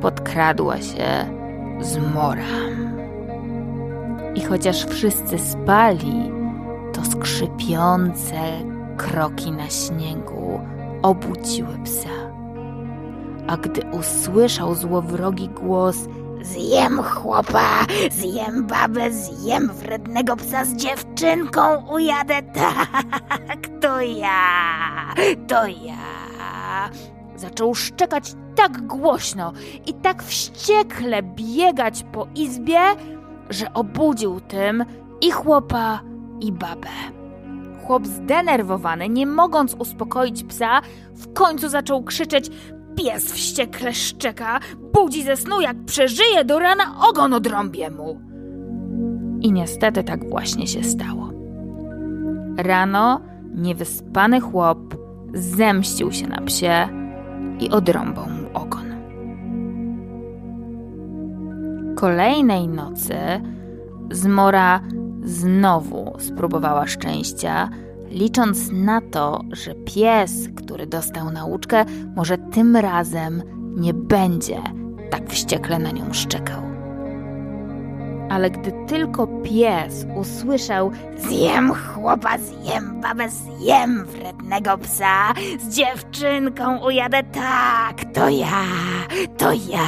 podkradła 0.00 0.76
się 0.76 1.06
zmora. 1.80 2.42
I 4.34 4.40
chociaż 4.40 4.84
wszyscy 4.84 5.38
spali, 5.38 6.41
to 7.02 7.10
skrzypiące 7.10 8.62
kroki 8.96 9.52
na 9.52 9.70
śniegu 9.70 10.60
obudziły 11.02 11.78
psa. 11.84 12.32
A 13.46 13.56
gdy 13.56 13.82
usłyszał 13.90 14.74
złowrogi 14.74 15.48
głos 15.48 15.96
Zjem 16.42 17.02
chłopa, 17.02 17.86
zjem 18.10 18.66
babę, 18.66 19.12
zjem 19.12 19.68
wrednego 19.68 20.36
psa 20.36 20.64
z 20.64 20.74
dziewczynką, 20.74 21.90
ujadę 21.90 22.42
tak, 22.54 23.68
to 23.80 24.00
ja, 24.00 25.14
to 25.48 25.66
ja. 25.66 26.90
Zaczął 27.36 27.74
szczekać 27.74 28.34
tak 28.54 28.86
głośno 28.86 29.52
i 29.86 29.94
tak 29.94 30.22
wściekle 30.22 31.22
biegać 31.22 32.04
po 32.12 32.26
izbie, 32.34 32.80
że 33.50 33.74
obudził 33.74 34.40
tym 34.40 34.84
i 35.20 35.30
chłopa, 35.30 36.00
i 36.42 36.52
babę. 36.52 36.88
Chłop 37.86 38.06
zdenerwowany, 38.06 39.08
nie 39.08 39.26
mogąc 39.26 39.74
uspokoić 39.74 40.44
psa, 40.44 40.80
w 41.14 41.32
końcu 41.32 41.68
zaczął 41.68 42.02
krzyczeć: 42.02 42.50
Pies 42.96 43.32
wściekle 43.32 43.94
szczeka, 43.94 44.60
budzi 44.94 45.22
ze 45.22 45.36
snu, 45.36 45.60
jak 45.60 45.84
przeżyje 45.84 46.44
do 46.44 46.58
rana, 46.58 46.84
ogon 47.08 47.32
odrąbię 47.32 47.90
mu. 47.90 48.20
I 49.40 49.52
niestety 49.52 50.04
tak 50.04 50.30
właśnie 50.30 50.66
się 50.66 50.82
stało. 50.82 51.30
Rano 52.56 53.20
niewyspany 53.54 54.40
chłop 54.40 54.78
zemścił 55.34 56.12
się 56.12 56.26
na 56.26 56.40
psie 56.40 56.88
i 57.60 57.70
odrąbał 57.70 58.26
mu 58.26 58.48
ogon. 58.54 58.92
Kolejnej 61.96 62.68
nocy 62.68 63.16
zmora 64.10 64.80
znowu 65.24 66.16
spróbowała 66.18 66.86
szczęścia, 66.86 67.70
licząc 68.08 68.72
na 68.72 69.00
to, 69.00 69.40
że 69.52 69.74
pies, 69.74 70.32
który 70.56 70.86
dostał 70.86 71.30
nauczkę, 71.30 71.84
może 72.16 72.38
tym 72.38 72.76
razem 72.76 73.42
nie 73.76 73.94
będzie 73.94 74.62
tak 75.10 75.30
wściekle 75.30 75.78
na 75.78 75.90
nią 75.90 76.12
szczekał. 76.12 76.62
Ale 78.30 78.50
gdy 78.50 78.72
tylko 78.86 79.26
pies 79.26 80.06
usłyszał 80.16 80.90
Zjem 81.16 81.74
chłopa, 81.74 82.38
zjem 82.38 83.00
babę, 83.00 83.28
zjem 83.28 84.04
wrednego 84.04 84.78
psa, 84.78 85.34
z 85.60 85.76
dziewczynką 85.76 86.86
ujadę, 86.86 87.22
tak, 87.22 88.04
to 88.14 88.28
ja, 88.28 88.64
to 89.38 89.52
ja. 89.52 89.86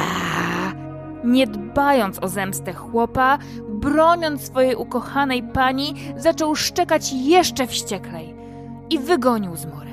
Nie 1.23 1.47
dbając 1.47 2.23
o 2.23 2.27
zemstę 2.27 2.73
chłopa, 2.73 3.37
broniąc 3.79 4.41
swojej 4.41 4.75
ukochanej 4.75 5.43
pani, 5.43 5.95
zaczął 6.17 6.55
szczekać 6.55 7.13
jeszcze 7.13 7.67
wścieklej 7.67 8.35
i 8.89 8.99
wygonił 8.99 9.55
zmorę. 9.55 9.85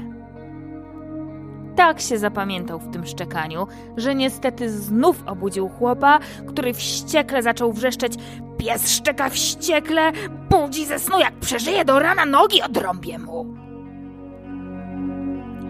Tak 1.77 2.01
się 2.01 2.19
zapamiętał 2.19 2.79
w 2.79 2.93
tym 2.93 3.07
szczekaniu, 3.07 3.67
że 3.97 4.15
niestety 4.15 4.71
znów 4.71 5.23
obudził 5.27 5.69
chłopa, 5.69 6.19
który 6.47 6.75
wściekle 6.75 7.43
zaczął 7.43 7.73
wrzeszczeć 7.73 8.13
Pies 8.59 8.91
szczeka 8.91 9.29
wściekle, 9.29 10.13
budzi 10.51 10.87
ze 10.87 10.99
snu, 10.99 11.19
jak 11.19 11.33
przeżyje 11.33 11.85
do 11.85 11.99
rana, 11.99 12.25
nogi 12.27 12.63
odrąbię 12.63 13.19
mu. 13.19 13.47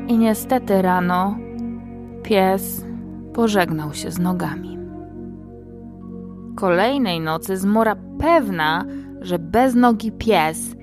I 0.09 0.19
niestety 0.19 0.83
rano 0.83 1.39
pies 2.23 2.85
pożegnał 3.35 3.95
się 3.95 4.11
z 4.11 4.19
nogami. 4.19 4.82
Kolejnej 6.57 7.21
nocy 7.21 7.57
zmora 7.57 7.97
pewna, 8.19 8.85
że 9.21 9.39
bez 9.39 9.75
nogi 9.75 10.13
pies 10.13 10.75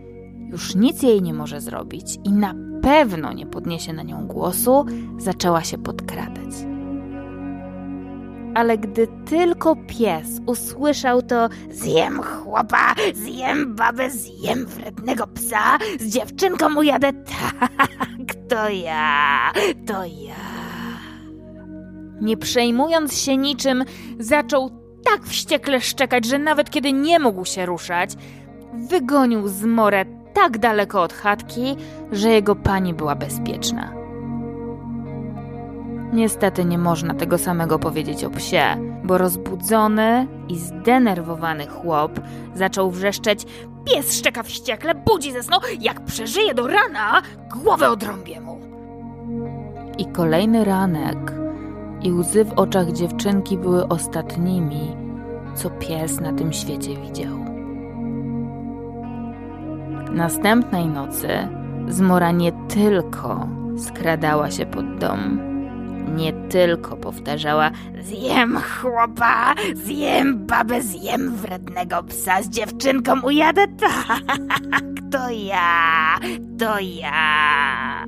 już 0.51 0.75
nic 0.75 1.03
jej 1.03 1.21
nie 1.21 1.33
może 1.33 1.61
zrobić 1.61 2.17
i 2.23 2.31
na 2.31 2.53
pewno 2.81 3.33
nie 3.33 3.45
podniesie 3.45 3.93
na 3.93 4.03
nią 4.03 4.27
głosu, 4.27 4.85
zaczęła 5.17 5.63
się 5.63 5.77
podkradać. 5.77 6.49
Ale 8.55 8.77
gdy 8.77 9.07
tylko 9.25 9.75
pies 9.75 10.41
usłyszał 10.45 11.21
to 11.21 11.49
zjem 11.71 12.21
chłopa, 12.23 12.95
zjem 13.13 13.75
babę, 13.75 14.09
zjem 14.09 14.65
wrednego 14.65 15.27
psa, 15.27 15.77
z 15.99 16.13
dziewczynką 16.13 16.75
ujadę, 16.75 17.13
tak, 17.39 18.35
to 18.49 18.69
ja, 18.69 19.51
to 19.85 20.05
ja. 20.05 20.35
Nie 22.21 22.37
przejmując 22.37 23.17
się 23.17 23.37
niczym, 23.37 23.83
zaczął 24.19 24.78
tak 25.03 25.23
wściekle 25.23 25.81
szczekać, 25.81 26.25
że 26.25 26.39
nawet 26.39 26.69
kiedy 26.69 26.93
nie 26.93 27.19
mógł 27.19 27.45
się 27.45 27.65
ruszać, 27.65 28.09
wygonił 28.89 29.47
zmorę 29.47 30.05
tak 30.33 30.57
daleko 30.57 31.01
od 31.01 31.13
chatki, 31.13 31.75
że 32.11 32.29
jego 32.29 32.55
pani 32.55 32.93
była 32.93 33.15
bezpieczna. 33.15 33.93
Niestety 36.13 36.65
nie 36.65 36.77
można 36.77 37.13
tego 37.13 37.37
samego 37.37 37.79
powiedzieć 37.79 38.23
o 38.23 38.29
psie, 38.29 38.63
bo 39.03 39.17
rozbudzony 39.17 40.27
i 40.49 40.57
zdenerwowany 40.57 41.67
chłop 41.67 42.19
zaczął 42.55 42.91
wrzeszczeć 42.91 43.45
Pies 43.85 44.17
szczeka 44.17 44.43
wściekle, 44.43 44.95
budzi 44.95 45.31
ze 45.31 45.43
snu, 45.43 45.57
jak 45.79 46.05
przeżyje 46.05 46.53
do 46.53 46.67
rana, 46.67 47.21
głowę 47.55 47.89
odrąbię 47.89 48.41
mu. 48.41 48.59
I 49.97 50.05
kolejny 50.05 50.65
ranek 50.65 51.38
i 52.03 52.11
łzy 52.11 52.45
w 52.45 52.53
oczach 52.53 52.91
dziewczynki 52.91 53.57
były 53.57 53.87
ostatnimi, 53.87 54.95
co 55.55 55.69
pies 55.69 56.19
na 56.19 56.33
tym 56.33 56.53
świecie 56.53 56.95
widział. 56.95 57.39
Następnej 60.11 60.87
nocy 60.87 61.27
zmora 61.87 62.31
nie 62.31 62.51
tylko 62.51 63.47
skradała 63.77 64.51
się 64.51 64.65
pod 64.65 64.97
dom, 64.97 65.39
nie 66.15 66.33
tylko 66.33 66.97
powtarzała 66.97 67.71
Zjem 68.01 68.57
chłopa, 68.57 69.55
zjem 69.75 70.45
babę, 70.45 70.81
zjem 70.81 71.35
wrednego 71.35 72.03
psa, 72.03 72.43
z 72.43 72.49
dziewczynką 72.49 73.21
ujadę, 73.21 73.67
tak, 73.79 74.39
to 75.11 75.29
ja, 75.29 76.19
to 76.59 76.79
ja. 76.79 78.05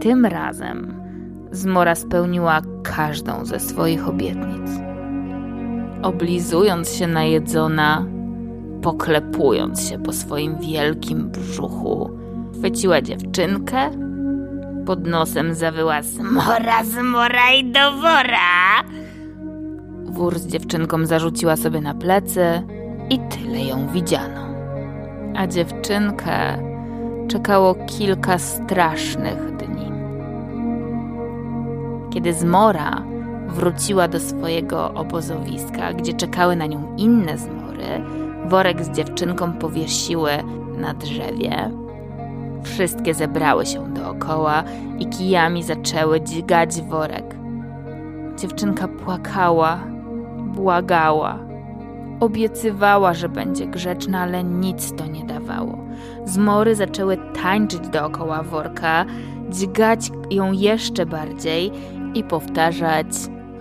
Tym 0.00 0.26
razem 0.26 1.01
zmora 1.52 1.94
spełniła 1.94 2.60
każdą 2.82 3.44
ze 3.44 3.60
swoich 3.60 4.08
obietnic. 4.08 4.70
Oblizując 6.02 6.90
się 6.90 7.06
najedzona, 7.06 8.06
poklepując 8.82 9.88
się 9.88 9.98
po 9.98 10.12
swoim 10.12 10.58
wielkim 10.58 11.30
brzuchu, 11.30 12.10
chwyciła 12.58 13.02
dziewczynkę, 13.02 13.90
pod 14.86 15.06
nosem 15.06 15.54
zawyła 15.54 16.02
zmora, 16.02 16.84
zmora 16.84 17.52
i 17.52 17.72
do 17.72 17.92
wora. 17.92 18.82
Wór 20.04 20.38
z 20.38 20.46
dziewczynką 20.46 21.06
zarzuciła 21.06 21.56
sobie 21.56 21.80
na 21.80 21.94
plecy 21.94 22.62
i 23.10 23.18
tyle 23.18 23.64
ją 23.64 23.88
widziano. 23.88 24.48
A 25.36 25.46
dziewczynkę 25.46 26.58
czekało 27.28 27.74
kilka 27.74 28.38
strasznych. 28.38 29.51
Kiedy 32.12 32.32
zmora 32.32 33.02
wróciła 33.48 34.08
do 34.08 34.20
swojego 34.20 34.94
obozowiska, 34.94 35.92
gdzie 35.92 36.12
czekały 36.12 36.56
na 36.56 36.66
nią 36.66 36.96
inne 36.96 37.38
zmory, 37.38 38.04
worek 38.46 38.84
z 38.84 38.90
dziewczynką 38.90 39.52
powiesiły 39.52 40.30
na 40.78 40.94
drzewie. 40.94 41.70
Wszystkie 42.62 43.14
zebrały 43.14 43.66
się 43.66 43.94
dookoła 43.94 44.64
i 44.98 45.06
kijami 45.06 45.62
zaczęły 45.62 46.20
dźgać 46.20 46.82
worek. 46.82 47.34
Dziewczynka 48.38 48.88
płakała, 48.88 49.80
błagała, 50.38 51.38
obiecywała, 52.20 53.14
że 53.14 53.28
będzie 53.28 53.66
grzeczna, 53.66 54.20
ale 54.20 54.44
nic 54.44 54.94
to 54.96 55.06
nie 55.06 55.24
dawało. 55.24 55.78
Zmory 56.24 56.74
zaczęły 56.74 57.18
tańczyć 57.42 57.88
dookoła 57.88 58.42
worka, 58.42 59.04
dźgać 59.50 60.10
ją 60.30 60.52
jeszcze 60.52 61.06
bardziej 61.06 61.72
i 62.14 62.24
powtarzać 62.24 63.06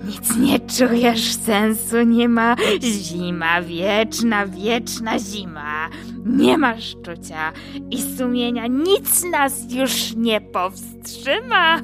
nic 0.06 0.38
nie 0.38 0.60
czujesz, 0.60 1.34
sensu 1.34 2.04
nie 2.04 2.30
ma. 2.30 2.56
Zima 2.82 3.62
wieczna, 3.62 4.48
wieczna 4.48 5.20
zima. 5.20 5.90
Nie 6.26 6.58
ma 6.58 6.80
szczucia 6.80 7.52
i 7.92 8.02
sumienia. 8.02 8.68
Nic 8.68 9.24
nas 9.32 9.74
już 9.74 10.16
nie 10.16 10.42
powstrzyma. 10.42 11.78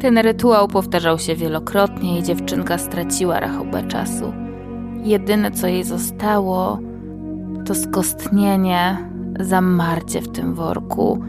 Ten 0.00 0.18
rytuał 0.18 0.68
powtarzał 0.68 1.18
się 1.18 1.36
wielokrotnie 1.36 2.18
i 2.18 2.22
dziewczynka 2.22 2.78
straciła 2.78 3.40
rachubę 3.40 3.82
czasu. 3.82 4.32
Jedyne, 5.04 5.50
co 5.50 5.66
jej 5.66 5.84
zostało, 5.84 6.78
to 7.66 7.74
skostnienie, 7.74 9.10
zamarcie 9.40 10.20
w 10.20 10.28
tym 10.28 10.54
worku 10.54 11.24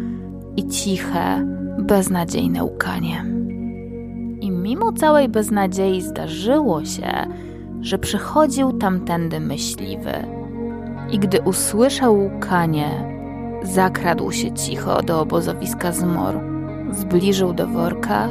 i 0.58 0.68
ciche, 0.68 1.46
beznadziejne 1.80 2.64
łkanie. 2.64 3.26
I 4.42 4.52
mimo 4.52 4.92
całej 4.94 5.30
beznadziei 5.30 6.02
zdarzyło 6.02 6.86
się, 6.86 7.12
że 7.82 7.98
przychodził 7.98 8.74
tamtędy 8.74 9.40
myśliwy. 9.40 10.14
I 11.12 11.20
gdy 11.20 11.42
usłyszał 11.42 12.26
łkanie, 12.26 12.90
zakradł 13.64 14.32
się 14.32 14.52
cicho 14.52 15.02
do 15.02 15.22
obozowiska 15.22 15.92
zmor, 15.92 16.40
zbliżył 16.92 17.54
do 17.54 17.68
worka 17.68 18.30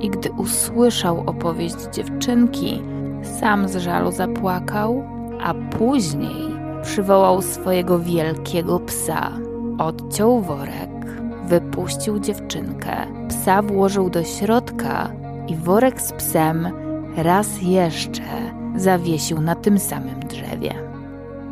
i 0.00 0.10
gdy 0.10 0.30
usłyszał 0.32 1.22
opowieść 1.26 1.76
dziewczynki, 1.92 2.82
sam 3.22 3.68
z 3.68 3.76
żalu 3.76 4.12
zapłakał, 4.12 5.04
a 5.40 5.54
później 5.54 6.56
przywołał 6.82 7.42
swojego 7.42 7.98
wielkiego 7.98 8.80
psa. 8.80 9.30
Odciął 9.78 10.40
worek, 10.40 10.85
wypuścił 11.46 12.18
dziewczynkę, 12.18 12.96
psa 13.28 13.62
włożył 13.62 14.10
do 14.10 14.24
środka 14.24 15.12
i 15.48 15.56
worek 15.56 16.00
z 16.00 16.12
psem 16.12 16.68
raz 17.16 17.62
jeszcze 17.62 18.22
zawiesił 18.76 19.40
na 19.40 19.54
tym 19.54 19.78
samym 19.78 20.20
drzewie. 20.20 20.74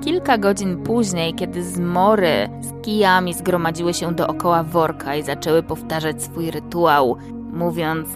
Kilka 0.04 0.38
godzin 0.38 0.82
później, 0.82 1.34
kiedy 1.34 1.64
zmory 1.64 2.48
z 2.60 2.84
kijami 2.84 3.34
zgromadziły 3.34 3.94
się 3.94 4.14
dookoła 4.14 4.62
worka 4.62 5.16
i 5.16 5.22
zaczęły 5.22 5.62
powtarzać 5.62 6.22
swój 6.22 6.50
rytuał, 6.50 7.16
mówiąc: 7.52 8.08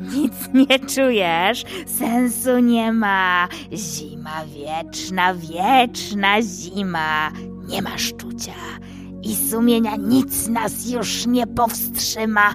Nic 0.00 0.34
nie 0.54 0.78
czujesz, 0.78 1.64
sensu 1.86 2.58
nie 2.58 2.92
ma, 2.92 3.48
zima 3.72 4.44
wieczna, 4.46 5.34
wieczna 5.34 6.42
zima, 6.42 7.30
nie 7.68 7.82
masz 7.82 8.14
czucia 8.14 8.52
i 9.22 9.36
sumienia 9.36 9.96
nic 9.96 10.48
nas 10.48 10.90
już 10.90 11.26
nie 11.26 11.46
powstrzyma. 11.46 12.54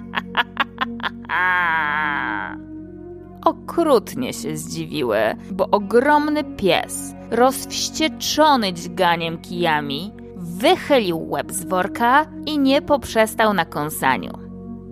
Okrutnie 3.44 4.32
się 4.32 4.56
zdziwiły, 4.56 5.18
bo 5.52 5.70
ogromny 5.70 6.44
pies, 6.44 7.14
rozwścieczony 7.30 8.72
dźganiem 8.72 9.38
kijami, 9.38 10.12
wychylił 10.36 11.30
łeb 11.30 11.52
z 11.52 11.64
worka 11.64 12.26
i 12.46 12.58
nie 12.58 12.82
poprzestał 12.82 13.54
na 13.54 13.64
kąsaniu. 13.64 14.32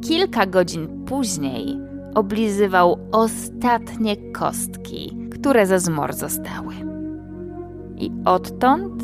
Kilka 0.02 0.46
godzin 0.46 1.04
później 1.04 1.78
oblizywał 2.14 2.98
ostatnie 3.12 4.16
kostki, 4.32 5.18
które 5.30 5.66
ze 5.66 5.80
zmor 5.80 6.12
zostały. 6.12 6.74
I 7.96 8.10
odtąd 8.24 9.02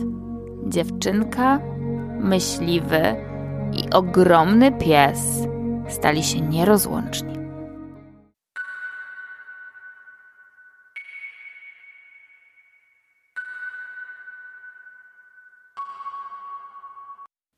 dziewczynka, 0.67 1.61
myśliwy 2.21 3.17
i 3.73 3.91
ogromny 3.91 4.73
pies 4.73 5.19
stali 5.89 6.25
się 6.25 6.41
nierozłączni. 6.41 7.39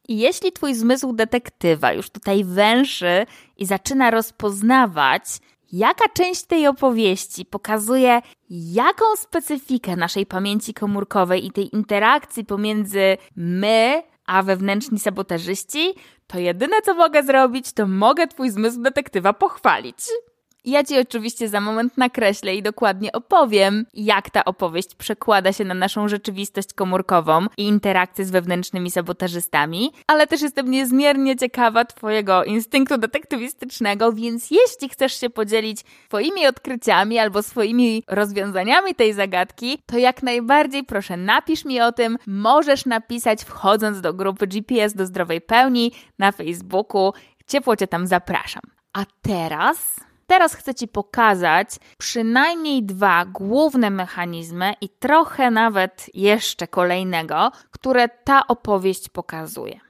Jeśli 0.09 0.53
twój 0.53 0.75
zmysł 0.75 1.13
detektywa 1.13 1.93
już 1.93 2.11
tutaj 2.11 2.45
węszy 2.45 3.27
i 3.57 3.67
zaczyna 3.67 4.11
rozpoznawać, 4.11 5.23
jaka 5.73 6.09
część 6.09 6.45
tej 6.45 6.67
opowieści 6.67 7.45
pokazuje, 7.45 8.21
jaką 8.51 9.05
specyfikę 9.17 9.97
naszej 9.97 10.27
pamięci 10.27 10.75
komórkowej 10.75 11.47
i 11.47 11.51
tej 11.51 11.75
interakcji 11.77 12.45
pomiędzy 12.45 13.17
my 13.37 14.03
a 14.31 14.43
wewnętrzni 14.43 14.99
sabotażyści, 14.99 15.95
to 16.27 16.39
jedyne 16.39 16.83
co 16.83 16.95
mogę 16.95 17.23
zrobić, 17.23 17.73
to 17.73 17.87
mogę 17.87 18.27
twój 18.27 18.51
zmysł 18.51 18.83
detektywa 18.83 19.33
pochwalić. 19.33 19.99
Ja 20.65 20.85
Ci 20.85 20.99
oczywiście 20.99 21.49
za 21.49 21.61
moment 21.61 21.99
nakreślę 21.99 22.55
i 22.55 22.63
dokładnie 22.63 23.13
opowiem, 23.13 23.87
jak 23.95 24.31
ta 24.31 24.45
opowieść 24.45 24.95
przekłada 24.95 25.53
się 25.53 25.65
na 25.65 25.75
naszą 25.75 26.09
rzeczywistość 26.09 26.75
komórkową 26.75 27.47
i 27.57 27.63
interakcję 27.63 28.25
z 28.25 28.31
wewnętrznymi 28.31 28.91
sabotażystami, 28.91 29.93
ale 30.07 30.27
też 30.27 30.43
jestem 30.43 30.71
niezmiernie 30.71 31.37
ciekawa 31.37 31.85
Twojego 31.85 32.45
instynktu 32.45 32.99
detektywistycznego, 32.99 34.13
więc 34.13 34.51
jeśli 34.51 34.89
chcesz 34.89 35.21
się 35.21 35.31
podzielić 35.31 35.85
Twoimi 36.09 36.47
odkryciami 36.47 37.19
albo 37.19 37.43
swoimi 37.43 38.03
rozwiązaniami 38.09 38.95
tej 38.95 39.13
zagadki, 39.13 39.79
to 39.87 39.99
jak 39.99 40.23
najbardziej 40.23 40.85
proszę 40.85 41.17
napisz 41.17 41.65
mi 41.65 41.81
o 41.81 41.93
tym. 41.93 42.19
Możesz 42.27 42.87
napisać 42.87 43.45
wchodząc 43.45 44.01
do 44.01 44.15
grupy 44.15 44.47
GPS 44.47 44.95
do 44.95 45.07
zdrowej 45.07 45.41
pełni 45.41 45.93
na 46.19 46.33
Facebooku. 46.33 47.13
Ciepło 47.47 47.77
Cię 47.77 47.87
tam 47.87 48.07
zapraszam. 48.07 48.63
A 48.93 49.05
teraz 49.23 50.10
Teraz 50.31 50.55
chcę 50.55 50.75
Ci 50.75 50.89
pokazać 50.89 51.69
przynajmniej 51.99 52.83
dwa 52.83 53.25
główne 53.25 53.91
mechanizmy 53.91 54.75
i 54.81 54.89
trochę 54.89 55.51
nawet 55.51 56.07
jeszcze 56.15 56.69
kolejnego, 56.69 57.51
które 57.71 58.09
ta 58.09 58.47
opowieść 58.47 59.09
pokazuje. 59.09 59.81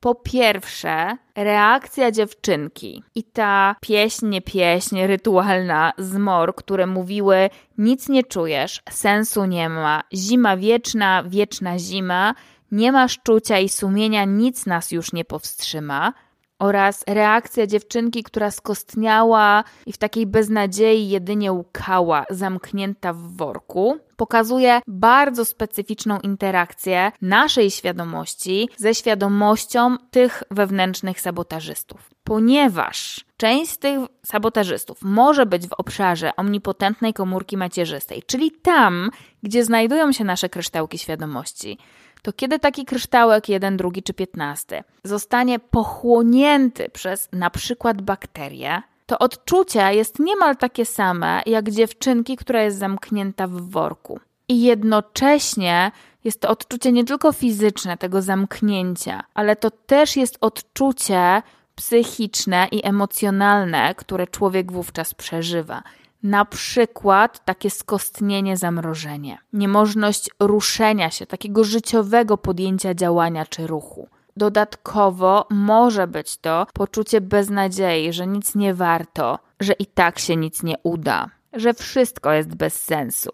Po 0.00 0.14
pierwsze, 0.14 1.16
reakcja 1.36 2.10
dziewczynki 2.10 3.02
i 3.14 3.24
ta 3.24 3.76
pieśń, 3.80 4.40
pieśń, 4.44 5.00
rytualna 5.06 5.92
zmor, 5.98 6.54
które 6.54 6.86
mówiły: 6.86 7.50
Nic 7.78 8.08
nie 8.08 8.22
czujesz, 8.22 8.82
sensu 8.90 9.44
nie 9.44 9.68
ma, 9.68 10.02
zima 10.14 10.56
wieczna, 10.56 11.22
wieczna 11.26 11.78
zima, 11.78 12.34
nie 12.72 12.92
masz 12.92 13.18
czucia 13.22 13.58
i 13.58 13.68
sumienia, 13.68 14.24
nic 14.24 14.66
nas 14.66 14.92
już 14.92 15.12
nie 15.12 15.24
powstrzyma 15.24 16.12
oraz 16.60 17.04
reakcja 17.06 17.66
dziewczynki, 17.66 18.22
która 18.22 18.50
skostniała 18.50 19.64
i 19.86 19.92
w 19.92 19.98
takiej 19.98 20.26
beznadziei 20.26 21.08
jedynie 21.08 21.52
łkała, 21.52 22.24
zamknięta 22.30 23.12
w 23.12 23.36
worku, 23.36 23.98
pokazuje 24.16 24.80
bardzo 24.86 25.44
specyficzną 25.44 26.20
interakcję 26.20 27.12
naszej 27.22 27.70
świadomości 27.70 28.68
ze 28.76 28.94
świadomością 28.94 29.96
tych 30.10 30.42
wewnętrznych 30.50 31.20
sabotażystów. 31.20 32.10
Ponieważ 32.24 33.24
część 33.36 33.70
z 33.70 33.78
tych 33.78 34.00
sabotażystów 34.26 34.98
może 35.02 35.46
być 35.46 35.66
w 35.66 35.72
obszarze 35.72 36.36
omnipotentnej 36.36 37.12
komórki 37.12 37.56
macierzystej, 37.56 38.22
czyli 38.26 38.50
tam, 38.50 39.10
gdzie 39.42 39.64
znajdują 39.64 40.12
się 40.12 40.24
nasze 40.24 40.48
kryształki 40.48 40.98
świadomości, 40.98 41.78
to 42.22 42.32
kiedy 42.32 42.58
taki 42.58 42.84
kryształek, 42.84 43.48
jeden, 43.48 43.76
drugi 43.76 44.02
czy 44.02 44.14
piętnasty, 44.14 44.82
zostanie 45.04 45.58
pochłonięty 45.58 46.88
przez 46.88 47.28
na 47.32 47.50
przykład 47.50 48.02
bakterię, 48.02 48.82
to 49.06 49.18
odczucie 49.18 49.94
jest 49.94 50.18
niemal 50.18 50.56
takie 50.56 50.86
same 50.86 51.42
jak 51.46 51.70
dziewczynki, 51.70 52.36
która 52.36 52.62
jest 52.62 52.78
zamknięta 52.78 53.46
w 53.46 53.60
worku. 53.60 54.20
I 54.48 54.62
jednocześnie 54.62 55.92
jest 56.24 56.40
to 56.40 56.48
odczucie 56.48 56.92
nie 56.92 57.04
tylko 57.04 57.32
fizyczne 57.32 57.96
tego 57.96 58.22
zamknięcia, 58.22 59.22
ale 59.34 59.56
to 59.56 59.70
też 59.70 60.16
jest 60.16 60.38
odczucie 60.40 61.42
psychiczne 61.74 62.68
i 62.72 62.86
emocjonalne, 62.86 63.94
które 63.94 64.26
człowiek 64.26 64.72
wówczas 64.72 65.14
przeżywa. 65.14 65.82
Na 66.22 66.44
przykład 66.44 67.44
takie 67.44 67.70
skostnienie, 67.70 68.56
zamrożenie, 68.56 69.38
niemożność 69.52 70.30
ruszenia 70.40 71.10
się, 71.10 71.26
takiego 71.26 71.64
życiowego 71.64 72.38
podjęcia 72.38 72.94
działania 72.94 73.46
czy 73.46 73.66
ruchu. 73.66 74.08
Dodatkowo 74.36 75.46
może 75.50 76.06
być 76.06 76.36
to 76.36 76.66
poczucie 76.74 77.20
beznadziei, 77.20 78.12
że 78.12 78.26
nic 78.26 78.54
nie 78.54 78.74
warto, 78.74 79.38
że 79.60 79.72
i 79.72 79.86
tak 79.86 80.18
się 80.18 80.36
nic 80.36 80.62
nie 80.62 80.74
uda, 80.82 81.30
że 81.52 81.74
wszystko 81.74 82.32
jest 82.32 82.54
bez 82.54 82.82
sensu. 82.82 83.30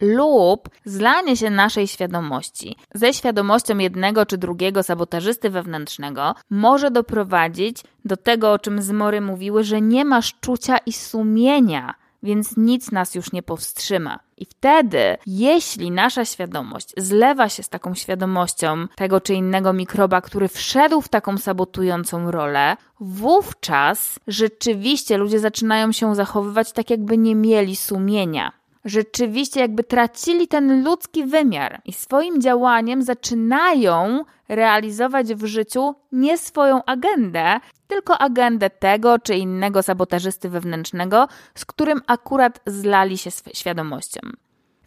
Lub 0.00 0.68
zlanie 0.84 1.36
się 1.36 1.50
naszej 1.50 1.86
świadomości 1.86 2.76
ze 2.94 3.14
świadomością 3.14 3.78
jednego 3.78 4.26
czy 4.26 4.38
drugiego 4.38 4.82
sabotażysty 4.82 5.50
wewnętrznego 5.50 6.34
może 6.50 6.90
doprowadzić 6.90 7.82
do 8.04 8.16
tego, 8.16 8.52
o 8.52 8.58
czym 8.58 8.82
zmory 8.82 9.20
mówiły, 9.20 9.64
że 9.64 9.80
nie 9.80 10.04
masz 10.04 10.34
czucia 10.40 10.78
i 10.78 10.92
sumienia 10.92 11.94
więc 12.24 12.56
nic 12.56 12.92
nas 12.92 13.14
już 13.14 13.32
nie 13.32 13.42
powstrzyma. 13.42 14.20
I 14.36 14.44
wtedy, 14.44 15.16
jeśli 15.26 15.90
nasza 15.90 16.24
świadomość 16.24 16.94
zlewa 16.96 17.48
się 17.48 17.62
z 17.62 17.68
taką 17.68 17.94
świadomością 17.94 18.86
tego 18.96 19.20
czy 19.20 19.34
innego 19.34 19.72
mikroba, 19.72 20.20
który 20.20 20.48
wszedł 20.48 21.00
w 21.00 21.08
taką 21.08 21.38
sabotującą 21.38 22.30
rolę, 22.30 22.76
wówczas 23.00 24.18
rzeczywiście 24.26 25.16
ludzie 25.16 25.38
zaczynają 25.38 25.92
się 25.92 26.14
zachowywać 26.14 26.72
tak, 26.72 26.90
jakby 26.90 27.18
nie 27.18 27.34
mieli 27.34 27.76
sumienia 27.76 28.52
rzeczywiście 28.84 29.60
jakby 29.60 29.84
tracili 29.84 30.48
ten 30.48 30.84
ludzki 30.84 31.24
wymiar 31.24 31.80
i 31.84 31.92
swoim 31.92 32.40
działaniem 32.40 33.02
zaczynają 33.02 34.24
realizować 34.48 35.34
w 35.34 35.44
życiu 35.44 35.94
nie 36.12 36.38
swoją 36.38 36.84
agendę, 36.84 37.60
tylko 37.86 38.18
agendę 38.18 38.70
tego 38.70 39.18
czy 39.18 39.34
innego 39.34 39.82
sabotażysty 39.82 40.48
wewnętrznego, 40.48 41.28
z 41.54 41.64
którym 41.64 42.00
akurat 42.06 42.60
zlali 42.66 43.18
się 43.18 43.30
świadomością. 43.54 44.20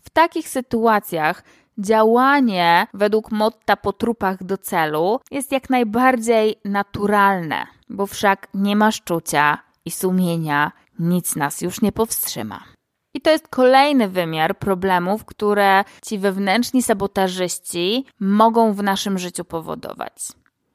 W 0.02 0.10
takich 0.10 0.50
sytuacjach 0.50 1.44
działanie 1.78 2.88
według 2.94 3.32
motta 3.32 3.76
po 3.76 3.94
trupach 3.94 4.44
do 4.44 4.58
celu 4.58 5.20
jest 5.32 5.52
jak 5.52 5.70
najbardziej 5.70 6.56
naturalne, 6.66 7.68
bo 7.90 8.08
wszak 8.08 8.48
nie 8.54 8.76
masz 8.76 9.02
czucia 9.02 9.58
i 9.86 9.92
sumienia, 9.92 10.72
nic 11.00 11.36
nas 11.36 11.62
już 11.62 11.82
nie 11.82 11.92
powstrzyma. 11.92 12.77
I 13.18 13.22
to 13.22 13.30
jest 13.30 13.48
kolejny 13.48 14.10
wymiar 14.10 14.58
problemów, 14.58 15.26
które 15.26 15.84
ci 16.06 16.20
wewnętrzni 16.20 16.84
sabotażyści 16.84 18.06
mogą 18.20 18.74
w 18.74 18.84
naszym 18.84 19.18
życiu 19.18 19.46
powodować. 19.46 20.14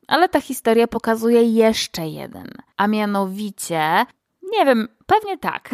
Ale 0.09 0.29
ta 0.29 0.41
historia 0.41 0.87
pokazuje 0.87 1.43
jeszcze 1.43 2.09
jeden, 2.09 2.49
a 2.77 2.87
mianowicie, 2.87 4.07
nie 4.43 4.65
wiem, 4.67 4.89
pewnie 5.07 5.39
tak. 5.39 5.71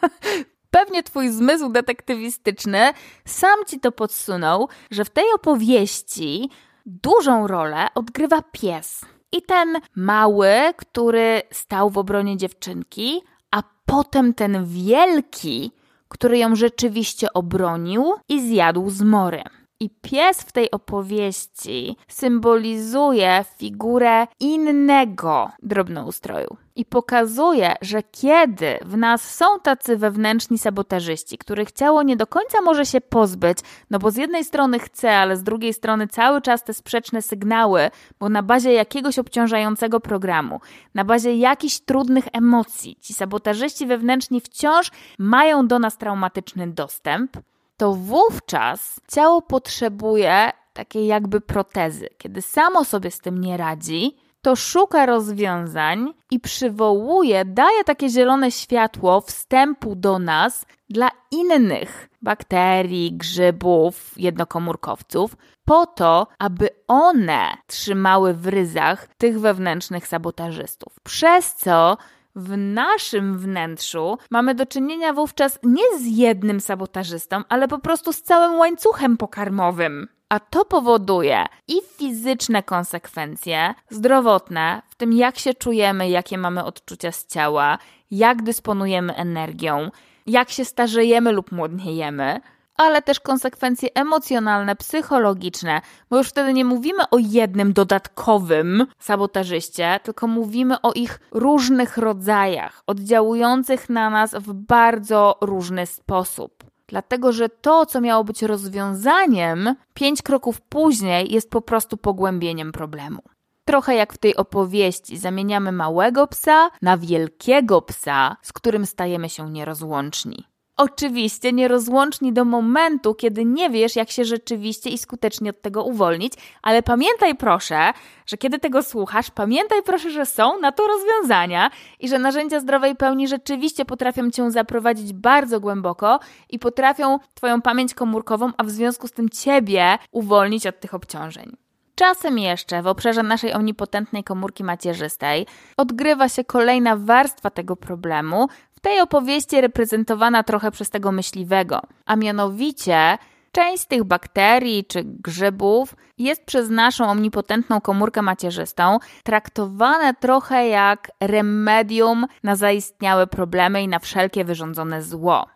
pewnie 0.76 1.02
twój 1.02 1.28
zmysł 1.28 1.68
detektywistyczny 1.68 2.92
sam 3.24 3.64
ci 3.66 3.80
to 3.80 3.92
podsunął, 3.92 4.68
że 4.90 5.04
w 5.04 5.10
tej 5.10 5.24
opowieści 5.34 6.50
dużą 6.86 7.46
rolę 7.46 7.86
odgrywa 7.94 8.42
pies. 8.52 9.04
I 9.32 9.42
ten 9.42 9.76
mały, 9.96 10.52
który 10.76 11.42
stał 11.50 11.90
w 11.90 11.98
obronie 11.98 12.36
dziewczynki, 12.36 13.22
a 13.50 13.62
potem 13.86 14.34
ten 14.34 14.66
wielki, 14.66 15.72
który 16.12 16.38
ją 16.38 16.56
rzeczywiście 16.56 17.32
obronił 17.32 18.04
i 18.28 18.48
zjadł 18.48 18.90
zmory. 18.90 19.42
I 19.82 19.90
pies 19.90 20.42
w 20.42 20.52
tej 20.52 20.70
opowieści 20.70 21.96
symbolizuje 22.08 23.44
figurę 23.58 24.26
innego 24.40 25.50
drobnoustroju. 25.62 26.56
I 26.76 26.84
pokazuje, 26.84 27.74
że 27.80 28.02
kiedy 28.02 28.78
w 28.84 28.96
nas 28.96 29.34
są 29.34 29.44
tacy 29.62 29.96
wewnętrzni 29.96 30.58
sabotażyści, 30.58 31.38
których 31.38 31.72
ciało 31.72 32.02
nie 32.02 32.16
do 32.16 32.26
końca 32.26 32.60
może 32.60 32.86
się 32.86 33.00
pozbyć, 33.00 33.58
no 33.90 33.98
bo 33.98 34.10
z 34.10 34.16
jednej 34.16 34.44
strony 34.44 34.78
chce, 34.78 35.16
ale 35.16 35.36
z 35.36 35.42
drugiej 35.42 35.72
strony 35.72 36.08
cały 36.08 36.42
czas 36.42 36.64
te 36.64 36.74
sprzeczne 36.74 37.22
sygnały, 37.22 37.90
bo 38.20 38.28
na 38.28 38.42
bazie 38.42 38.72
jakiegoś 38.72 39.18
obciążającego 39.18 40.00
programu, 40.00 40.60
na 40.94 41.04
bazie 41.04 41.36
jakichś 41.36 41.80
trudnych 41.80 42.24
emocji, 42.32 42.96
ci 43.00 43.14
sabotażyści 43.14 43.86
wewnętrzni 43.86 44.40
wciąż 44.40 44.90
mają 45.18 45.66
do 45.66 45.78
nas 45.78 45.98
traumatyczny 45.98 46.66
dostęp, 46.66 47.36
to 47.76 47.94
wówczas 47.94 49.00
ciało 49.08 49.42
potrzebuje 49.42 50.50
takiej 50.72 51.06
jakby 51.06 51.40
protezy. 51.40 52.08
Kiedy 52.18 52.42
samo 52.42 52.84
sobie 52.84 53.10
z 53.10 53.18
tym 53.18 53.38
nie 53.38 53.56
radzi, 53.56 54.16
to 54.42 54.56
szuka 54.56 55.06
rozwiązań 55.06 56.14
i 56.30 56.40
przywołuje, 56.40 57.44
daje 57.44 57.84
takie 57.84 58.08
zielone 58.08 58.50
światło 58.50 59.20
wstępu 59.20 59.94
do 59.94 60.18
nas 60.18 60.66
dla 60.90 61.10
innych 61.30 62.08
bakterii, 62.22 63.12
grzybów, 63.12 64.12
jednokomórkowców, 64.16 65.36
po 65.64 65.86
to, 65.86 66.26
aby 66.38 66.68
one 66.88 67.56
trzymały 67.66 68.34
w 68.34 68.46
ryzach 68.46 69.08
tych 69.18 69.40
wewnętrznych 69.40 70.06
sabotażystów. 70.06 71.00
Przez 71.02 71.54
co 71.54 71.96
w 72.34 72.56
naszym 72.56 73.38
wnętrzu 73.38 74.18
mamy 74.30 74.54
do 74.54 74.66
czynienia 74.66 75.12
wówczas 75.12 75.58
nie 75.62 75.98
z 75.98 76.06
jednym 76.06 76.60
sabotażystą, 76.60 77.42
ale 77.48 77.68
po 77.68 77.78
prostu 77.78 78.12
z 78.12 78.22
całym 78.22 78.58
łańcuchem 78.58 79.16
pokarmowym. 79.16 80.08
A 80.28 80.40
to 80.40 80.64
powoduje 80.64 81.46
i 81.68 81.74
fizyczne 81.96 82.62
konsekwencje, 82.62 83.74
zdrowotne, 83.90 84.82
w 84.88 84.94
tym 84.94 85.12
jak 85.12 85.38
się 85.38 85.54
czujemy, 85.54 86.08
jakie 86.08 86.38
mamy 86.38 86.64
odczucia 86.64 87.12
z 87.12 87.26
ciała, 87.26 87.78
jak 88.10 88.42
dysponujemy 88.42 89.14
energią, 89.14 89.90
jak 90.26 90.50
się 90.50 90.64
starzejemy 90.64 91.32
lub 91.32 91.52
młodniejemy, 91.52 92.40
ale 92.76 93.02
też 93.02 93.20
konsekwencje 93.20 93.88
emocjonalne, 93.94 94.76
psychologiczne, 94.76 95.80
bo 96.10 96.18
już 96.18 96.28
wtedy 96.28 96.52
nie 96.52 96.64
mówimy 96.64 97.10
o 97.10 97.18
jednym 97.18 97.72
dodatkowym 97.72 98.86
sabotażyście, 98.98 100.00
tylko 100.02 100.26
mówimy 100.26 100.80
o 100.80 100.92
ich 100.92 101.20
różnych 101.30 101.96
rodzajach, 101.96 102.82
oddziałujących 102.86 103.90
na 103.90 104.10
nas 104.10 104.34
w 104.34 104.52
bardzo 104.52 105.38
różny 105.40 105.86
sposób. 105.86 106.64
Dlatego, 106.86 107.32
że 107.32 107.48
to, 107.48 107.86
co 107.86 108.00
miało 108.00 108.24
być 108.24 108.42
rozwiązaniem, 108.42 109.74
pięć 109.94 110.22
kroków 110.22 110.60
później 110.60 111.32
jest 111.32 111.50
po 111.50 111.60
prostu 111.60 111.96
pogłębieniem 111.96 112.72
problemu. 112.72 113.22
Trochę 113.64 113.94
jak 113.94 114.12
w 114.12 114.18
tej 114.18 114.36
opowieści, 114.36 115.18
zamieniamy 115.18 115.72
małego 115.72 116.26
psa 116.26 116.70
na 116.82 116.96
wielkiego 116.96 117.82
psa, 117.82 118.36
z 118.42 118.52
którym 118.52 118.86
stajemy 118.86 119.28
się 119.28 119.50
nierozłączni. 119.50 120.51
Oczywiście 120.76 121.52
nierozłączni 121.52 122.32
do 122.32 122.44
momentu, 122.44 123.14
kiedy 123.14 123.44
nie 123.44 123.70
wiesz, 123.70 123.96
jak 123.96 124.10
się 124.10 124.24
rzeczywiście 124.24 124.90
i 124.90 124.98
skutecznie 124.98 125.50
od 125.50 125.62
tego 125.62 125.84
uwolnić, 125.84 126.32
ale 126.62 126.82
pamiętaj 126.82 127.34
proszę, 127.34 127.92
że 128.26 128.36
kiedy 128.36 128.58
tego 128.58 128.82
słuchasz, 128.82 129.30
pamiętaj 129.30 129.82
proszę, 129.82 130.10
że 130.10 130.26
są 130.26 130.60
na 130.60 130.72
to 130.72 130.86
rozwiązania 130.86 131.70
i 132.00 132.08
że 132.08 132.18
narzędzia 132.18 132.60
zdrowej 132.60 132.96
pełni 132.96 133.28
rzeczywiście 133.28 133.84
potrafią 133.84 134.30
cię 134.30 134.50
zaprowadzić 134.50 135.12
bardzo 135.12 135.60
głęboko 135.60 136.20
i 136.50 136.58
potrafią 136.58 137.18
twoją 137.34 137.62
pamięć 137.62 137.94
komórkową, 137.94 138.50
a 138.56 138.64
w 138.64 138.70
związku 138.70 139.08
z 139.08 139.12
tym 139.12 139.28
ciebie 139.28 139.98
uwolnić 140.12 140.66
od 140.66 140.80
tych 140.80 140.94
obciążeń. 140.94 141.56
Czasem 141.94 142.38
jeszcze 142.38 142.82
w 142.82 142.86
obszarze 142.86 143.22
naszej 143.22 143.52
omnipotentnej 143.52 144.24
komórki 144.24 144.64
macierzystej 144.64 145.46
odgrywa 145.76 146.28
się 146.28 146.44
kolejna 146.44 146.96
warstwa 146.96 147.50
tego 147.50 147.76
problemu, 147.76 148.48
tej 148.82 149.00
opowieści 149.00 149.60
reprezentowana 149.60 150.42
trochę 150.42 150.70
przez 150.70 150.90
tego 150.90 151.12
myśliwego, 151.12 151.80
a 152.06 152.16
mianowicie 152.16 153.18
część 153.52 153.82
z 153.82 153.86
tych 153.86 154.04
bakterii 154.04 154.84
czy 154.84 155.02
grzybów 155.04 155.94
jest 156.18 156.44
przez 156.44 156.70
naszą 156.70 157.10
omnipotentną 157.10 157.80
komórkę 157.80 158.22
macierzystą 158.22 158.98
traktowane 159.24 160.14
trochę 160.14 160.68
jak 160.68 161.10
remedium 161.20 162.26
na 162.42 162.56
zaistniałe 162.56 163.26
problemy 163.26 163.82
i 163.82 163.88
na 163.88 163.98
wszelkie 163.98 164.44
wyrządzone 164.44 165.02
zło. 165.02 165.46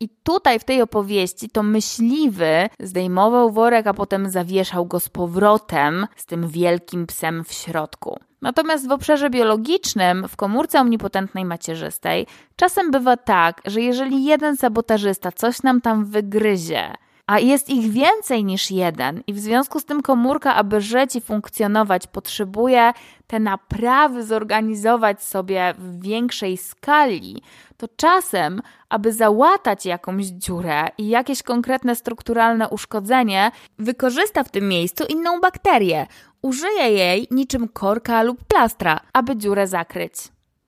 I 0.00 0.08
tutaj 0.22 0.58
w 0.58 0.64
tej 0.64 0.82
opowieści 0.82 1.50
to 1.50 1.62
myśliwy 1.62 2.68
zdejmował 2.80 3.50
worek, 3.50 3.86
a 3.86 3.94
potem 3.94 4.30
zawieszał 4.30 4.86
go 4.86 5.00
z 5.00 5.08
powrotem 5.08 6.06
z 6.16 6.26
tym 6.26 6.48
wielkim 6.48 7.06
psem 7.06 7.44
w 7.44 7.52
środku. 7.52 8.18
Natomiast 8.42 8.88
w 8.88 8.92
obszarze 8.92 9.30
biologicznym, 9.30 10.28
w 10.28 10.36
komórce 10.36 10.80
omnipotentnej 10.80 11.44
macierzystej, 11.44 12.26
czasem 12.56 12.90
bywa 12.90 13.16
tak, 13.16 13.60
że 13.64 13.80
jeżeli 13.80 14.24
jeden 14.24 14.56
sabotażysta 14.56 15.32
coś 15.32 15.62
nam 15.62 15.80
tam 15.80 16.04
wygryzie, 16.04 16.94
a 17.30 17.38
jest 17.38 17.68
ich 17.68 17.90
więcej 17.90 18.44
niż 18.44 18.70
jeden, 18.70 19.22
i 19.26 19.32
w 19.32 19.38
związku 19.38 19.80
z 19.80 19.84
tym 19.84 20.02
komórka, 20.02 20.54
aby 20.54 20.80
żyć 20.80 21.16
i 21.16 21.20
funkcjonować, 21.20 22.06
potrzebuje 22.06 22.92
te 23.26 23.40
naprawy 23.40 24.24
zorganizować 24.24 25.22
sobie 25.22 25.74
w 25.78 26.02
większej 26.02 26.56
skali, 26.56 27.42
to 27.76 27.88
czasem, 27.96 28.62
aby 28.88 29.12
załatać 29.12 29.86
jakąś 29.86 30.26
dziurę 30.26 30.88
i 30.98 31.08
jakieś 31.08 31.42
konkretne 31.42 31.96
strukturalne 31.96 32.68
uszkodzenie, 32.68 33.50
wykorzysta 33.78 34.44
w 34.44 34.50
tym 34.50 34.68
miejscu 34.68 35.04
inną 35.04 35.40
bakterię. 35.40 36.06
Użyje 36.42 36.90
jej 36.90 37.28
niczym 37.30 37.68
korka 37.68 38.22
lub 38.22 38.44
plastra, 38.44 39.00
aby 39.12 39.36
dziurę 39.36 39.66
zakryć. 39.66 40.14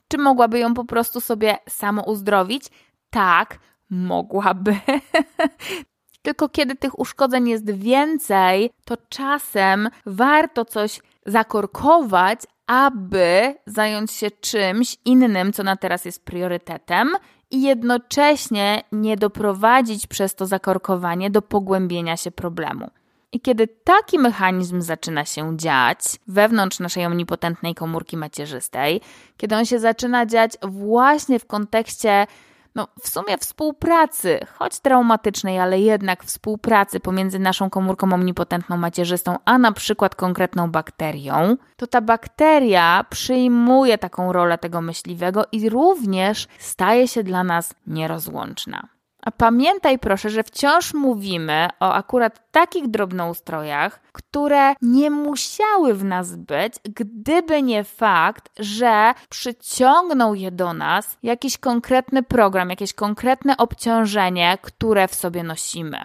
Czy 0.08 0.18
mogłaby 0.18 0.58
ją 0.58 0.74
po 0.74 0.84
prostu 0.84 1.20
sobie 1.20 1.56
samo 1.68 2.02
uzdrowić? 2.02 2.64
Tak, 3.10 3.58
mogłaby. 3.90 4.76
Tylko 6.22 6.48
kiedy 6.48 6.74
tych 6.74 6.98
uszkodzeń 6.98 7.48
jest 7.48 7.70
więcej, 7.70 8.70
to 8.84 8.96
czasem 9.08 9.88
warto 10.06 10.64
coś 10.64 11.00
zakorkować, 11.26 12.40
aby 12.66 13.54
zająć 13.66 14.12
się 14.12 14.30
czymś 14.30 14.96
innym, 15.04 15.52
co 15.52 15.62
na 15.62 15.76
teraz 15.76 16.04
jest 16.04 16.24
priorytetem, 16.24 17.16
i 17.52 17.62
jednocześnie 17.62 18.82
nie 18.92 19.16
doprowadzić 19.16 20.06
przez 20.06 20.34
to 20.34 20.46
zakorkowanie 20.46 21.30
do 21.30 21.42
pogłębienia 21.42 22.16
się 22.16 22.30
problemu. 22.30 22.90
I 23.32 23.40
kiedy 23.40 23.68
taki 23.84 24.18
mechanizm 24.18 24.80
zaczyna 24.80 25.24
się 25.24 25.56
dziać 25.56 25.98
wewnątrz 26.26 26.80
naszej 26.80 27.06
omnipotentnej 27.06 27.74
komórki 27.74 28.16
macierzystej, 28.16 29.00
kiedy 29.36 29.56
on 29.56 29.64
się 29.64 29.78
zaczyna 29.78 30.26
dziać 30.26 30.52
właśnie 30.62 31.38
w 31.38 31.46
kontekście 31.46 32.26
no, 32.74 32.88
w 33.02 33.08
sumie 33.08 33.38
współpracy, 33.38 34.40
choć 34.58 34.80
traumatycznej, 34.80 35.58
ale 35.58 35.80
jednak 35.80 36.24
współpracy 36.24 37.00
pomiędzy 37.00 37.38
naszą 37.38 37.70
komórką 37.70 38.12
omnipotentną 38.12 38.76
macierzystą, 38.76 39.36
a 39.44 39.58
na 39.58 39.72
przykład 39.72 40.14
konkretną 40.14 40.70
bakterią, 40.70 41.56
to 41.76 41.86
ta 41.86 42.00
bakteria 42.00 43.04
przyjmuje 43.10 43.98
taką 43.98 44.32
rolę 44.32 44.58
tego 44.58 44.80
myśliwego 44.80 45.44
i 45.52 45.68
również 45.70 46.46
staje 46.58 47.08
się 47.08 47.22
dla 47.22 47.44
nas 47.44 47.74
nierozłączna. 47.86 48.88
A 49.22 49.30
pamiętaj 49.30 49.98
proszę, 49.98 50.30
że 50.30 50.42
wciąż 50.42 50.94
mówimy 50.94 51.68
o 51.80 51.92
akurat 51.92 52.50
takich 52.50 52.88
drobnoustrojach, 52.88 54.00
które 54.12 54.74
nie 54.82 55.10
musiały 55.10 55.94
w 55.94 56.04
nas 56.04 56.36
być, 56.36 56.74
gdyby 56.84 57.62
nie 57.62 57.84
fakt, 57.84 58.50
że 58.58 59.14
przyciągnął 59.28 60.34
je 60.34 60.50
do 60.50 60.72
nas 60.72 61.18
jakiś 61.22 61.58
konkretny 61.58 62.22
program, 62.22 62.70
jakieś 62.70 62.92
konkretne 62.94 63.56
obciążenie, 63.56 64.58
które 64.62 65.08
w 65.08 65.14
sobie 65.14 65.42
nosimy. 65.42 66.04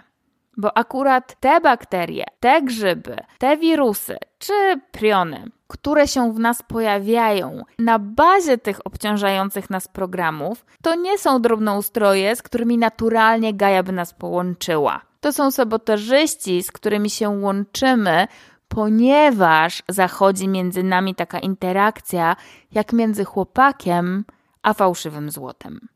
Bo 0.58 0.78
akurat 0.78 1.40
te 1.40 1.60
bakterie, 1.60 2.24
te 2.40 2.62
grzyby, 2.62 3.16
te 3.38 3.56
wirusy 3.56 4.16
czy 4.38 4.80
priony, 4.92 5.50
które 5.68 6.08
się 6.08 6.32
w 6.32 6.38
nas 6.38 6.62
pojawiają 6.62 7.62
na 7.78 7.98
bazie 7.98 8.58
tych 8.58 8.86
obciążających 8.86 9.70
nas 9.70 9.88
programów, 9.88 10.66
to 10.82 10.94
nie 10.94 11.18
są 11.18 11.42
drobnoustroje, 11.42 12.36
z 12.36 12.42
którymi 12.42 12.78
naturalnie 12.78 13.54
Gaja 13.54 13.82
by 13.82 13.92
nas 13.92 14.14
połączyła. 14.14 15.00
To 15.20 15.32
są 15.32 15.50
sabotażyści, 15.50 16.62
z 16.62 16.72
którymi 16.72 17.10
się 17.10 17.28
łączymy, 17.28 18.26
ponieważ 18.68 19.82
zachodzi 19.88 20.48
między 20.48 20.82
nami 20.82 21.14
taka 21.14 21.38
interakcja, 21.38 22.36
jak 22.72 22.92
między 22.92 23.24
chłopakiem 23.24 24.24
a 24.62 24.74
fałszywym 24.74 25.30
złotem. 25.30 25.88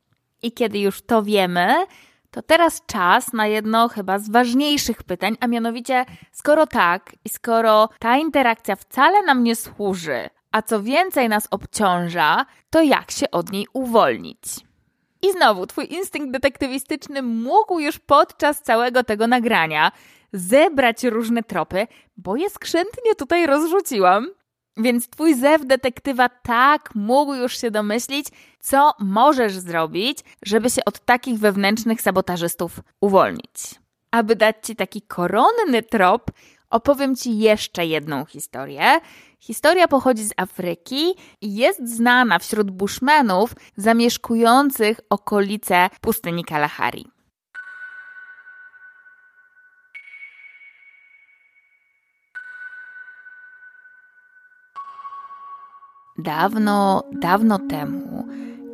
I 0.42 0.52
kiedy 0.52 0.78
już 0.78 1.02
to 1.02 1.22
wiemy, 1.22 1.86
to 2.32 2.42
teraz 2.42 2.82
czas 2.86 3.32
na 3.32 3.46
jedno 3.46 3.88
chyba 3.88 4.18
z 4.18 4.30
ważniejszych 4.30 5.02
pytań, 5.02 5.36
a 5.40 5.46
mianowicie, 5.46 6.04
skoro 6.32 6.66
tak 6.66 7.12
i 7.24 7.28
skoro 7.28 7.88
ta 7.98 8.16
interakcja 8.16 8.76
wcale 8.76 9.22
nam 9.22 9.44
nie 9.44 9.56
służy, 9.56 10.30
a 10.52 10.62
co 10.62 10.82
więcej 10.82 11.28
nas 11.28 11.48
obciąża, 11.50 12.46
to 12.70 12.82
jak 12.82 13.10
się 13.10 13.30
od 13.30 13.52
niej 13.52 13.66
uwolnić? 13.72 14.42
I 15.22 15.32
znowu, 15.32 15.66
twój 15.66 15.92
instynkt 15.92 16.30
detektywistyczny 16.32 17.22
mógł 17.22 17.80
już 17.80 17.98
podczas 17.98 18.62
całego 18.62 19.04
tego 19.04 19.26
nagrania 19.26 19.92
zebrać 20.32 21.04
różne 21.04 21.42
tropy, 21.42 21.86
bo 22.16 22.36
je 22.36 22.50
skrzętnie 22.50 23.14
tutaj 23.14 23.46
rozrzuciłam. 23.46 24.28
Więc 24.76 25.08
twój 25.08 25.34
zew 25.34 25.66
detektywa 25.66 26.28
tak 26.28 26.94
mógł 26.94 27.34
już 27.34 27.58
się 27.60 27.70
domyślić, 27.70 28.26
co 28.60 28.92
możesz 28.98 29.52
zrobić, 29.58 30.18
żeby 30.42 30.70
się 30.70 30.84
od 30.84 30.98
takich 30.98 31.38
wewnętrznych 31.38 32.02
sabotażystów 32.02 32.80
uwolnić. 33.00 33.74
Aby 34.10 34.36
dać 34.36 34.56
ci 34.62 34.76
taki 34.76 35.02
koronny 35.02 35.82
trop, 35.90 36.30
opowiem 36.70 37.16
ci 37.16 37.38
jeszcze 37.38 37.86
jedną 37.86 38.24
historię. 38.24 39.00
Historia 39.40 39.88
pochodzi 39.88 40.24
z 40.24 40.32
Afryki 40.36 41.14
i 41.40 41.54
jest 41.54 41.96
znana 41.96 42.38
wśród 42.38 42.70
bushmenów 42.70 43.54
zamieszkujących 43.76 45.00
okolice 45.10 45.90
pustyni 46.00 46.44
Kalahari. 46.44 47.06
Dawno, 56.24 57.02
dawno 57.20 57.58
temu, 57.58 58.24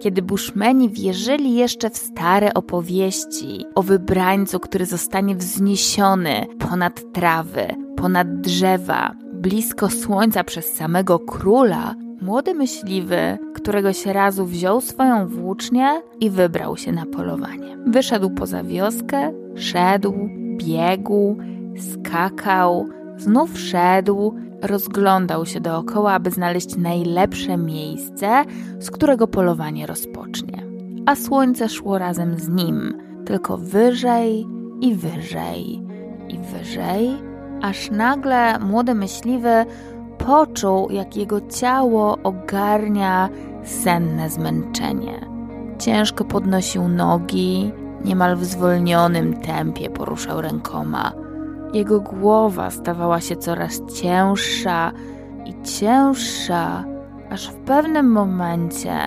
kiedy 0.00 0.22
Bushmeni 0.22 0.88
wierzyli 0.88 1.54
jeszcze 1.54 1.90
w 1.90 1.96
stare 1.96 2.54
opowieści 2.54 3.64
o 3.74 3.82
wybrańcu, 3.82 4.60
który 4.60 4.86
zostanie 4.86 5.36
wzniesiony 5.36 6.46
ponad 6.58 7.12
trawy, 7.12 7.66
ponad 7.96 8.40
drzewa, 8.40 9.14
blisko 9.32 9.90
słońca 9.90 10.44
przez 10.44 10.74
samego 10.74 11.18
króla, 11.18 11.94
młody 12.22 12.54
myśliwy 12.54 13.38
któregoś 13.54 14.06
razu 14.06 14.46
wziął 14.46 14.80
swoją 14.80 15.28
włócznię 15.28 16.02
i 16.20 16.30
wybrał 16.30 16.76
się 16.76 16.92
na 16.92 17.06
polowanie. 17.06 17.76
Wyszedł 17.86 18.30
poza 18.30 18.64
wioskę, 18.64 19.32
szedł, 19.54 20.14
biegł, 20.56 21.36
skakał, 21.76 22.88
znów 23.16 23.58
szedł, 23.58 24.34
rozglądał 24.62 25.46
się 25.46 25.60
dookoła, 25.60 26.12
aby 26.12 26.30
znaleźć 26.30 26.76
najlepsze 26.76 27.56
miejsce, 27.56 28.44
z 28.78 28.90
którego 28.90 29.26
polowanie 29.26 29.86
rozpocznie. 29.86 30.66
A 31.06 31.14
słońce 31.14 31.68
szło 31.68 31.98
razem 31.98 32.38
z 32.38 32.48
nim, 32.48 32.94
tylko 33.26 33.56
wyżej 33.56 34.46
i 34.80 34.94
wyżej 34.94 35.82
i 36.28 36.38
wyżej, 36.38 37.10
aż 37.62 37.90
nagle 37.90 38.58
młody 38.58 38.94
myśliwy 38.94 39.64
poczuł, 40.18 40.90
jak 40.90 41.16
jego 41.16 41.40
ciało 41.40 42.18
ogarnia 42.22 43.28
senne 43.64 44.30
zmęczenie. 44.30 45.28
Ciężko 45.78 46.24
podnosił 46.24 46.88
nogi, 46.88 47.72
niemal 48.04 48.36
w 48.36 48.44
zwolnionym 48.44 49.40
tempie 49.40 49.90
poruszał 49.90 50.40
rękoma 50.40 51.27
jego 51.72 52.00
głowa 52.00 52.70
stawała 52.70 53.20
się 53.20 53.36
coraz 53.36 53.82
cięższa 53.94 54.92
i 55.46 55.62
cięższa, 55.62 56.84
aż 57.30 57.48
w 57.50 57.54
pewnym 57.54 58.10
momencie 58.10 58.98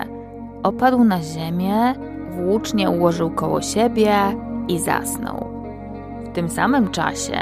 opadł 0.62 1.04
na 1.04 1.22
ziemię, 1.22 1.94
włócznie 2.30 2.90
ułożył 2.90 3.30
koło 3.30 3.62
siebie 3.62 4.14
i 4.68 4.78
zasnął. 4.78 5.48
W 6.24 6.34
tym 6.34 6.48
samym 6.48 6.90
czasie 6.90 7.38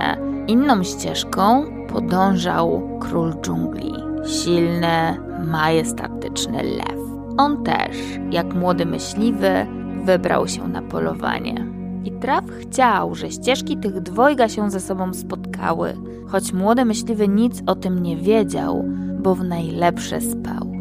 inną 0.47 0.83
ścieżką 0.83 1.64
podążał 1.89 2.99
król 3.01 3.35
dżungli, 3.41 3.95
silny, 4.27 5.21
majestatyczny 5.47 6.62
lew. 6.62 7.01
On 7.39 7.64
też, 7.64 7.97
jak 8.31 8.55
młody 8.55 8.87
myśliwy, 8.87 9.66
wybrał 10.05 10.49
się 10.49 10.68
na 10.68 10.83
polowanie. 10.83 11.80
I 12.05 12.12
traf 12.12 12.44
chciał, 12.61 13.14
że 13.14 13.30
ścieżki 13.30 13.76
tych 13.76 14.01
dwojga 14.01 14.48
się 14.48 14.70
ze 14.70 14.80
sobą 14.80 15.14
spotkały, 15.14 15.96
choć 16.26 16.53
młody 16.53 16.84
myśliwy 16.84 17.28
nic 17.28 17.62
o 17.66 17.74
tym 17.74 18.03
nie 18.03 18.16
wiedział, 18.16 18.84
bo 19.22 19.34
w 19.34 19.44
najlepsze 19.44 20.20
spał. 20.20 20.72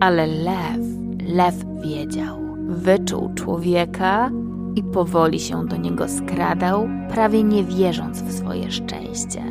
Ale 0.00 0.26
lew, 0.26 0.86
lew 1.28 1.54
wiedział. 1.84 2.38
Wyczuł 2.68 3.34
człowieka 3.34 4.30
i 4.76 4.82
powoli 4.82 5.40
się 5.40 5.66
do 5.66 5.76
niego 5.76 6.08
skradał, 6.08 6.88
prawie 7.10 7.44
nie 7.44 7.64
wierząc 7.64 8.22
w 8.22 8.32
swoje 8.32 8.70
szczęście. 8.70 9.42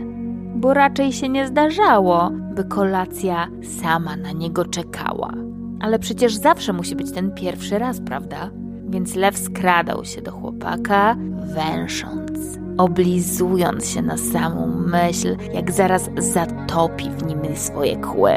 Bo 0.55 0.73
raczej 0.73 1.13
się 1.13 1.29
nie 1.29 1.47
zdarzało, 1.47 2.31
by 2.55 2.63
kolacja 2.63 3.47
sama 3.81 4.15
na 4.15 4.31
niego 4.31 4.65
czekała. 4.65 5.33
Ale 5.79 5.99
przecież 5.99 6.35
zawsze 6.35 6.73
musi 6.73 6.95
być 6.95 7.11
ten 7.11 7.31
pierwszy 7.31 7.79
raz, 7.79 8.01
prawda? 8.01 8.49
Więc 8.89 9.15
lew 9.15 9.37
skradał 9.37 10.05
się 10.05 10.21
do 10.21 10.31
chłopaka, 10.31 11.15
węsząc, 11.55 12.59
oblizując 12.77 13.89
się 13.89 14.01
na 14.01 14.17
samą 14.17 14.67
myśl, 14.67 15.37
jak 15.53 15.71
zaraz 15.71 16.09
zatopi 16.17 17.09
w 17.09 17.25
nim 17.25 17.55
swoje 17.55 17.97
kły. 17.97 18.31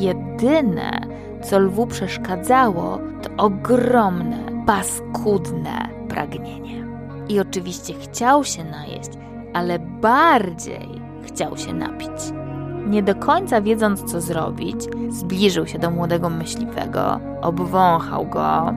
Jedyne, 0.00 1.06
co 1.42 1.58
lwu 1.58 1.86
przeszkadzało, 1.86 2.98
to 3.22 3.44
ogromne, 3.44 4.64
paskudne 4.66 5.88
pragnienie. 6.08 6.86
I 7.28 7.40
oczywiście 7.40 7.94
chciał 7.94 8.44
się 8.44 8.64
najeść, 8.64 9.10
ale 9.54 9.78
bardziej 9.78 10.88
chciał 11.22 11.56
się 11.56 11.74
napić. 11.74 12.32
Nie 12.86 13.02
do 13.02 13.14
końca 13.14 13.60
wiedząc, 13.60 14.12
co 14.12 14.20
zrobić, 14.20 14.76
zbliżył 15.08 15.66
się 15.66 15.78
do 15.78 15.90
młodego 15.90 16.30
myśliwego, 16.30 17.20
obwąchał 17.42 18.26
go 18.26 18.74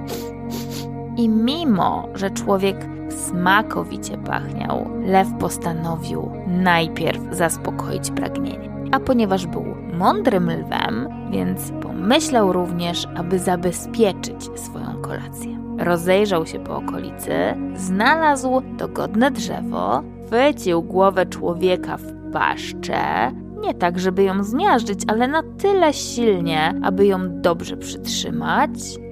i 1.22 1.30
mimo, 1.30 2.08
że 2.16 2.30
człowiek 2.30 2.76
smakowicie 3.10 4.18
pachniał, 4.18 4.90
lew 5.06 5.28
postanowił 5.40 6.32
najpierw 6.48 7.22
zaspokoić 7.32 8.12
pragnienie. 8.12 8.72
A 8.92 9.00
ponieważ 9.00 9.48
był 9.48 9.66
mądrym 9.94 10.52
lwem, 10.52 11.10
więc 11.32 11.72
pomyślał 11.82 12.54
również, 12.54 13.08
aby 13.16 13.40
zabezpieczyć 13.40 14.50
swoją 14.56 15.02
kolację. 15.02 15.60
Rozejrzał 15.78 16.46
się 16.46 16.60
po 16.60 16.76
okolicy, 16.76 17.34
znalazł 17.76 18.62
dogodne 18.78 19.32
drzewo, 19.32 20.04
chwycił 20.26 20.82
głowę 20.82 21.26
człowieka 21.26 21.98
w 21.98 22.32
paszczę, 22.32 23.32
nie 23.60 23.74
tak, 23.74 24.00
żeby 24.00 24.24
ją 24.24 24.44
zmiażdżyć, 24.44 25.00
ale 25.08 25.28
na 25.28 25.44
tyle 25.58 25.94
silnie, 25.94 26.74
aby 26.84 27.06
ją 27.06 27.42
dobrze 27.42 27.78
przytrzymać 27.78 28.72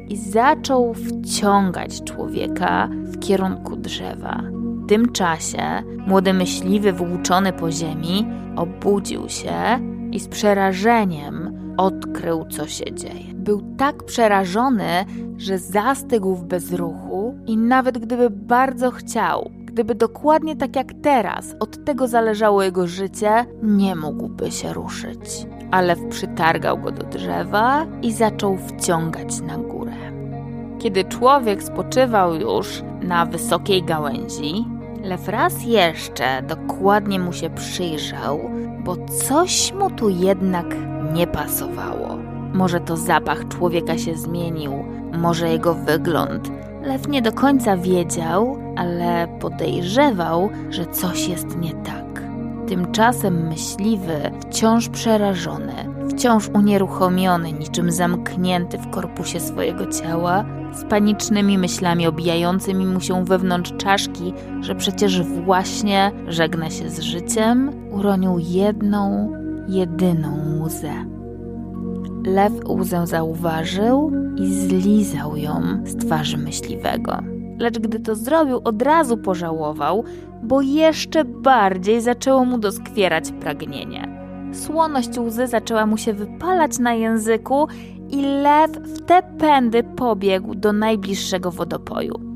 i 0.09 0.17
zaczął 0.17 0.93
wciągać 0.93 2.03
człowieka 2.03 2.89
w 2.91 3.19
kierunku 3.19 3.75
drzewa. 3.75 4.41
W 4.53 4.87
tym 4.87 5.11
czasie 5.11 5.83
młody 6.07 6.33
myśliwy 6.33 6.93
włóczony 6.93 7.53
po 7.53 7.71
ziemi 7.71 8.27
obudził 8.55 9.29
się 9.29 9.53
i 10.11 10.19
z 10.19 10.27
przerażeniem 10.27 11.59
odkrył, 11.77 12.45
co 12.49 12.67
się 12.67 12.85
dzieje. 12.93 13.33
Był 13.33 13.75
tak 13.77 14.03
przerażony, 14.03 15.05
że 15.37 15.57
zastygł 15.57 16.35
w 16.35 16.45
bezruchu 16.45 17.35
i 17.47 17.57
nawet 17.57 17.97
gdyby 17.97 18.29
bardzo 18.29 18.91
chciał, 18.91 19.51
gdyby 19.65 19.95
dokładnie 19.95 20.55
tak 20.55 20.75
jak 20.75 20.93
teraz 21.01 21.55
od 21.59 21.85
tego 21.85 22.07
zależało 22.07 22.63
jego 22.63 22.87
życie, 22.87 23.45
nie 23.63 23.95
mógłby 23.95 24.51
się 24.51 24.73
ruszyć. 24.73 25.47
Ale 25.71 25.95
przytargał 26.09 26.77
go 26.77 26.91
do 26.91 27.03
drzewa 27.03 27.85
i 28.01 28.13
zaczął 28.13 28.57
wciągać 28.57 29.41
na 29.41 29.57
górę. 29.57 29.98
Kiedy 30.79 31.03
człowiek 31.03 31.63
spoczywał 31.63 32.35
już 32.35 32.81
na 33.01 33.25
wysokiej 33.25 33.83
gałęzi, 33.83 34.65
lew 35.03 35.27
raz 35.27 35.63
jeszcze 35.63 36.41
dokładnie 36.41 37.19
mu 37.19 37.33
się 37.33 37.49
przyjrzał, 37.49 38.39
bo 38.83 38.95
coś 39.07 39.73
mu 39.73 39.89
tu 39.89 40.09
jednak 40.09 40.65
nie 41.13 41.27
pasowało. 41.27 42.17
Może 42.53 42.79
to 42.79 42.97
zapach 42.97 43.47
człowieka 43.47 43.97
się 43.97 44.15
zmienił, 44.15 44.71
może 45.13 45.49
jego 45.49 45.73
wygląd. 45.73 46.51
Lew 46.83 47.07
nie 47.07 47.21
do 47.21 47.31
końca 47.31 47.77
wiedział, 47.77 48.57
ale 48.75 49.27
podejrzewał, 49.39 50.49
że 50.69 50.85
coś 50.85 51.27
jest 51.27 51.57
nie 51.57 51.73
tak. 51.73 52.18
Tymczasem 52.69 53.47
myśliwy, 53.47 54.31
wciąż 54.39 54.89
przerażony, 54.89 55.73
wciąż 56.09 56.49
unieruchomiony, 56.49 57.53
niczym 57.53 57.91
zamknięty 57.91 58.77
w 58.77 58.89
korpusie 58.89 59.39
swojego 59.39 59.85
ciała, 59.85 60.45
z 60.73 60.83
panicznymi 60.83 61.57
myślami 61.57 62.07
obijającymi 62.07 62.85
mu 62.85 63.01
się 63.01 63.25
wewnątrz 63.25 63.73
czaszki, 63.77 64.33
że 64.61 64.75
przecież 64.75 65.23
właśnie 65.23 66.11
żegna 66.27 66.69
się 66.69 66.89
z 66.89 66.99
życiem, 66.99 67.71
uronił 67.91 68.39
jedną, 68.39 69.33
jedyną 69.67 70.63
łzę. 70.63 70.93
Lew 72.25 72.53
łzę 72.67 73.07
zauważył 73.07 74.11
i 74.35 74.53
zlizał 74.53 75.37
ją 75.37 75.61
z 75.83 75.95
twarzy 75.95 76.37
myśliwego. 76.37 77.38
Lecz 77.59 77.79
gdy 77.79 77.99
to 77.99 78.15
zrobił, 78.15 78.61
od 78.63 78.81
razu 78.81 79.17
pożałował, 79.17 80.03
bo 80.43 80.61
jeszcze 80.61 81.25
bardziej 81.25 82.01
zaczęło 82.01 82.45
mu 82.45 82.57
doskwierać 82.57 83.31
pragnienie. 83.31 84.19
Słoność 84.53 85.19
łzy 85.19 85.47
zaczęła 85.47 85.85
mu 85.85 85.97
się 85.97 86.13
wypalać 86.13 86.79
na 86.79 86.93
języku 86.93 87.67
i 88.09 88.21
lew 88.21 88.71
w 88.71 89.05
te 89.05 89.23
pędy 89.37 89.83
pobiegł 89.83 90.55
do 90.55 90.73
najbliższego 90.73 91.51
wodopoju. 91.51 92.29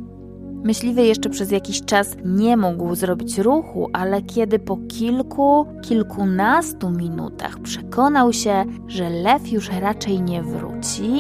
Myśliwy 0.63 1.03
jeszcze 1.03 1.30
przez 1.30 1.51
jakiś 1.51 1.86
czas 1.86 2.15
nie 2.26 2.57
mógł 2.57 2.95
zrobić 2.95 3.38
ruchu, 3.38 3.89
ale 3.93 4.21
kiedy 4.21 4.59
po 4.59 4.78
kilku, 4.78 5.65
kilkunastu 5.82 6.89
minutach 6.89 7.59
przekonał 7.59 8.34
się, 8.34 8.65
że 8.88 9.09
lew 9.09 9.51
już 9.51 9.69
raczej 9.69 10.21
nie 10.21 10.43
wróci, 10.43 11.19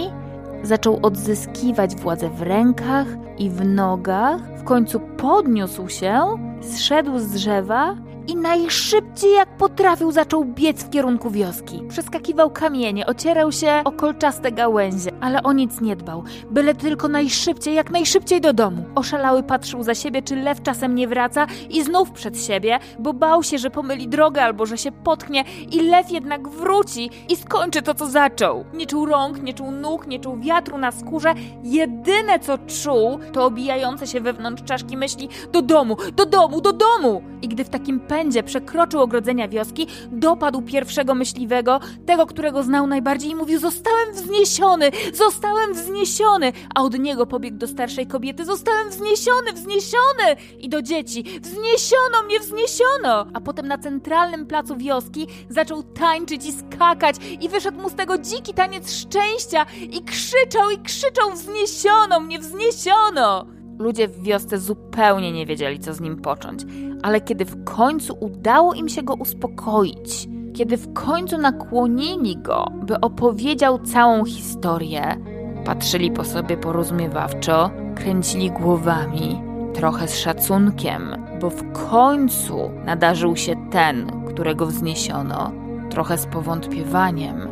zaczął 0.63 0.99
odzyskiwać 1.01 1.95
władzę 1.95 2.29
w 2.29 2.41
rękach 2.41 3.07
i 3.37 3.49
w 3.49 3.65
nogach, 3.65 4.41
w 4.57 4.63
końcu 4.63 4.99
podniósł 4.99 5.89
się, 5.89 6.19
zszedł 6.61 7.19
z 7.19 7.27
drzewa 7.31 7.95
i 8.27 8.35
najszybciej 8.35 9.33
jak 9.33 9.57
potrafił 9.57 10.11
zaczął 10.11 10.45
biec 10.45 10.83
w 10.83 10.89
kierunku 10.89 11.29
wioski. 11.29 11.81
Przeskakiwał 11.89 12.49
kamienie, 12.49 13.05
ocierał 13.05 13.51
się 13.51 13.81
o 13.85 13.91
kolczaste 13.91 14.51
gałęzie, 14.51 15.11
ale 15.21 15.43
o 15.43 15.53
nic 15.53 15.81
nie 15.81 15.95
dbał, 15.95 16.23
byle 16.51 16.75
tylko 16.75 17.07
najszybciej, 17.07 17.75
jak 17.75 17.91
najszybciej 17.91 18.41
do 18.41 18.53
domu. 18.53 18.85
Oszalały 18.95 19.43
patrzył 19.43 19.83
za 19.83 19.95
siebie, 19.95 20.21
czy 20.21 20.35
lew 20.35 20.61
czasem 20.61 20.95
nie 20.95 21.07
wraca 21.07 21.47
i 21.69 21.83
znów 21.83 22.11
przed 22.11 22.45
siebie, 22.45 22.79
bo 22.99 23.13
bał 23.13 23.43
się, 23.43 23.57
że 23.57 23.69
pomyli 23.69 24.07
drogę 24.07 24.43
albo 24.43 24.65
że 24.65 24.77
się 24.77 24.91
potknie 24.91 25.43
i 25.71 25.81
lew 25.81 26.11
jednak 26.11 26.49
wróci 26.49 27.09
i 27.29 27.35
skończy 27.35 27.81
to, 27.81 27.93
co 27.93 28.07
zaczął. 28.07 28.65
Nie 28.73 28.85
czuł 28.85 29.05
rąk, 29.05 29.41
nie 29.41 29.53
czuł 29.53 29.71
nóg, 29.71 30.07
nie 30.07 30.19
czuł 30.19 30.37
wiatru 30.37 30.77
na 30.77 30.91
skórze. 30.91 31.33
Jedyne, 31.63 32.39
co 32.39 32.57
czuł, 32.57 33.19
to 33.33 33.45
obijające 33.45 34.07
się 34.07 34.21
wewnątrz 34.21 34.63
czaszki 34.63 34.97
myśli 34.97 35.29
do 35.51 35.61
domu, 35.61 35.97
do 36.15 36.25
domu, 36.25 36.61
do 36.61 36.73
domu. 36.73 37.21
I 37.41 37.47
gdy 37.47 37.63
w 37.63 37.69
takim 37.69 37.99
pędzie 38.13 38.43
przekroczył 38.43 39.01
ogrodzenia 39.01 39.47
wioski, 39.47 39.87
dopadł 40.11 40.61
pierwszego 40.61 41.15
myśliwego, 41.15 41.79
tego, 42.05 42.25
którego 42.25 42.63
znał 42.63 42.87
najbardziej 42.87 43.31
i 43.31 43.35
mówił 43.35 43.59
zostałem 43.59 44.13
wzniesiony, 44.13 44.91
zostałem 45.13 45.73
wzniesiony, 45.73 46.53
a 46.75 46.81
od 46.81 46.99
niego 46.99 47.25
pobiegł 47.25 47.57
do 47.57 47.67
starszej 47.67 48.07
kobiety, 48.07 48.45
zostałem 48.45 48.89
wzniesiony, 48.89 49.53
wzniesiony! 49.53 50.23
I 50.59 50.69
do 50.69 50.81
dzieci, 50.81 51.23
wzniesiono 51.41 52.23
mnie, 52.25 52.39
wzniesiono, 52.39 53.25
a 53.33 53.41
potem 53.41 53.67
na 53.67 53.77
centralnym 53.77 54.45
placu 54.45 54.77
wioski 54.77 55.27
zaczął 55.49 55.83
tańczyć 55.83 56.45
i 56.45 56.51
skakać 56.51 57.15
i 57.41 57.49
wyszedł 57.49 57.81
mu 57.81 57.89
z 57.89 57.95
tego 57.95 58.17
dziki 58.17 58.53
taniec 58.53 58.93
szczęścia 58.93 59.65
i 59.91 60.03
krzyczał 60.03 60.69
i 60.69 60.77
krzyczał 60.77 61.31
wzniesiono 61.31 62.19
mnie, 62.19 62.39
wzniesiono. 62.39 63.62
Ludzie 63.83 64.07
w 64.07 64.21
wiosce 64.21 64.59
zupełnie 64.59 65.31
nie 65.31 65.45
wiedzieli, 65.45 65.79
co 65.79 65.93
z 65.93 66.01
nim 66.01 66.17
począć, 66.17 66.65
ale 67.01 67.21
kiedy 67.21 67.45
w 67.45 67.63
końcu 67.63 68.17
udało 68.19 68.73
im 68.73 68.89
się 68.89 69.03
go 69.03 69.13
uspokoić, 69.13 70.27
kiedy 70.53 70.77
w 70.77 70.93
końcu 70.93 71.37
nakłonili 71.37 72.37
go, 72.37 72.67
by 72.85 72.99
opowiedział 72.99 73.79
całą 73.79 74.25
historię, 74.25 75.17
patrzyli 75.65 76.11
po 76.11 76.23
sobie 76.23 76.57
porozumiewawczo, 76.57 77.69
kręcili 77.95 78.51
głowami, 78.51 79.41
trochę 79.73 80.07
z 80.07 80.19
szacunkiem, 80.19 81.15
bo 81.41 81.49
w 81.49 81.89
końcu 81.89 82.71
nadarzył 82.85 83.35
się 83.35 83.69
ten, 83.71 84.25
którego 84.27 84.65
wzniesiono, 84.65 85.51
trochę 85.89 86.17
z 86.17 86.25
powątpiewaniem, 86.25 87.47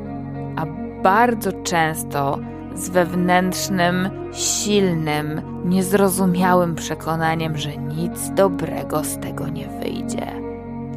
a 0.56 0.66
bardzo 1.04 1.52
często 1.64 2.40
z 2.76 2.89
wewnętrznym, 2.89 4.09
silnym, 4.34 5.41
niezrozumiałym 5.65 6.76
przekonaniem, 6.76 7.57
że 7.57 7.78
nic 7.78 8.32
dobrego 8.36 9.03
z 9.03 9.17
tego 9.19 9.47
nie 9.47 9.67
wyjdzie. 9.67 10.28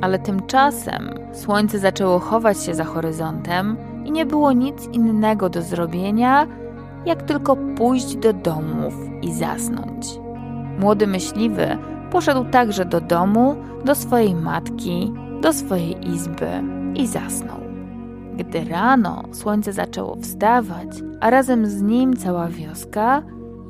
Ale 0.01 0.19
tymczasem 0.19 1.11
słońce 1.33 1.79
zaczęło 1.79 2.19
chować 2.19 2.65
się 2.65 2.75
za 2.75 2.85
horyzontem 2.85 3.77
i 4.05 4.11
nie 4.11 4.27
było 4.27 4.53
nic 4.53 4.89
innego 4.93 5.49
do 5.49 5.63
zrobienia, 5.63 6.47
jak 7.07 7.23
tylko 7.23 7.57
pójść 7.57 8.17
do 8.17 8.33
domów 8.33 8.95
i 9.23 9.33
zasnąć. 9.33 10.07
Młody 10.79 11.07
myśliwy 11.07 11.79
poszedł 12.11 12.45
także 12.45 12.85
do 12.85 13.01
domu, 13.01 13.57
do 13.85 13.95
swojej 13.95 14.35
matki, 14.35 15.13
do 15.41 15.53
swojej 15.53 16.09
izby 16.09 16.49
i 16.95 17.07
zasnął. 17.07 17.64
Gdy 18.37 18.65
rano 18.65 19.23
słońce 19.33 19.73
zaczęło 19.73 20.17
wstawać, 20.17 20.89
a 21.21 21.31
razem 21.31 21.67
z 21.67 21.83
nim 21.83 22.17
cała 22.17 22.49
wioska, 22.49 23.23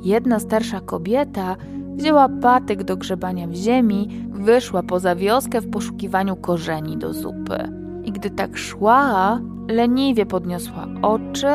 jedna 0.03 0.39
starsza 0.39 0.81
kobieta 0.81 1.55
wzięła 1.95 2.29
patyk 2.29 2.83
do 2.83 2.97
grzebania 2.97 3.47
w 3.47 3.53
ziemi, 3.53 4.27
wyszła 4.29 4.83
poza 4.83 5.15
wioskę 5.15 5.61
w 5.61 5.69
poszukiwaniu 5.69 6.35
korzeni 6.35 6.97
do 6.97 7.13
zupy. 7.13 7.69
I 8.03 8.11
gdy 8.11 8.29
tak 8.29 8.57
szła, 8.57 9.39
leniwie 9.67 10.25
podniosła 10.25 10.87
oczy, 11.01 11.53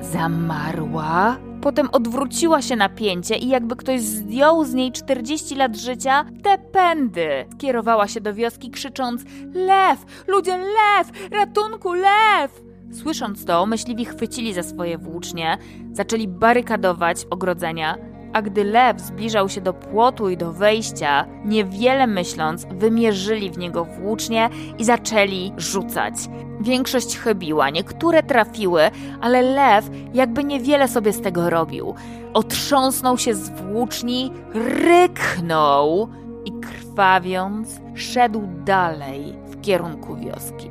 zamarła, 0.00 1.36
potem 1.60 1.88
odwróciła 1.92 2.62
się 2.62 2.76
na 2.76 2.88
pięcie 2.88 3.36
i 3.36 3.48
jakby 3.48 3.76
ktoś 3.76 4.00
zdjął 4.00 4.64
z 4.64 4.74
niej 4.74 4.92
40 4.92 5.54
lat 5.54 5.76
życia, 5.76 6.24
te 6.42 6.58
pędy 6.58 7.46
skierowała 7.52 8.08
się 8.08 8.20
do 8.20 8.34
wioski 8.34 8.70
krzycząc 8.70 9.22
Lew! 9.54 10.24
Ludzie, 10.26 10.58
lew! 10.58 11.30
Ratunku, 11.32 11.92
lew! 11.92 12.62
Słysząc 12.92 13.44
to, 13.44 13.66
myśliwi 13.66 14.04
chwycili 14.04 14.54
za 14.54 14.62
swoje 14.62 14.98
włócznie, 14.98 15.58
zaczęli 15.92 16.28
barykadować 16.28 17.26
ogrodzenia, 17.30 17.98
a 18.32 18.42
gdy 18.42 18.64
lew 18.64 19.00
zbliżał 19.00 19.48
się 19.48 19.60
do 19.60 19.72
płotu 19.72 20.28
i 20.28 20.36
do 20.36 20.52
wejścia, 20.52 21.26
niewiele 21.44 22.06
myśląc, 22.06 22.66
wymierzyli 22.70 23.50
w 23.50 23.58
niego 23.58 23.84
włócznie 23.84 24.48
i 24.78 24.84
zaczęli 24.84 25.52
rzucać. 25.56 26.14
Większość 26.60 27.18
chybiła, 27.18 27.70
niektóre 27.70 28.22
trafiły, 28.22 28.82
ale 29.20 29.42
lew 29.42 29.90
jakby 30.14 30.44
niewiele 30.44 30.88
sobie 30.88 31.12
z 31.12 31.20
tego 31.20 31.50
robił. 31.50 31.94
Otrząsnął 32.34 33.18
się 33.18 33.34
z 33.34 33.48
włóczni, 33.48 34.32
ryknął 34.54 36.08
i 36.44 36.52
krwawiąc 36.52 37.80
szedł 37.94 38.42
dalej 38.64 39.34
w 39.46 39.60
kierunku 39.60 40.16
wioski. 40.16 40.69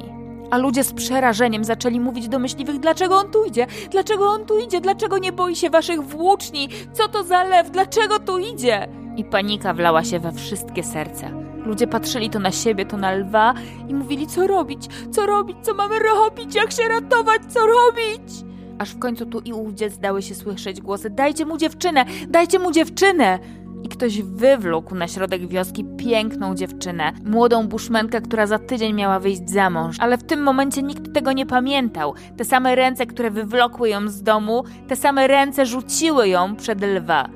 A 0.52 0.58
ludzie 0.58 0.84
z 0.84 0.94
przerażeniem 0.94 1.64
zaczęli 1.64 2.00
mówić 2.00 2.28
do 2.30 2.40
myśliwych, 2.40 2.80
dlaczego 2.80 3.16
on 3.16 3.32
tu 3.32 3.46
idzie? 3.46 3.68
Dlaczego 3.92 4.30
on 4.30 4.46
tu 4.46 4.60
idzie? 4.60 4.82
Dlaczego 4.82 5.18
nie 5.18 5.32
boi 5.32 5.56
się 5.56 5.70
waszych 5.70 6.02
włóczni? 6.02 6.70
Co 6.94 7.08
to 7.08 7.24
za 7.24 7.44
lew? 7.44 7.72
Dlaczego 7.72 8.20
tu 8.20 8.38
idzie? 8.38 8.88
I 9.18 9.24
panika 9.26 9.74
wlała 9.74 10.04
się 10.04 10.20
we 10.20 10.32
wszystkie 10.32 10.84
serca. 10.84 11.30
Ludzie 11.66 11.88
patrzyli 11.88 12.30
to 12.30 12.40
na 12.40 12.52
siebie, 12.52 12.86
to 12.86 12.98
na 12.98 13.12
lwa 13.12 13.54
i 13.88 13.94
mówili, 13.94 14.28
co 14.28 14.48
robić? 14.48 14.88
Co 15.12 15.26
robić? 15.26 15.58
Co 15.62 15.74
mamy 15.74 16.00
robić? 16.00 16.56
Jak 16.56 16.72
się 16.72 16.84
ratować? 16.88 17.42
Co 17.50 17.60
robić? 17.60 18.50
Aż 18.80 18.90
w 18.92 19.00
końcu 19.00 19.26
tu 19.26 19.40
i 19.40 19.54
ówdzie 19.54 19.90
zdały 19.90 20.22
się 20.22 20.36
słyszeć 20.36 20.82
głosy, 20.82 21.10
dajcie 21.10 21.46
mu 21.46 21.58
dziewczynę! 21.58 22.06
Dajcie 22.30 22.60
mu 22.60 22.72
dziewczynę! 22.72 23.40
Ktoś 23.90 24.22
wywlókł 24.22 24.96
na 24.96 25.08
środek 25.08 25.48
wioski 25.48 25.86
piękną 25.98 26.56
dziewczynę, 26.56 27.12
młodą 27.26 27.68
buszmenkę, 27.68 28.22
która 28.22 28.48
za 28.48 28.60
tydzień 28.60 28.94
miała 28.94 29.20
wyjść 29.20 29.50
za 29.50 29.70
mąż. 29.70 29.98
Ale 30.00 30.18
w 30.18 30.24
tym 30.24 30.44
momencie 30.44 30.84
nikt 30.84 31.14
tego 31.14 31.32
nie 31.32 31.46
pamiętał. 31.46 32.14
Te 32.38 32.46
same 32.46 32.76
ręce, 32.76 33.06
które 33.06 33.32
wywlokły 33.32 33.90
ją 33.90 34.08
z 34.08 34.24
domu, 34.24 34.64
te 34.88 34.96
same 34.96 35.28
ręce 35.28 35.66
rzuciły 35.66 36.28
ją 36.28 36.56
przed 36.56 36.82
lwa. 36.82 37.30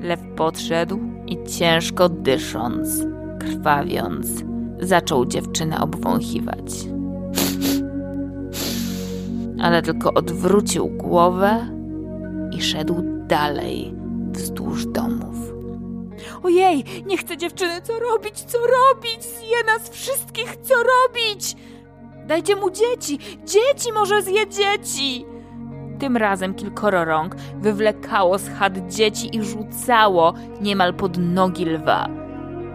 Lew 0.00 0.20
podszedł 0.36 0.98
i 1.26 1.38
ciężko 1.44 2.08
dysząc, 2.08 3.06
krwawiąc, 3.40 4.44
zaczął 4.80 5.26
dziewczynę 5.26 5.80
obwąchiwać. 5.80 6.88
Ale 9.62 9.82
tylko 9.82 10.14
odwrócił 10.14 10.88
głowę 10.88 11.66
i 12.52 12.62
szedł 12.62 12.94
dalej 13.26 13.94
wzdłuż 14.32 14.86
domów. 14.86 15.47
Ojej, 16.42 16.84
nie 17.06 17.16
chcę 17.18 17.36
dziewczyny, 17.36 17.82
co 17.82 17.98
robić, 17.98 18.40
co 18.40 18.58
robić? 18.58 19.22
Zje 19.22 19.64
nas 19.66 19.90
wszystkich, 19.90 20.56
co 20.56 20.74
robić? 20.74 21.56
Dajcie 22.26 22.56
mu 22.56 22.70
dzieci, 22.70 23.18
dzieci 23.44 23.92
może 23.94 24.22
zje 24.22 24.48
dzieci! 24.48 25.26
Tym 25.98 26.16
razem 26.16 26.54
kilkoro 26.54 27.04
rąk 27.04 27.36
wywlekało 27.60 28.38
z 28.38 28.48
chat 28.48 28.88
dzieci 28.88 29.36
i 29.36 29.42
rzucało 29.42 30.34
niemal 30.60 30.94
pod 30.94 31.18
nogi 31.18 31.64
lwa. 31.64 32.08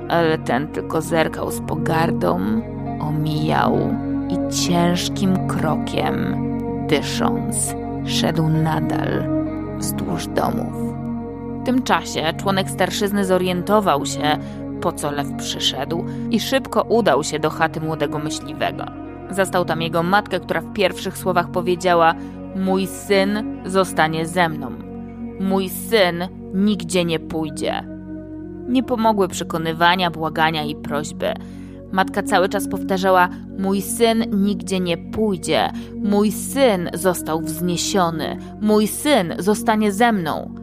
ale 0.10 0.38
ten 0.38 0.68
tylko 0.68 1.02
zerkał 1.02 1.52
z 1.52 1.62
pogardą, 1.62 2.40
omijał 3.02 3.78
i 4.30 4.54
ciężkim 4.54 5.48
krokiem, 5.48 6.36
dysząc, 6.88 7.76
szedł 8.06 8.50
nadal 8.50 9.24
wzdłuż 9.78 10.28
domów. 10.28 10.93
Tym 11.66 11.84
czasie 11.84 12.34
członek 12.38 12.70
starszyzny 12.70 13.26
zorientował 13.26 14.06
się, 14.06 14.38
po 14.82 14.92
co 14.92 15.12
lew 15.12 15.28
przyszedł 15.38 16.06
i 16.32 16.40
szybko 16.40 16.82
udał 16.82 17.24
się 17.24 17.40
do 17.40 17.50
chaty 17.50 17.82
młodego 17.82 18.20
myśliwego. 18.20 18.86
Zastał 19.30 19.66
tam 19.66 19.82
jego 19.82 20.04
matkę, 20.04 20.40
która 20.40 20.62
w 20.62 20.74
pierwszych 20.74 21.18
słowach 21.18 21.52
powiedziała: 21.52 22.14
Mój 22.56 22.88
syn 22.88 23.62
zostanie 23.66 24.26
ze 24.26 24.50
mną. 24.50 24.72
Mój 25.40 25.70
syn 25.70 26.28
nigdzie 26.54 27.06
nie 27.06 27.20
pójdzie. 27.20 27.84
Nie 28.68 28.84
pomogły 28.84 29.28
przekonywania, 29.28 30.12
błagania 30.12 30.64
i 30.64 30.76
prośby. 30.76 31.34
Matka 31.92 32.24
cały 32.24 32.50
czas 32.50 32.68
powtarzała: 32.68 33.30
Mój 33.60 33.82
syn 33.82 34.26
nigdzie 34.32 34.80
nie 34.80 34.98
pójdzie, 34.98 35.72
mój 36.04 36.32
syn 36.32 36.90
został 36.94 37.42
wzniesiony, 37.42 38.38
mój 38.62 38.88
syn 38.88 39.34
zostanie 39.40 39.92
ze 39.92 40.12
mną. 40.12 40.63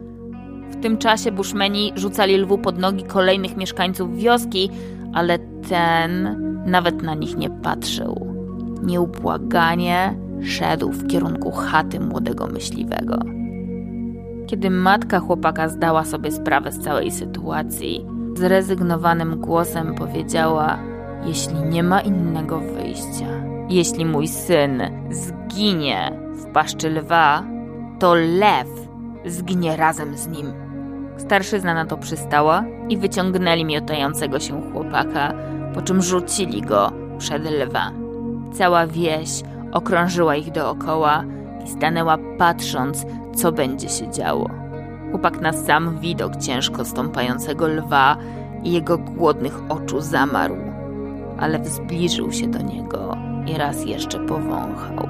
W 0.81 0.83
tym 0.83 0.97
czasie 0.97 1.31
bushmeni 1.31 1.93
rzucali 1.95 2.37
lwu 2.37 2.57
pod 2.57 2.79
nogi 2.79 3.03
kolejnych 3.03 3.57
mieszkańców 3.57 4.15
wioski, 4.17 4.69
ale 5.13 5.39
ten 5.69 6.41
nawet 6.65 7.03
na 7.03 7.13
nich 7.15 7.37
nie 7.37 7.49
patrzył. 7.49 8.35
Nieubłaganie 8.83 10.15
szedł 10.43 10.91
w 10.91 11.07
kierunku 11.07 11.51
chaty 11.51 11.99
młodego 11.99 12.47
myśliwego. 12.47 13.19
Kiedy 14.47 14.69
matka 14.69 15.19
chłopaka 15.19 15.69
zdała 15.69 16.03
sobie 16.03 16.31
sprawę 16.31 16.71
z 16.71 16.79
całej 16.79 17.11
sytuacji, 17.11 18.05
zrezygnowanym 18.37 19.39
głosem 19.39 19.95
powiedziała: 19.95 20.79
Jeśli 21.25 21.61
nie 21.69 21.83
ma 21.83 22.01
innego 22.01 22.59
wyjścia, 22.59 23.27
jeśli 23.69 24.05
mój 24.05 24.27
syn 24.27 24.81
zginie 25.11 26.19
w 26.33 26.45
paszczy 26.45 26.89
lwa, 26.89 27.43
to 27.99 28.13
lew 28.13 28.67
zginie 29.25 29.77
razem 29.77 30.17
z 30.17 30.27
nim. 30.27 30.60
Starszyzna 31.21 31.73
na 31.73 31.85
to 31.85 31.97
przystała 31.97 32.63
i 32.89 32.97
wyciągnęli 32.97 33.65
miotającego 33.65 34.39
się 34.39 34.71
chłopaka, 34.71 35.33
po 35.73 35.81
czym 35.81 36.01
rzucili 36.01 36.61
go 36.61 36.91
przed 37.17 37.43
lwa. 37.43 37.91
Cała 38.53 38.87
wieś 38.87 39.29
okrążyła 39.71 40.35
ich 40.35 40.51
dookoła 40.51 41.23
i 41.65 41.69
stanęła 41.69 42.17
patrząc, 42.37 43.05
co 43.35 43.51
będzie 43.51 43.89
się 43.89 44.11
działo. 44.11 44.49
Chłopak 45.11 45.41
na 45.41 45.53
sam 45.53 45.99
widok 45.99 46.37
ciężko 46.37 46.85
stąpającego 46.85 47.67
lwa 47.67 48.17
i 48.63 48.71
jego 48.71 48.97
głodnych 48.97 49.59
oczu 49.69 50.01
zamarł, 50.01 50.57
ale 51.39 51.65
zbliżył 51.65 52.31
się 52.31 52.47
do 52.47 52.61
niego 52.61 53.17
i 53.47 53.57
raz 53.57 53.85
jeszcze 53.85 54.19
powąchał. 54.19 55.07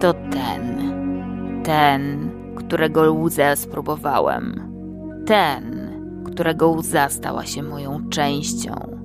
To 0.00 0.12
ten, 0.12 0.92
ten, 1.64 2.33
którego 2.66 3.12
łzę 3.12 3.56
spróbowałem. 3.56 4.74
Ten, 5.26 5.90
którego 6.24 6.70
łza 6.70 7.08
stała 7.08 7.44
się 7.46 7.62
moją 7.62 8.08
częścią. 8.10 8.96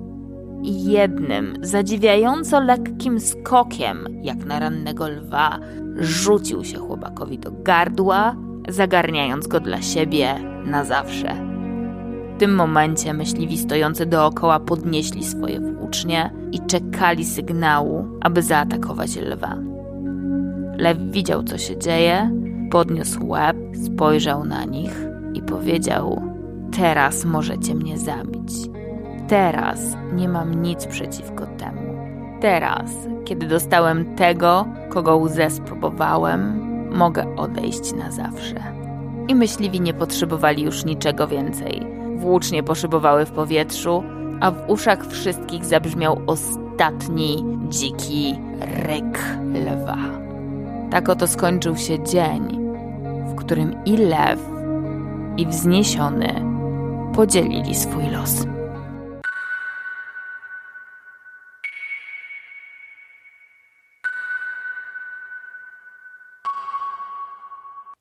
I 0.62 0.84
jednym 0.84 1.56
zadziwiająco 1.62 2.60
lekkim 2.60 3.20
skokiem, 3.20 4.08
jak 4.22 4.44
na 4.44 4.58
rannego 4.58 5.08
lwa, 5.08 5.58
rzucił 5.96 6.64
się 6.64 6.78
chłopakowi 6.78 7.38
do 7.38 7.50
gardła, 7.52 8.36
zagarniając 8.68 9.46
go 9.46 9.60
dla 9.60 9.82
siebie 9.82 10.34
na 10.66 10.84
zawsze. 10.84 11.34
W 12.36 12.40
tym 12.40 12.54
momencie 12.54 13.14
myśliwi 13.14 13.58
stojący 13.58 14.06
dookoła 14.06 14.60
podnieśli 14.60 15.24
swoje 15.24 15.60
włócznie 15.60 16.32
i 16.52 16.60
czekali 16.60 17.24
sygnału, 17.24 18.08
aby 18.20 18.42
zaatakować 18.42 19.16
lwa. 19.16 19.56
Lew 20.76 20.98
widział, 20.98 21.42
co 21.42 21.58
się 21.58 21.78
dzieje, 21.78 22.30
podniósł 22.70 23.28
łeb, 23.28 23.56
spojrzał 23.84 24.44
na 24.44 24.64
nich 24.64 24.92
i 25.34 25.42
powiedział: 25.42 26.22
Teraz 26.76 27.24
możecie 27.24 27.74
mnie 27.74 27.98
zabić. 27.98 28.52
Teraz 29.28 29.80
nie 30.12 30.28
mam 30.28 30.62
nic 30.62 30.86
przeciwko 30.86 31.46
temu. 31.46 31.80
Teraz, 32.40 32.90
kiedy 33.24 33.46
dostałem 33.46 34.16
tego, 34.16 34.66
kogo 34.88 35.16
łzę 35.16 35.50
spróbowałem, 35.50 36.60
mogę 36.96 37.36
odejść 37.36 37.92
na 37.92 38.10
zawsze. 38.10 38.80
I 39.28 39.34
myśliwi 39.34 39.80
nie 39.80 39.94
potrzebowali 39.94 40.62
już 40.62 40.84
niczego 40.84 41.26
więcej. 41.28 41.86
Włócznie 42.16 42.62
poszybowały 42.62 43.26
w 43.26 43.30
powietrzu, 43.30 44.02
a 44.40 44.50
w 44.50 44.70
uszach 44.70 45.06
wszystkich 45.06 45.64
zabrzmiał 45.64 46.20
ostatni 46.26 47.44
dziki 47.68 48.38
ryk 48.60 49.18
lwa. 49.54 49.96
Tak 50.90 51.08
oto 51.08 51.26
skończył 51.26 51.76
się 51.76 52.04
dzień, 52.04 52.59
którym 53.44 53.84
i 53.84 53.96
lew, 53.96 54.40
i 55.36 55.46
wzniesiony 55.46 56.44
podzielili 57.14 57.74
swój 57.74 58.10
los. 58.10 58.46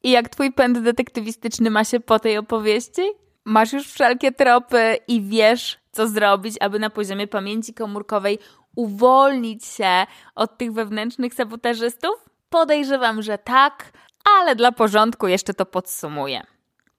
I 0.04 0.12
jak 0.12 0.30
twój 0.30 0.52
pęd 0.52 0.80
detektywistyczny 0.80 1.70
ma 1.70 1.84
się 1.84 2.00
po 2.00 2.20
tej 2.20 2.38
opowieści? 2.38 3.02
Masz 3.46 3.74
już 3.74 3.88
wszelkie 3.88 4.32
tropy 4.32 4.98
i 5.08 5.22
wiesz, 5.22 5.80
co 5.92 6.08
zrobić, 6.08 6.56
aby 6.60 6.80
na 6.80 6.90
poziomie 6.90 7.28
pamięci 7.28 7.74
komórkowej 7.74 8.40
uwolnić 8.76 9.66
się 9.66 10.06
od 10.36 10.58
tych 10.58 10.74
wewnętrznych 10.74 11.34
sabotażystów? 11.34 12.16
Podejrzewam, 12.50 13.22
że 13.22 13.38
tak, 13.38 13.92
ale 14.24 14.56
dla 14.56 14.72
porządku 14.72 15.28
jeszcze 15.28 15.54
to 15.54 15.66
podsumuję. 15.66 16.42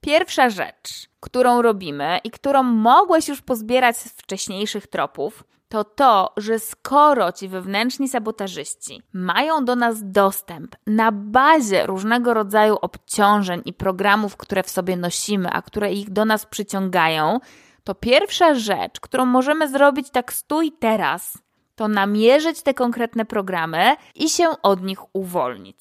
Pierwsza 0.00 0.50
rzecz, 0.50 1.08
którą 1.20 1.62
robimy 1.62 2.18
i 2.24 2.30
którą 2.30 2.62
mogłeś 2.62 3.28
już 3.28 3.42
pozbierać 3.42 3.96
z 3.96 4.08
wcześniejszych 4.08 4.86
tropów, 4.86 5.44
to 5.68 5.84
to, 5.84 6.32
że 6.36 6.58
skoro 6.58 7.32
ci 7.32 7.48
wewnętrzni 7.48 8.08
sabotażyści 8.08 9.02
mają 9.12 9.64
do 9.64 9.76
nas 9.76 9.96
dostęp 10.02 10.76
na 10.86 11.12
bazie 11.12 11.86
różnego 11.86 12.34
rodzaju 12.34 12.76
obciążeń 12.80 13.62
i 13.64 13.72
programów, 13.72 14.36
które 14.36 14.62
w 14.62 14.70
sobie 14.70 14.96
nosimy, 14.96 15.50
a 15.52 15.62
które 15.62 15.92
ich 15.92 16.10
do 16.10 16.24
nas 16.24 16.46
przyciągają, 16.46 17.40
to 17.84 17.94
pierwsza 17.94 18.54
rzecz, 18.54 19.00
którą 19.00 19.26
możemy 19.26 19.68
zrobić 19.68 20.10
tak 20.10 20.32
stój 20.32 20.72
teraz, 20.72 21.38
to 21.74 21.88
namierzyć 21.88 22.62
te 22.62 22.74
konkretne 22.74 23.24
programy 23.24 23.96
i 24.14 24.30
się 24.30 24.48
od 24.62 24.82
nich 24.82 24.98
uwolnić. 25.14 25.76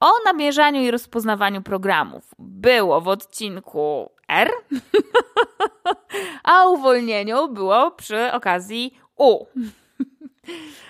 O 0.00 0.12
namierzaniu 0.24 0.80
i 0.80 0.90
rozpoznawaniu 0.90 1.62
programów 1.62 2.24
było 2.38 3.00
w 3.00 3.08
odcinku 3.08 4.10
R, 4.28 4.50
a 6.52 6.66
uwolnieniu 6.66 7.48
było 7.48 7.90
przy 7.90 8.32
okazji 8.32 8.98
U. 9.16 9.46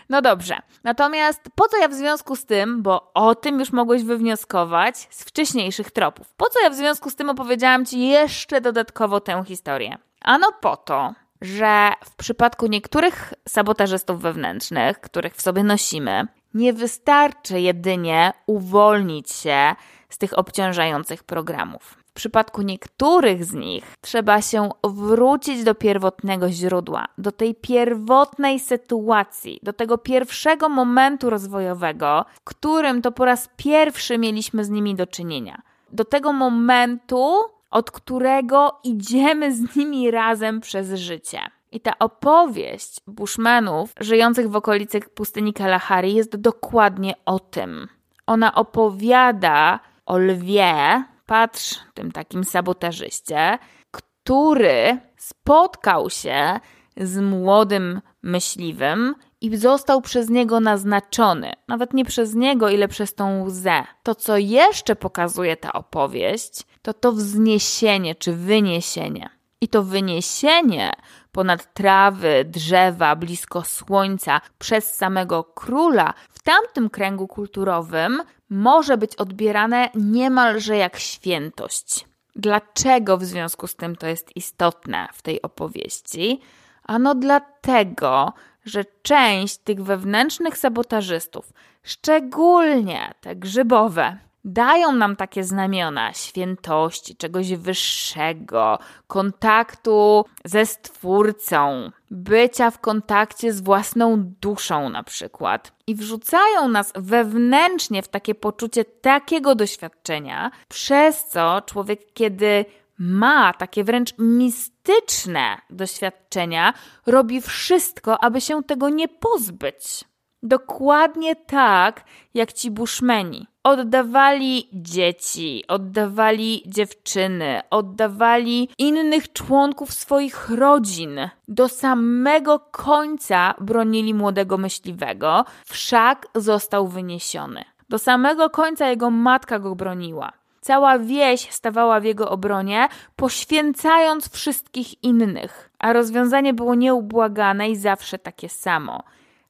No 0.08 0.22
dobrze. 0.22 0.58
Natomiast 0.84 1.40
po 1.54 1.68
co 1.68 1.76
ja 1.76 1.88
w 1.88 1.94
związku 1.94 2.36
z 2.36 2.46
tym, 2.46 2.82
bo 2.82 3.10
o 3.14 3.34
tym 3.34 3.60
już 3.60 3.72
mogłeś 3.72 4.02
wywnioskować 4.02 5.08
z 5.10 5.24
wcześniejszych 5.24 5.90
tropów, 5.90 6.34
po 6.34 6.50
co 6.50 6.60
ja 6.62 6.70
w 6.70 6.74
związku 6.74 7.10
z 7.10 7.16
tym 7.16 7.30
opowiedziałam 7.30 7.86
Ci 7.86 8.08
jeszcze 8.08 8.60
dodatkowo 8.60 9.20
tę 9.20 9.42
historię? 9.46 9.98
Ano 10.20 10.52
po 10.60 10.76
to, 10.76 11.14
że 11.40 11.92
w 12.04 12.16
przypadku 12.16 12.66
niektórych 12.66 13.34
sabotażystów 13.48 14.20
wewnętrznych, 14.20 15.00
których 15.00 15.34
w 15.34 15.42
sobie 15.42 15.64
nosimy, 15.64 16.26
nie 16.54 16.72
wystarczy 16.72 17.60
jedynie 17.60 18.32
uwolnić 18.46 19.32
się 19.32 19.74
z 20.08 20.18
tych 20.18 20.38
obciążających 20.38 21.24
programów. 21.24 22.00
W 22.10 22.12
przypadku 22.12 22.62
niektórych 22.62 23.44
z 23.44 23.52
nich 23.52 23.84
trzeba 24.00 24.42
się 24.42 24.68
wrócić 24.84 25.64
do 25.64 25.74
pierwotnego 25.74 26.50
źródła, 26.50 27.06
do 27.18 27.32
tej 27.32 27.54
pierwotnej 27.54 28.60
sytuacji, 28.60 29.60
do 29.62 29.72
tego 29.72 29.98
pierwszego 29.98 30.68
momentu 30.68 31.30
rozwojowego, 31.30 32.24
w 32.34 32.44
którym 32.44 33.02
to 33.02 33.12
po 33.12 33.24
raz 33.24 33.48
pierwszy 33.56 34.18
mieliśmy 34.18 34.64
z 34.64 34.70
nimi 34.70 34.94
do 34.94 35.06
czynienia. 35.06 35.62
Do 35.92 36.04
tego 36.04 36.32
momentu, 36.32 37.34
od 37.70 37.90
którego 37.90 38.80
idziemy 38.84 39.54
z 39.54 39.76
nimi 39.76 40.10
razem 40.10 40.60
przez 40.60 40.94
życie. 40.94 41.40
I 41.72 41.80
ta 41.80 41.98
opowieść 41.98 43.00
Bushmanów 43.06 43.92
żyjących 44.00 44.50
w 44.50 44.56
okolicy 44.56 45.00
pustyni 45.00 45.52
Kalahari 45.52 46.14
jest 46.14 46.36
dokładnie 46.36 47.14
o 47.24 47.38
tym. 47.38 47.88
Ona 48.26 48.54
opowiada 48.54 49.80
o 50.06 50.18
lwie, 50.18 51.04
patrz, 51.26 51.78
tym 51.94 52.12
takim 52.12 52.44
sabotażyście, 52.44 53.58
który 53.90 54.98
spotkał 55.16 56.10
się 56.10 56.60
z 56.96 57.20
młodym 57.20 58.00
myśliwym 58.22 59.14
i 59.40 59.56
został 59.56 60.00
przez 60.00 60.28
niego 60.28 60.60
naznaczony. 60.60 61.52
Nawet 61.68 61.94
nie 61.94 62.04
przez 62.04 62.34
niego, 62.34 62.68
ile 62.68 62.88
przez 62.88 63.14
tą 63.14 63.42
łzę. 63.42 63.84
To, 64.02 64.14
co 64.14 64.36
jeszcze 64.36 64.96
pokazuje 64.96 65.56
ta 65.56 65.72
opowieść, 65.72 66.66
to 66.82 66.94
to 66.94 67.12
wzniesienie 67.12 68.14
czy 68.14 68.32
wyniesienie. 68.32 69.39
I 69.60 69.68
to 69.68 69.82
wyniesienie 69.82 70.92
ponad 71.32 71.74
trawy, 71.74 72.44
drzewa, 72.44 73.16
blisko 73.16 73.62
słońca 73.62 74.40
przez 74.58 74.94
samego 74.94 75.44
króla 75.44 76.14
w 76.30 76.42
tamtym 76.42 76.90
kręgu 76.90 77.28
kulturowym 77.28 78.22
może 78.50 78.96
być 78.96 79.16
odbierane 79.16 79.88
niemalże 79.94 80.76
jak 80.76 80.98
świętość. 80.98 82.06
Dlaczego 82.36 83.18
w 83.18 83.24
związku 83.24 83.66
z 83.66 83.76
tym 83.76 83.96
to 83.96 84.06
jest 84.06 84.36
istotne 84.36 85.08
w 85.12 85.22
tej 85.22 85.42
opowieści? 85.42 86.40
Ano 86.82 87.14
dlatego, 87.14 88.32
że 88.64 88.84
część 89.02 89.56
tych 89.56 89.82
wewnętrznych 89.82 90.58
sabotażystów, 90.58 91.52
szczególnie 91.82 93.14
te 93.20 93.36
grzybowe, 93.36 94.18
dają 94.44 94.92
nam 94.92 95.16
takie 95.16 95.44
znamiona 95.44 96.12
świętości, 96.12 97.16
czegoś 97.16 97.54
wyższego, 97.54 98.78
kontaktu 99.06 100.24
ze 100.44 100.66
Stwórcą, 100.66 101.90
bycia 102.10 102.70
w 102.70 102.78
kontakcie 102.78 103.52
z 103.52 103.60
własną 103.60 104.32
duszą, 104.40 104.88
na 104.88 105.02
przykład. 105.02 105.72
I 105.86 105.94
wrzucają 105.94 106.68
nas 106.68 106.92
wewnętrznie 106.96 108.02
w 108.02 108.08
takie 108.08 108.34
poczucie 108.34 108.84
takiego 108.84 109.54
doświadczenia, 109.54 110.50
przez 110.68 111.24
co 111.24 111.62
człowiek, 111.66 112.12
kiedy 112.12 112.64
ma 112.98 113.52
takie 113.52 113.84
wręcz 113.84 114.14
mistyczne 114.18 115.56
doświadczenia, 115.70 116.74
robi 117.06 117.40
wszystko, 117.40 118.24
aby 118.24 118.40
się 118.40 118.62
tego 118.62 118.88
nie 118.88 119.08
pozbyć. 119.08 120.09
Dokładnie 120.42 121.36
tak, 121.36 122.04
jak 122.34 122.52
ci 122.52 122.70
bushmeni. 122.70 123.46
Oddawali 123.64 124.68
dzieci, 124.72 125.64
oddawali 125.68 126.62
dziewczyny, 126.66 127.60
oddawali 127.70 128.68
innych 128.78 129.32
członków 129.32 129.92
swoich 129.92 130.50
rodzin. 130.50 131.20
Do 131.48 131.68
samego 131.68 132.58
końca 132.58 133.54
bronili 133.60 134.14
młodego 134.14 134.58
myśliwego, 134.58 135.44
wszak 135.64 136.26
został 136.34 136.88
wyniesiony. 136.88 137.64
Do 137.88 137.98
samego 137.98 138.50
końca 138.50 138.88
jego 138.88 139.10
matka 139.10 139.58
go 139.58 139.74
broniła. 139.74 140.32
Cała 140.60 140.98
wieś 140.98 141.50
stawała 141.50 142.00
w 142.00 142.04
jego 142.04 142.30
obronie, 142.30 142.88
poświęcając 143.16 144.28
wszystkich 144.28 145.04
innych. 145.04 145.70
A 145.78 145.92
rozwiązanie 145.92 146.54
było 146.54 146.74
nieubłagane 146.74 147.70
i 147.70 147.76
zawsze 147.76 148.18
takie 148.18 148.48
samo. 148.48 149.02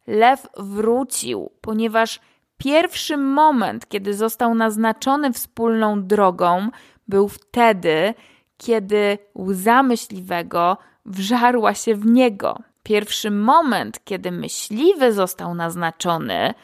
Lew 0.06 0.47
wrócił, 0.56 1.51
ponieważ 1.60 2.20
pierwszy 2.59 3.16
moment, 3.16 3.89
kiedy 3.89 4.14
został 4.14 4.55
naznaczony 4.55 5.32
wspólną 5.32 6.02
drogą, 6.02 6.70
był 7.09 7.28
wtedy, 7.28 8.14
kiedy 8.56 9.18
łza 9.39 9.82
myśliwego 9.82 10.77
wżarła 11.05 11.74
się 11.74 11.94
w 11.94 12.06
niego. 12.06 12.59
Pierwszy 12.82 13.31
moment, 13.31 14.05
kiedy 14.05 14.31
myśliwy 14.31 15.12
został 15.12 15.55
naznaczony 15.55 16.55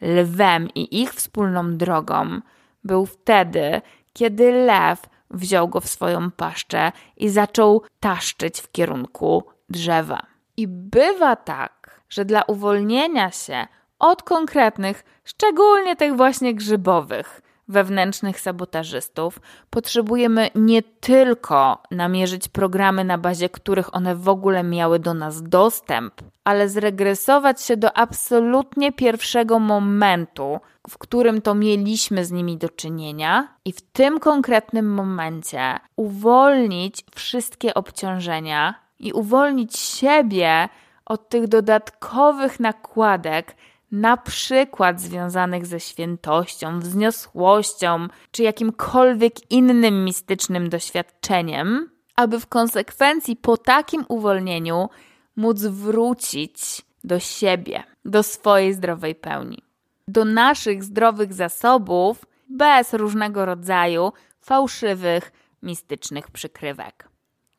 lwem 0.00 0.68
i 0.74 1.02
ich 1.02 1.14
wspólną 1.14 1.76
drogą, 1.76 2.40
był 2.84 3.06
wtedy, 3.06 3.82
kiedy 4.12 4.52
lew 4.52 5.08
wziął 5.30 5.68
go 5.68 5.80
w 5.80 5.88
swoją 5.88 6.30
paszczę 6.30 6.92
i 7.16 7.28
zaczął 7.28 7.82
taszczyć 8.00 8.60
w 8.60 8.72
kierunku 8.72 9.44
drzewa. 9.68 10.26
I 10.56 10.68
bywa 10.68 11.36
tak, 11.36 11.79
że 12.10 12.24
dla 12.24 12.42
uwolnienia 12.42 13.30
się 13.30 13.66
od 13.98 14.22
konkretnych, 14.22 15.04
szczególnie 15.24 15.96
tych 15.96 16.16
właśnie 16.16 16.54
grzybowych, 16.54 17.42
wewnętrznych 17.68 18.40
sabotażystów, 18.40 19.40
potrzebujemy 19.70 20.50
nie 20.54 20.82
tylko 20.82 21.82
namierzyć 21.90 22.48
programy, 22.48 23.04
na 23.04 23.18
bazie 23.18 23.48
których 23.48 23.94
one 23.94 24.16
w 24.16 24.28
ogóle 24.28 24.62
miały 24.62 24.98
do 24.98 25.14
nas 25.14 25.42
dostęp, 25.42 26.14
ale 26.44 26.68
zregresować 26.68 27.62
się 27.62 27.76
do 27.76 27.96
absolutnie 27.96 28.92
pierwszego 28.92 29.58
momentu, 29.58 30.60
w 30.90 30.98
którym 30.98 31.42
to 31.42 31.54
mieliśmy 31.54 32.24
z 32.24 32.30
nimi 32.30 32.56
do 32.56 32.68
czynienia, 32.68 33.48
i 33.64 33.72
w 33.72 33.80
tym 33.80 34.20
konkretnym 34.20 34.94
momencie 34.94 35.78
uwolnić 35.96 37.04
wszystkie 37.14 37.74
obciążenia 37.74 38.74
i 38.98 39.12
uwolnić 39.12 39.78
siebie 39.78 40.68
od 41.10 41.28
tych 41.28 41.48
dodatkowych 41.48 42.60
nakładek, 42.60 43.56
na 43.92 44.16
przykład 44.16 45.00
związanych 45.00 45.66
ze 45.66 45.80
świętością, 45.80 46.80
wzniosłością 46.80 48.08
czy 48.30 48.42
jakimkolwiek 48.42 49.50
innym 49.52 50.04
mistycznym 50.04 50.68
doświadczeniem, 50.68 51.90
aby 52.16 52.40
w 52.40 52.46
konsekwencji 52.46 53.36
po 53.36 53.56
takim 53.56 54.04
uwolnieniu 54.08 54.88
móc 55.36 55.60
wrócić 55.60 56.82
do 57.04 57.18
siebie, 57.18 57.82
do 58.04 58.22
swojej 58.22 58.74
zdrowej 58.74 59.14
pełni, 59.14 59.62
do 60.08 60.24
naszych 60.24 60.84
zdrowych 60.84 61.32
zasobów 61.32 62.24
bez 62.48 62.94
różnego 62.94 63.44
rodzaju 63.44 64.12
fałszywych, 64.40 65.32
mistycznych 65.62 66.30
przykrywek. 66.30 67.08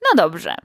No 0.03 0.23
dobrze, 0.23 0.55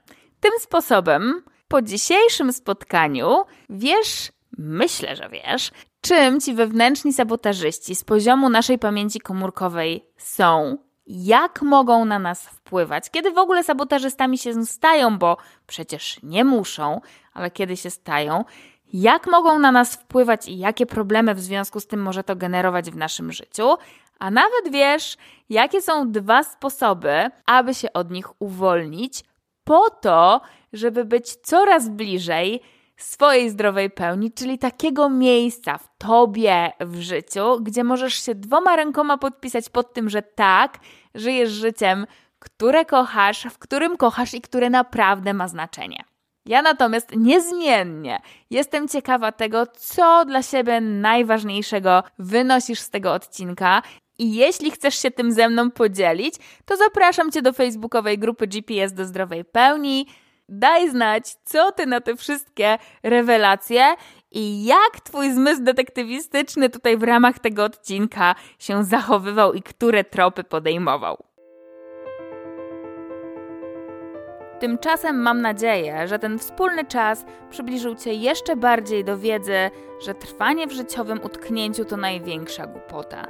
tym 0.41 0.53
sposobem 0.61 1.43
po 1.69 1.83
dzisiejszym 1.83 2.53
spotkaniu 2.53 3.45
wiesz, 3.71 4.33
myślę, 4.59 5.17
że 5.17 5.29
wiesz, 5.29 5.71
czym 6.01 6.41
ci 6.41 6.55
wewnętrzni 6.55 7.13
sabotażyści 7.13 7.95
z 7.95 8.05
poziomu 8.05 8.49
naszej 8.49 8.79
pamięci 8.79 9.21
komórkowej 9.21 10.05
są, 10.17 10.79
jak 11.07 11.63
mogą 11.63 12.05
na 12.05 12.19
nas 12.19 12.49
wpływać, 12.49 13.11
kiedy 13.11 13.31
w 13.31 13.39
ogóle 13.39 13.65
sabotażystami 13.65 14.39
się 14.39 14.67
stają, 14.67 15.19
bo 15.19 15.37
przecież 15.67 16.23
nie 16.23 16.45
muszą, 16.45 17.01
ale 17.35 17.51
kiedy 17.51 17.77
się 17.77 17.91
stają, 17.91 18.45
jak 18.93 19.27
mogą 19.27 19.59
na 19.59 19.73
nas 19.73 19.95
wpływać 19.95 20.49
i 20.49 20.59
jakie 20.59 20.87
problemy 20.87 21.35
w 21.35 21.41
związku 21.41 21.81
z 21.81 21.87
tym 21.87 22.03
może 22.03 22.25
to 22.25 22.37
generować 22.37 22.91
w 22.91 22.97
naszym 22.97 23.33
życiu, 23.33 23.77
a 24.19 24.31
nawet 24.31 24.73
wiesz, 24.73 25.17
jakie 25.49 25.83
są 25.83 26.13
dwa 26.13 26.43
sposoby, 26.43 27.31
aby 27.47 27.75
się 27.75 27.93
od 27.93 28.11
nich 28.11 28.43
uwolnić, 28.43 29.25
po 29.65 29.91
to, 29.91 30.41
żeby 30.73 31.05
być 31.05 31.37
coraz 31.37 31.89
bliżej 31.89 32.61
swojej 32.97 33.51
zdrowej 33.51 33.91
pełni, 33.91 34.33
czyli 34.33 34.59
takiego 34.59 35.11
miejsca 35.11 35.79
w 35.79 35.89
tobie 35.99 36.73
w 36.81 37.01
życiu, 37.01 37.61
gdzie 37.61 37.85
możesz 37.85 38.15
się 38.15 38.35
dwoma 38.35 38.77
rękoma 38.77 39.19
podpisać 39.19 39.69
pod 39.69 39.95
tym, 39.95 40.11
że 40.11 40.23
tak, 40.23 40.79
żyjesz 41.15 41.51
życiem, 41.51 42.07
które 42.39 42.85
kochasz, 42.85 43.47
w 43.51 43.59
którym 43.59 43.97
kochasz 43.97 44.35
i 44.35 44.41
które 44.41 44.71
naprawdę 44.71 45.35
ma 45.35 45.49
znaczenie. 45.49 46.05
Ja 46.47 46.63
natomiast 46.63 47.17
niezmiennie 47.17 48.19
jestem 48.51 48.89
ciekawa 48.89 49.33
tego, 49.33 49.67
co 49.67 50.25
dla 50.25 50.43
siebie 50.43 50.81
najważniejszego 50.81 52.03
wynosisz 52.19 52.81
z 52.81 52.91
tego 52.91 53.13
odcinka. 53.13 53.83
I 54.19 54.35
jeśli 54.35 54.71
chcesz 54.71 55.03
się 55.03 55.11
tym 55.11 55.33
ze 55.33 55.49
mną 55.49 55.71
podzielić, 55.71 56.35
to 56.65 56.77
zapraszam 56.77 57.33
Cię 57.33 57.43
do 57.43 57.53
facebookowej 57.53 58.19
grupy 58.19 58.47
GPS 58.47 58.93
do 58.93 59.05
zdrowej 59.05 59.45
pełni. 59.45 60.07
Daj 60.49 60.91
znać, 60.91 61.35
co 61.45 61.73
ty 61.73 61.87
na 61.87 62.01
te 62.01 62.17
wszystkie 62.17 62.79
rewelacje 63.03 63.95
i 64.31 64.65
jak 64.65 65.01
twój 65.05 65.33
zmysł 65.33 65.63
detektywistyczny 65.63 66.71
tutaj 66.71 66.97
w 66.97 67.03
ramach 67.03 67.39
tego 67.39 67.65
odcinka 67.65 68.35
się 68.59 68.85
zachowywał 68.85 69.53
i 69.53 69.63
które 69.63 70.05
tropy 70.05 70.45
podejmował. 70.45 71.25
Tymczasem 74.61 75.23
mam 75.23 75.41
nadzieję, 75.41 76.09
że 76.09 76.19
ten 76.19 76.39
wspólny 76.39 76.85
czas 76.85 77.25
przybliżył 77.51 77.95
Cię 77.95 78.15
jeszcze 78.15 78.57
bardziej 78.57 79.05
do 79.05 79.19
wiedzy, 79.19 79.71
że 80.01 80.15
trwanie 80.15 80.67
w 80.67 80.73
życiowym 80.73 81.21
utknięciu 81.25 81.85
to 81.85 81.97
największa 81.97 82.67
głupota. 82.67 83.27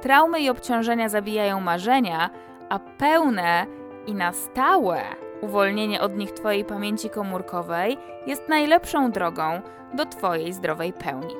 Traumy 0.00 0.40
i 0.40 0.50
obciążenia 0.50 1.08
zabijają 1.08 1.60
marzenia, 1.60 2.30
a 2.68 2.78
pełne 2.78 3.66
i 4.06 4.14
na 4.14 4.32
stałe 4.32 5.25
Uwolnienie 5.40 6.00
od 6.00 6.16
nich 6.16 6.32
Twojej 6.32 6.64
pamięci 6.64 7.10
komórkowej 7.10 7.98
jest 8.26 8.48
najlepszą 8.48 9.10
drogą 9.10 9.60
do 9.94 10.06
Twojej 10.06 10.52
zdrowej 10.52 10.92
pełni. 10.92 11.34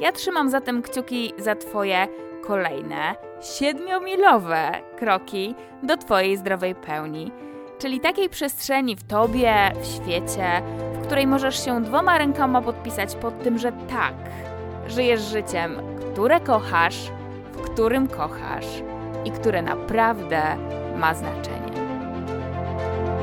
Ja 0.00 0.12
trzymam 0.12 0.50
zatem 0.50 0.82
kciuki 0.82 1.32
za 1.38 1.56
Twoje 1.56 2.08
kolejne 2.46 3.14
siedmiomilowe 3.40 4.70
kroki 4.98 5.54
do 5.82 5.96
Twojej 5.96 6.36
zdrowej 6.36 6.74
pełni, 6.74 7.32
czyli 7.78 8.00
takiej 8.00 8.28
przestrzeni 8.28 8.96
w 8.96 9.04
Tobie, 9.04 9.54
w 9.80 9.86
świecie, 9.86 10.62
w 10.92 11.06
której 11.06 11.26
możesz 11.26 11.64
się 11.64 11.82
dwoma 11.82 12.18
rękoma 12.18 12.62
podpisać 12.62 13.16
pod 13.16 13.42
tym, 13.42 13.58
że 13.58 13.72
tak, 13.72 14.14
żyjesz 14.86 15.20
życiem, 15.20 15.76
które 16.12 16.40
kochasz, 16.40 17.10
w 17.52 17.60
którym 17.60 18.08
kochasz 18.08 18.66
i 19.24 19.30
które 19.30 19.62
naprawdę 19.62 20.42
ma 20.96 21.14
znaczenie. 21.14 21.83
Bye. 22.76 23.13